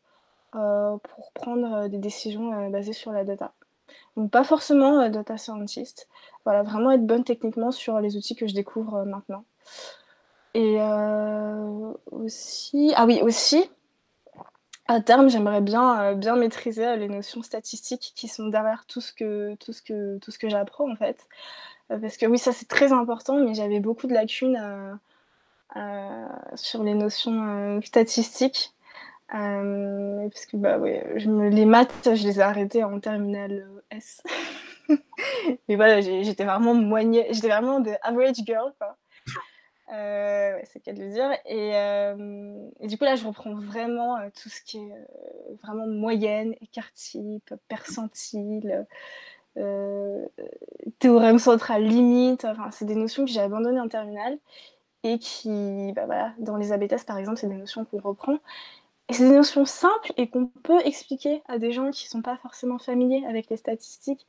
pour 0.52 1.32
prendre 1.34 1.88
des 1.88 1.98
décisions 1.98 2.70
basées 2.70 2.92
sur 2.92 3.12
la 3.12 3.24
data. 3.24 3.52
Donc 4.16 4.30
pas 4.30 4.44
forcément 4.44 5.08
data 5.08 5.36
scientist, 5.36 6.08
voilà, 6.44 6.62
vraiment 6.62 6.90
être 6.90 7.06
bonne 7.06 7.24
techniquement 7.24 7.70
sur 7.70 8.00
les 8.00 8.16
outils 8.16 8.36
que 8.36 8.46
je 8.46 8.54
découvre 8.54 9.04
maintenant. 9.04 9.44
Et 10.54 10.78
aussi, 12.10 12.92
ah 12.96 13.06
oui, 13.06 13.20
aussi, 13.22 13.70
à 14.90 15.00
terme, 15.00 15.30
j'aimerais 15.30 15.60
bien, 15.60 16.02
euh, 16.02 16.14
bien 16.14 16.34
maîtriser 16.34 16.84
euh, 16.84 16.96
les 16.96 17.06
notions 17.08 17.42
statistiques 17.42 18.12
qui 18.16 18.26
sont 18.26 18.48
derrière 18.48 18.86
tout 18.86 19.00
ce 19.00 19.12
que, 19.12 19.54
tout 19.60 19.72
ce 19.72 19.82
que, 19.82 20.18
tout 20.18 20.32
ce 20.32 20.38
que 20.40 20.48
j'apprends 20.48 20.90
en 20.90 20.96
fait. 20.96 21.28
Euh, 21.92 21.98
parce 21.98 22.16
que 22.16 22.26
oui, 22.26 22.38
ça 22.38 22.50
c'est 22.52 22.66
très 22.66 22.92
important, 22.92 23.36
mais 23.36 23.54
j'avais 23.54 23.78
beaucoup 23.78 24.08
de 24.08 24.14
lacunes 24.14 24.58
sur 26.56 26.82
les 26.82 26.94
notions 26.94 27.80
statistiques. 27.84 28.74
Parce 29.30 30.46
que 30.46 30.56
bah, 30.56 30.78
ouais, 30.78 31.14
je 31.16 31.28
me, 31.28 31.48
les 31.48 31.64
maths, 31.64 31.92
je 32.04 32.26
les 32.26 32.38
ai 32.38 32.42
arrêtées 32.42 32.84
en 32.84 32.98
terminale 33.00 33.66
S. 33.90 34.22
Et 35.68 35.76
voilà, 35.76 36.00
j'étais 36.00 36.44
vraiment 36.44 36.74
moignée, 36.74 37.26
j'étais 37.30 37.48
vraiment 37.48 37.80
de 37.80 37.92
average 38.02 38.36
girl. 38.44 38.72
Euh, 39.92 40.58
c'est 40.64 40.80
qu'à 40.80 40.92
le 40.92 41.10
dire. 41.10 41.30
Euh, 41.50 42.68
et, 42.80 42.86
du 42.86 42.96
coup, 42.96 43.04
là, 43.04 43.16
je 43.16 43.26
reprends 43.26 43.54
vraiment 43.54 44.16
euh, 44.18 44.28
tout 44.40 44.48
ce 44.48 44.62
qui 44.62 44.78
est 44.78 45.06
vraiment 45.62 45.86
moyenne, 45.86 46.54
écart 46.60 46.92
type, 46.92 47.54
percentile, 47.68 48.86
théorème 50.98 51.38
central, 51.38 51.82
limite. 51.84 52.44
Enfin, 52.44 52.70
c'est 52.70 52.84
des 52.84 52.94
notions 52.94 53.24
que 53.24 53.30
j'ai 53.30 53.40
abandonnées 53.40 53.80
en 53.80 53.88
terminale 53.88 54.38
et 55.02 55.18
qui, 55.18 55.92
bah, 55.94 56.06
voilà, 56.06 56.34
dans 56.38 56.56
les 56.56 56.72
AB 56.72 56.86
par 57.06 57.18
exemple, 57.18 57.38
c'est 57.38 57.48
des 57.48 57.56
notions 57.56 57.84
qu'on 57.84 57.98
reprend. 58.00 58.38
Et 59.10 59.12
c'est 59.12 59.28
des 59.28 59.36
notions 59.36 59.66
simples 59.66 60.12
et 60.16 60.30
qu'on 60.30 60.46
peut 60.46 60.80
expliquer 60.84 61.42
à 61.48 61.58
des 61.58 61.72
gens 61.72 61.90
qui 61.90 62.06
ne 62.06 62.10
sont 62.10 62.22
pas 62.22 62.36
forcément 62.36 62.78
familiers 62.78 63.24
avec 63.28 63.50
les 63.50 63.56
statistiques. 63.56 64.26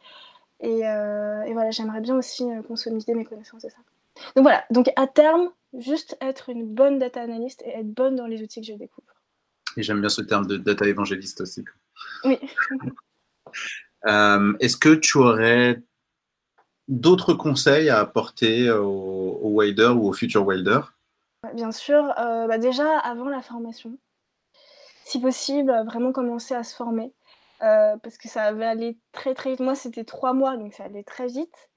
Et, 0.60 0.80
et 0.80 1.54
voilà, 1.54 1.70
j'aimerais 1.72 2.02
bien 2.02 2.18
aussi 2.18 2.46
consolider 2.68 3.14
mes 3.14 3.24
connaissances 3.24 3.64
de 3.64 3.70
ça. 3.70 3.78
Donc 4.36 4.44
voilà, 4.44 4.66
donc 4.72 4.92
à 4.96 5.08
terme, 5.08 5.50
juste 5.78 6.18
être 6.20 6.50
une 6.50 6.66
bonne 6.66 7.00
data 7.00 7.22
analyst 7.22 7.62
et 7.64 7.70
être 7.70 7.94
bonne 7.94 8.16
dans 8.16 8.28
les 8.28 8.42
outils 8.42 8.62
que 8.62 8.68
je 8.68 8.74
découvre. 8.74 9.08
Et 9.78 9.84
j'aime 9.84 10.02
bien 10.02 10.10
ce 10.10 10.22
terme 10.22 10.46
de 10.48 10.58
data 10.58 10.86
évangéliste 10.86 11.42
aussi. 11.42 11.64
Oui. 12.24 12.40
Euh, 14.08 14.54
est-ce 14.60 14.78
que 14.78 14.96
tu 14.96 15.20
aurais 15.20 15.80
d'autres 16.88 17.36
conseils 17.36 17.90
à 17.90 18.00
apporter 18.00 18.72
aux, 18.72 19.40
aux 19.44 19.62
ou 19.62 20.08
aux 20.08 20.14
future 20.14 20.44
waders 20.44 20.96
Bien 21.54 21.72
sûr, 21.72 22.12
euh, 22.18 22.48
bah 22.48 22.58
déjà 22.58 22.98
avant 22.98 23.30
la 23.30 23.44
formation, 23.44 23.96
si 25.04 25.20
possible, 25.20 25.72
vraiment 25.86 26.12
commencer 26.12 26.54
à 26.56 26.64
se 26.64 26.76
former. 26.76 27.14
Euh, 27.62 27.96
parce 27.98 28.18
que 28.18 28.28
ça 28.28 28.52
va 28.54 28.70
aller 28.70 28.98
très 29.12 29.36
très 29.36 29.52
vite. 29.52 29.60
Moi, 29.60 29.76
c'était 29.76 30.04
trois 30.04 30.34
mois, 30.34 30.58
donc 30.58 30.74
ça 30.74 30.86
allait 30.86 31.04
très 31.04 31.28
vite. 31.28 31.70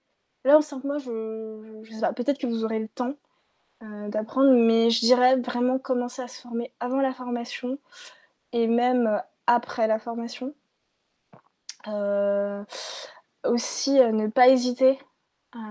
Là, 0.45 0.59
en 0.59 0.63
cinq 0.63 0.85
mois, 0.85 0.99
je, 0.99 1.81
je 1.83 1.93
sais 1.93 2.01
pas, 2.01 2.13
peut-être 2.13 2.39
que 2.39 2.47
vous 2.47 2.65
aurez 2.65 2.79
le 2.79 2.89
temps 2.89 3.15
euh, 3.83 4.09
d'apprendre, 4.09 4.53
mais 4.53 4.89
je 4.91 5.01
dirais 5.01 5.37
vraiment 5.37 5.79
commencer 5.79 6.23
à 6.23 6.29
se 6.29 6.41
former 6.41 6.73
avant 6.81 7.01
la 7.01 7.13
formation 7.13 7.79
et 8.53 8.67
même 8.67 9.07
euh, 9.07 9.19
après 9.47 9.87
la 9.87 9.99
formation. 9.99 10.55
Euh, 11.89 12.65
aussi, 13.45 13.93
ne 13.93 14.29
pas 14.29 14.49
hésiter, 14.49 14.99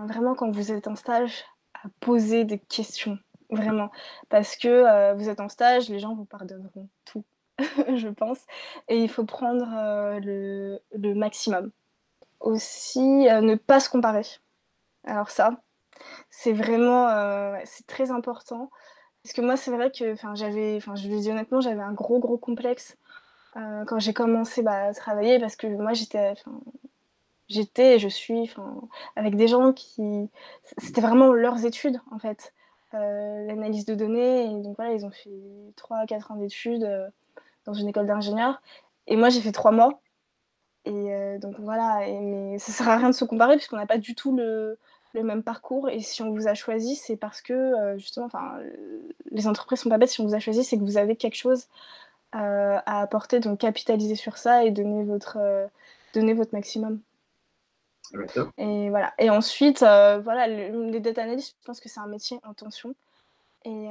vraiment 0.06 0.36
quand 0.36 0.52
vous 0.52 0.72
êtes 0.72 0.88
en 0.88 0.96
stage, 0.96 1.44
à 1.74 1.88
poser 2.02 2.46
des 2.46 2.60
questions, 2.60 3.18
vraiment. 3.50 3.90
Parce 4.30 4.56
que 4.56 5.14
vous 5.16 5.28
êtes 5.28 5.40
en 5.40 5.50
stage, 5.50 5.90
les 5.90 5.98
gens 5.98 6.14
vous 6.14 6.26
pardonneront 6.26 6.88
tout, 7.04 7.24
je 7.96 8.08
pense. 8.10 8.40
Et 8.88 8.98
il 8.98 9.10
faut 9.10 9.26
prendre 9.26 9.66
le, 10.20 10.80
le, 10.92 11.14
maximum. 11.14 11.72
Aussi, 12.40 13.00
ne 13.02 13.56
pas 13.56 13.80
se 13.80 13.90
comparer. 13.90 14.26
Alors 15.06 15.30
ça, 15.30 15.62
c'est 16.30 16.54
vraiment, 16.54 17.08
euh, 17.10 17.58
c'est 17.66 17.88
très 17.88 18.12
important. 18.12 18.70
Parce 19.24 19.34
que 19.34 19.42
moi, 19.42 19.58
c'est 19.58 19.72
vrai 19.72 19.92
que, 19.92 20.16
j'avais, 20.36 20.80
je 20.80 21.08
le 21.10 21.20
dis 21.20 21.32
honnêtement, 21.32 21.62
j'avais 21.62 21.82
un 21.82 21.94
gros, 21.94 22.20
gros 22.20 22.38
complexe 22.38 22.98
euh, 23.56 23.86
quand 23.86 24.00
j'ai 24.00 24.14
commencé 24.14 24.64
bah, 24.64 24.88
à 24.88 24.94
travailler 24.94 25.40
parce 25.40 25.56
que 25.56 25.68
moi, 25.68 25.94
j'étais, 25.94 26.34
j'étais 27.48 28.00
je 28.00 28.08
suis, 28.10 28.54
avec 29.16 29.36
des 29.36 29.48
gens 29.48 29.74
qui, 29.74 30.30
c'était 30.78 31.02
vraiment 31.02 31.32
leurs 31.32 31.66
études 31.66 32.02
en 32.12 32.20
fait, 32.20 32.54
euh, 32.94 33.46
l'analyse 33.46 33.86
de 33.86 33.96
données. 33.96 34.46
Et 34.46 34.62
donc 34.62 34.76
voilà, 34.78 34.94
ils 34.94 35.06
ont 35.06 35.12
fait 35.12 35.32
3 35.78 36.06
4 36.06 36.32
ans 36.32 36.36
d'études 36.36 37.12
dans 37.66 37.74
une 37.74 37.88
école 37.88 38.08
d'ingénieur. 38.08 38.62
Et 39.08 39.16
moi, 39.16 39.30
j'ai 39.30 39.42
fait 39.42 39.52
3 39.52 39.72
mois. 39.72 40.02
Et 40.86 41.38
donc 41.40 41.56
voilà, 41.60 42.06
et, 42.08 42.20
mais 42.20 42.60
ça 42.60 42.74
sert 42.74 42.90
à 42.90 42.98
rien 42.98 43.10
de 43.10 43.16
se 43.16 43.24
comparer 43.24 43.56
puisqu'on 43.56 43.78
n'a 43.78 43.86
pas 43.86 43.98
du 43.98 44.16
tout 44.16 44.36
le, 44.36 44.78
le 45.14 45.24
même 45.24 45.44
parcours. 45.44 45.90
Et 45.90 46.00
si 46.00 46.22
on 46.22 46.32
vous 46.32 46.48
a 46.48 46.54
choisi, 46.54 46.96
c'est 46.96 47.16
parce 47.16 47.42
que, 47.42 47.54
euh, 47.54 47.98
justement, 47.98 48.26
enfin, 48.26 48.58
les 49.32 49.48
entreprises 49.48 49.80
sont 49.80 49.90
pas 49.90 49.98
bêtes. 49.98 50.10
Si 50.10 50.22
on 50.22 50.26
vous 50.26 50.36
a 50.36 50.40
choisi, 50.40 50.64
c'est 50.64 50.78
que 50.78 50.84
vous 50.84 50.98
avez 50.98 51.16
quelque 51.16 51.36
chose 51.36 51.68
euh, 52.36 52.80
à 52.86 53.02
apporter. 53.02 53.40
Donc, 53.40 53.60
capitaliser 53.60 54.16
sur 54.16 54.38
ça 54.38 54.66
et 54.66 54.72
donner 54.72 55.04
votre, 55.04 55.38
euh, 55.40 55.68
donner 56.14 56.34
votre 56.34 56.54
maximum. 56.54 57.00
Et 58.58 58.90
voilà. 58.90 59.14
Et 59.18 59.30
ensuite, 59.30 59.80
voilà, 59.80 60.48
les 60.48 61.00
data 61.00 61.24
analysts, 61.24 61.56
je 61.62 61.66
pense 61.66 61.80
que 61.80 61.90
c'est 61.90 62.00
un 62.00 62.08
métier 62.08 62.40
en 62.44 62.54
tension. 62.54 62.94
Et, 63.66 63.88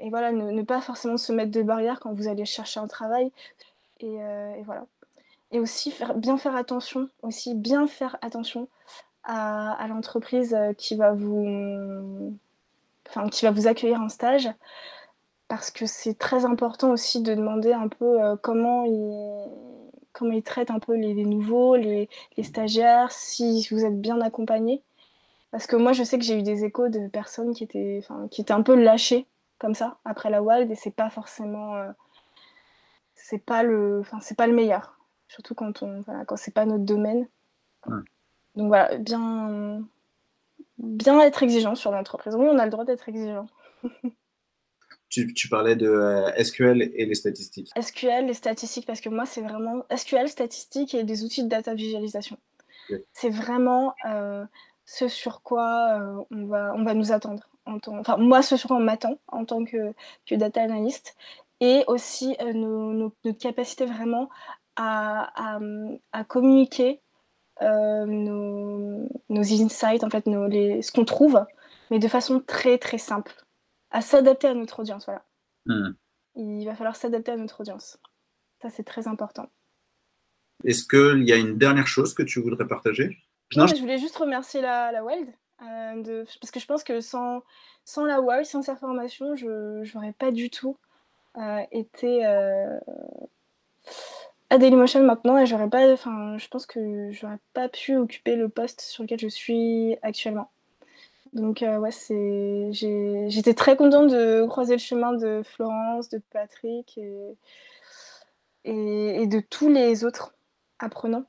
et 0.00 0.10
voilà, 0.10 0.30
ne, 0.32 0.62
pas 0.62 0.80
forcément 0.80 1.16
se 1.16 1.32
mettre 1.32 1.50
de 1.50 1.62
barrières 1.62 1.98
quand 2.00 2.12
vous 2.12 2.28
allez 2.28 2.44
chercher 2.44 2.78
un 2.80 2.86
travail. 2.86 3.32
Et, 4.00 4.14
et 4.14 4.62
voilà. 4.64 4.86
Et 5.50 5.58
aussi 5.58 5.90
faire, 5.90 6.14
bien 6.14 6.38
faire 6.38 6.54
attention, 6.54 7.08
aussi 7.22 7.54
bien 7.54 7.88
faire 7.88 8.16
attention 8.22 8.68
à, 9.24 9.86
l'entreprise 9.88 10.54
euh, 10.54 10.72
qui 10.72 10.96
va 10.96 11.12
vous 11.12 12.36
enfin, 13.08 13.28
qui 13.28 13.44
va 13.44 13.50
vous 13.50 13.66
accueillir 13.66 14.00
en 14.00 14.08
stage 14.08 14.48
parce 15.48 15.70
que 15.70 15.86
c'est 15.86 16.14
très 16.14 16.44
important 16.44 16.90
aussi 16.90 17.22
de 17.22 17.34
demander 17.34 17.72
un 17.72 17.88
peu 17.88 18.22
euh, 18.22 18.36
comment 18.40 18.84
ils 18.84 19.48
comment 20.12 20.40
traitent 20.40 20.70
un 20.70 20.80
peu 20.80 20.94
les, 20.96 21.24
nouveaux, 21.24 21.76
les, 21.76 22.08
stagiaires, 22.42 23.12
si 23.12 23.66
vous 23.70 23.84
êtes 23.84 24.00
bien 24.00 24.20
accompagné. 24.20 24.82
Parce 25.50 25.66
que 25.66 25.76
moi, 25.76 25.92
je 25.92 26.04
sais 26.04 26.18
que 26.18 26.24
j'ai 26.24 26.38
eu 26.38 26.42
des 26.42 26.64
échos 26.64 26.88
de 26.88 27.08
personnes 27.08 27.54
qui 27.54 27.64
étaient, 27.64 28.02
qui 28.30 28.40
étaient 28.40 28.52
un 28.52 28.62
peu 28.62 28.74
lâchées 28.74 29.26
comme 29.58 29.74
ça 29.74 29.98
après 30.04 30.30
la 30.30 30.42
Wild 30.42 30.70
et 30.70 30.74
c'est 30.74 30.94
pas 30.94 31.10
forcément, 31.10 31.76
euh, 31.76 31.90
c'est 33.14 33.44
pas 33.44 33.62
le, 33.62 34.00
enfin 34.00 34.18
c'est 34.20 34.36
pas 34.36 34.46
le 34.46 34.54
meilleur, 34.54 34.98
surtout 35.28 35.54
quand 35.54 35.82
on, 35.82 36.00
voilà, 36.00 36.24
quand 36.24 36.36
c'est 36.36 36.54
pas 36.54 36.64
notre 36.64 36.84
domaine. 36.84 37.28
Donc 38.56 38.68
voilà, 38.68 38.96
bien, 38.98 39.82
bien 40.78 41.20
être 41.20 41.42
exigeant 41.42 41.74
sur 41.74 41.90
l'entreprise. 41.92 42.34
Oui, 42.34 42.46
on 42.50 42.58
a 42.58 42.64
le 42.64 42.70
droit 42.70 42.84
d'être 42.84 43.08
exigeant. 43.08 43.46
Tu, 45.10 45.48
parlais 45.50 45.74
de 45.74 45.88
euh, 45.88 46.30
SQL 46.40 46.82
et 46.82 47.04
les 47.04 47.16
statistiques. 47.16 47.68
SQL, 47.76 48.26
les 48.26 48.34
statistiques, 48.34 48.86
parce 48.86 49.00
que 49.00 49.08
moi, 49.08 49.26
c'est 49.26 49.40
vraiment 49.40 49.84
SQL, 49.92 50.28
statistiques 50.28 50.94
et 50.94 51.02
des 51.02 51.24
outils 51.24 51.42
de 51.42 51.48
data 51.48 51.74
visualisation. 51.74 52.38
C'est 53.12 53.30
vraiment 53.30 53.92
euh, 54.06 54.44
ce 54.90 55.06
sur 55.06 55.42
quoi 55.42 56.00
euh, 56.00 56.24
on, 56.32 56.46
va, 56.46 56.72
on 56.74 56.82
va 56.82 56.94
nous 56.94 57.12
attendre. 57.12 57.48
En 57.64 57.78
enfin, 57.86 58.16
moi, 58.16 58.42
ce 58.42 58.56
sur 58.56 58.68
quoi 58.68 58.78
on 58.78 58.80
m'attend 58.80 59.20
en 59.28 59.44
tant 59.44 59.64
que, 59.64 59.94
que 60.26 60.34
data 60.34 60.60
analyst. 60.62 61.16
Et 61.60 61.84
aussi 61.86 62.36
notre 62.54 63.30
capacité 63.38 63.84
vraiment 63.84 64.30
à, 64.76 65.58
à, 66.12 66.24
communiquer 66.24 67.02
nos, 67.60 69.06
nos, 69.28 69.42
insights, 69.62 70.02
en 70.02 70.08
fait, 70.08 70.26
nos, 70.26 70.48
les, 70.48 70.80
ce 70.80 70.90
qu'on 70.90 71.04
trouve, 71.04 71.44
mais 71.90 71.98
de 71.98 72.08
façon 72.08 72.40
très, 72.40 72.78
très 72.78 72.96
simple 72.96 73.34
à 73.90 74.00
s'adapter 74.00 74.48
à 74.48 74.54
notre 74.54 74.80
audience. 74.80 75.04
Voilà. 75.04 75.22
Hmm. 75.66 75.92
Il 76.34 76.64
va 76.64 76.74
falloir 76.74 76.96
s'adapter 76.96 77.32
à 77.32 77.36
notre 77.36 77.60
audience. 77.60 77.98
Ça, 78.62 78.70
c'est 78.70 78.84
très 78.84 79.06
important. 79.06 79.50
Est-ce 80.64 80.84
qu'il 80.84 81.28
y 81.28 81.32
a 81.32 81.36
une 81.36 81.58
dernière 81.58 81.86
chose 81.86 82.14
que 82.14 82.22
tu 82.22 82.40
voudrais 82.40 82.66
partager? 82.66 83.18
Non, 83.56 83.66
je... 83.66 83.76
voulais 83.76 83.98
juste 83.98 84.16
remercier 84.16 84.60
la, 84.60 84.92
la 84.92 85.04
Wild. 85.04 85.28
Euh, 85.62 86.02
de... 86.02 86.26
parce 86.40 86.50
que 86.50 86.60
je 86.60 86.66
pense 86.66 86.84
que 86.84 87.00
sans, 87.00 87.42
sans 87.84 88.04
la 88.04 88.20
Wild, 88.20 88.46
sans 88.46 88.62
sa 88.62 88.76
formation, 88.76 89.36
je 89.36 89.94
n'aurais 89.94 90.12
pas 90.12 90.30
du 90.30 90.50
tout 90.50 90.76
euh, 91.38 91.62
été 91.70 92.26
euh, 92.26 92.78
à 94.50 94.58
Dailymotion 94.58 95.04
maintenant 95.04 95.38
et 95.38 95.46
j'aurais 95.46 95.68
pas, 95.68 95.92
enfin, 95.92 96.36
je 96.38 96.48
pense 96.48 96.66
que 96.66 97.12
j'aurais 97.12 97.38
pas 97.52 97.68
pu 97.68 97.96
occuper 97.96 98.34
le 98.34 98.48
poste 98.48 98.80
sur 98.80 99.04
lequel 99.04 99.20
je 99.20 99.28
suis 99.28 99.96
actuellement. 100.02 100.50
Donc 101.32 101.62
euh, 101.62 101.78
ouais, 101.78 101.92
c'est, 101.92 102.70
j'étais 102.72 103.54
très 103.54 103.76
contente 103.76 104.10
de 104.10 104.44
croiser 104.48 104.74
le 104.74 104.80
chemin 104.80 105.12
de 105.12 105.42
Florence, 105.44 106.08
de 106.08 106.20
Patrick 106.32 106.98
et, 106.98 107.36
et, 108.64 109.26
de 109.28 109.38
tous 109.38 109.68
les 109.68 110.04
autres 110.04 110.34
apprenants 110.80 111.24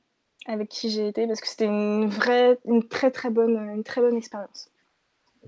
avec 0.46 0.68
qui 0.68 0.90
j'ai 0.90 1.08
été 1.08 1.26
parce 1.26 1.40
que 1.40 1.48
c'était 1.48 1.66
une 1.66 2.06
vraie, 2.06 2.58
une 2.66 2.86
très 2.86 3.10
très 3.10 3.30
bonne, 3.30 3.56
une 3.56 3.84
très 3.84 4.00
bonne 4.00 4.16
expérience. 4.16 4.70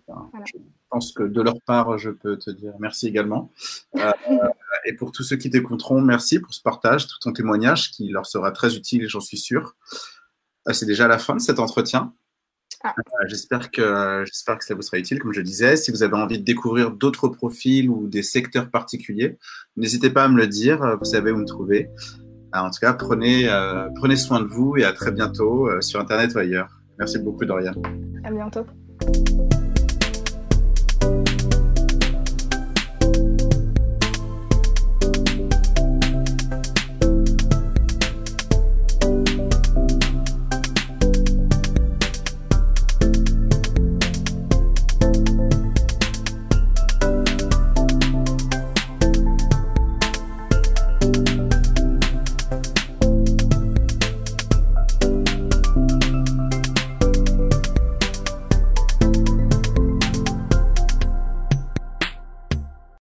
Je 0.09 0.59
pense 0.90 1.12
que 1.12 1.22
de 1.22 1.40
leur 1.40 1.61
part, 1.66 1.99
je 1.99 2.11
peux 2.11 2.36
te 2.36 2.51
dire 2.51 2.74
merci 2.78 3.07
également. 3.07 3.53
Euh, 3.97 4.12
et 4.84 4.95
pour 4.95 5.12
tous 5.12 5.22
ceux 5.22 5.36
qui 5.36 5.51
t'écouteront, 5.51 6.01
merci 6.01 6.38
pour 6.40 6.53
ce 6.53 6.62
partage, 6.62 7.07
tout 7.07 7.18
ton 7.20 7.32
témoignage 7.32 7.90
qui 7.90 8.09
leur 8.09 8.26
sera 8.26 8.53
très 8.53 8.76
utile, 8.76 9.09
j'en 9.09 9.20
suis 9.20 9.38
sûr. 9.38 9.76
Euh, 10.68 10.72
c'est 10.72 10.86
déjà 10.86 11.09
la 11.09 11.18
fin 11.18 11.34
de 11.34 11.40
cet 11.40 11.59
entretien. 11.59 12.12
Ah. 12.82 12.95
Euh, 12.99 13.26
j'espère 13.26 13.70
que, 13.70 14.24
j'espère 14.26 14.59
que 14.59 14.64
ça 14.64 14.74
vous 14.74 14.82
sera 14.82 14.99
utile, 14.99 15.18
comme 15.18 15.32
je 15.32 15.40
disais. 15.40 15.76
Si 15.76 15.90
vous 15.90 16.03
avez 16.03 16.16
envie 16.16 16.38
de 16.38 16.45
découvrir 16.45 16.90
d'autres 16.90 17.28
profils 17.28 17.88
ou 17.88 18.09
des 18.09 18.22
secteurs 18.22 18.70
particuliers, 18.70 19.38
n'hésitez 19.76 20.11
pas 20.11 20.24
à 20.24 20.28
me 20.28 20.36
le 20.36 20.47
dire. 20.47 20.97
Vous 20.99 21.07
savez 21.07 21.30
où 21.30 21.36
me 21.36 21.47
trouver. 21.47 21.88
Euh, 22.55 22.59
en 22.59 22.70
tout 22.70 22.80
cas, 22.80 22.92
prenez, 22.92 23.48
prenez 23.96 24.16
soin 24.16 24.40
de 24.40 24.46
vous 24.46 24.76
et 24.76 24.84
à 24.84 24.92
très 24.92 25.11
bientôt 25.11 25.68
sur 25.80 26.00
Internet 26.00 26.34
ou 26.34 26.38
ailleurs. 26.38 26.68
Merci 26.98 27.18
beaucoup, 27.18 27.44
Dorian. 27.44 27.74
À 28.24 28.30
bientôt. 28.30 28.64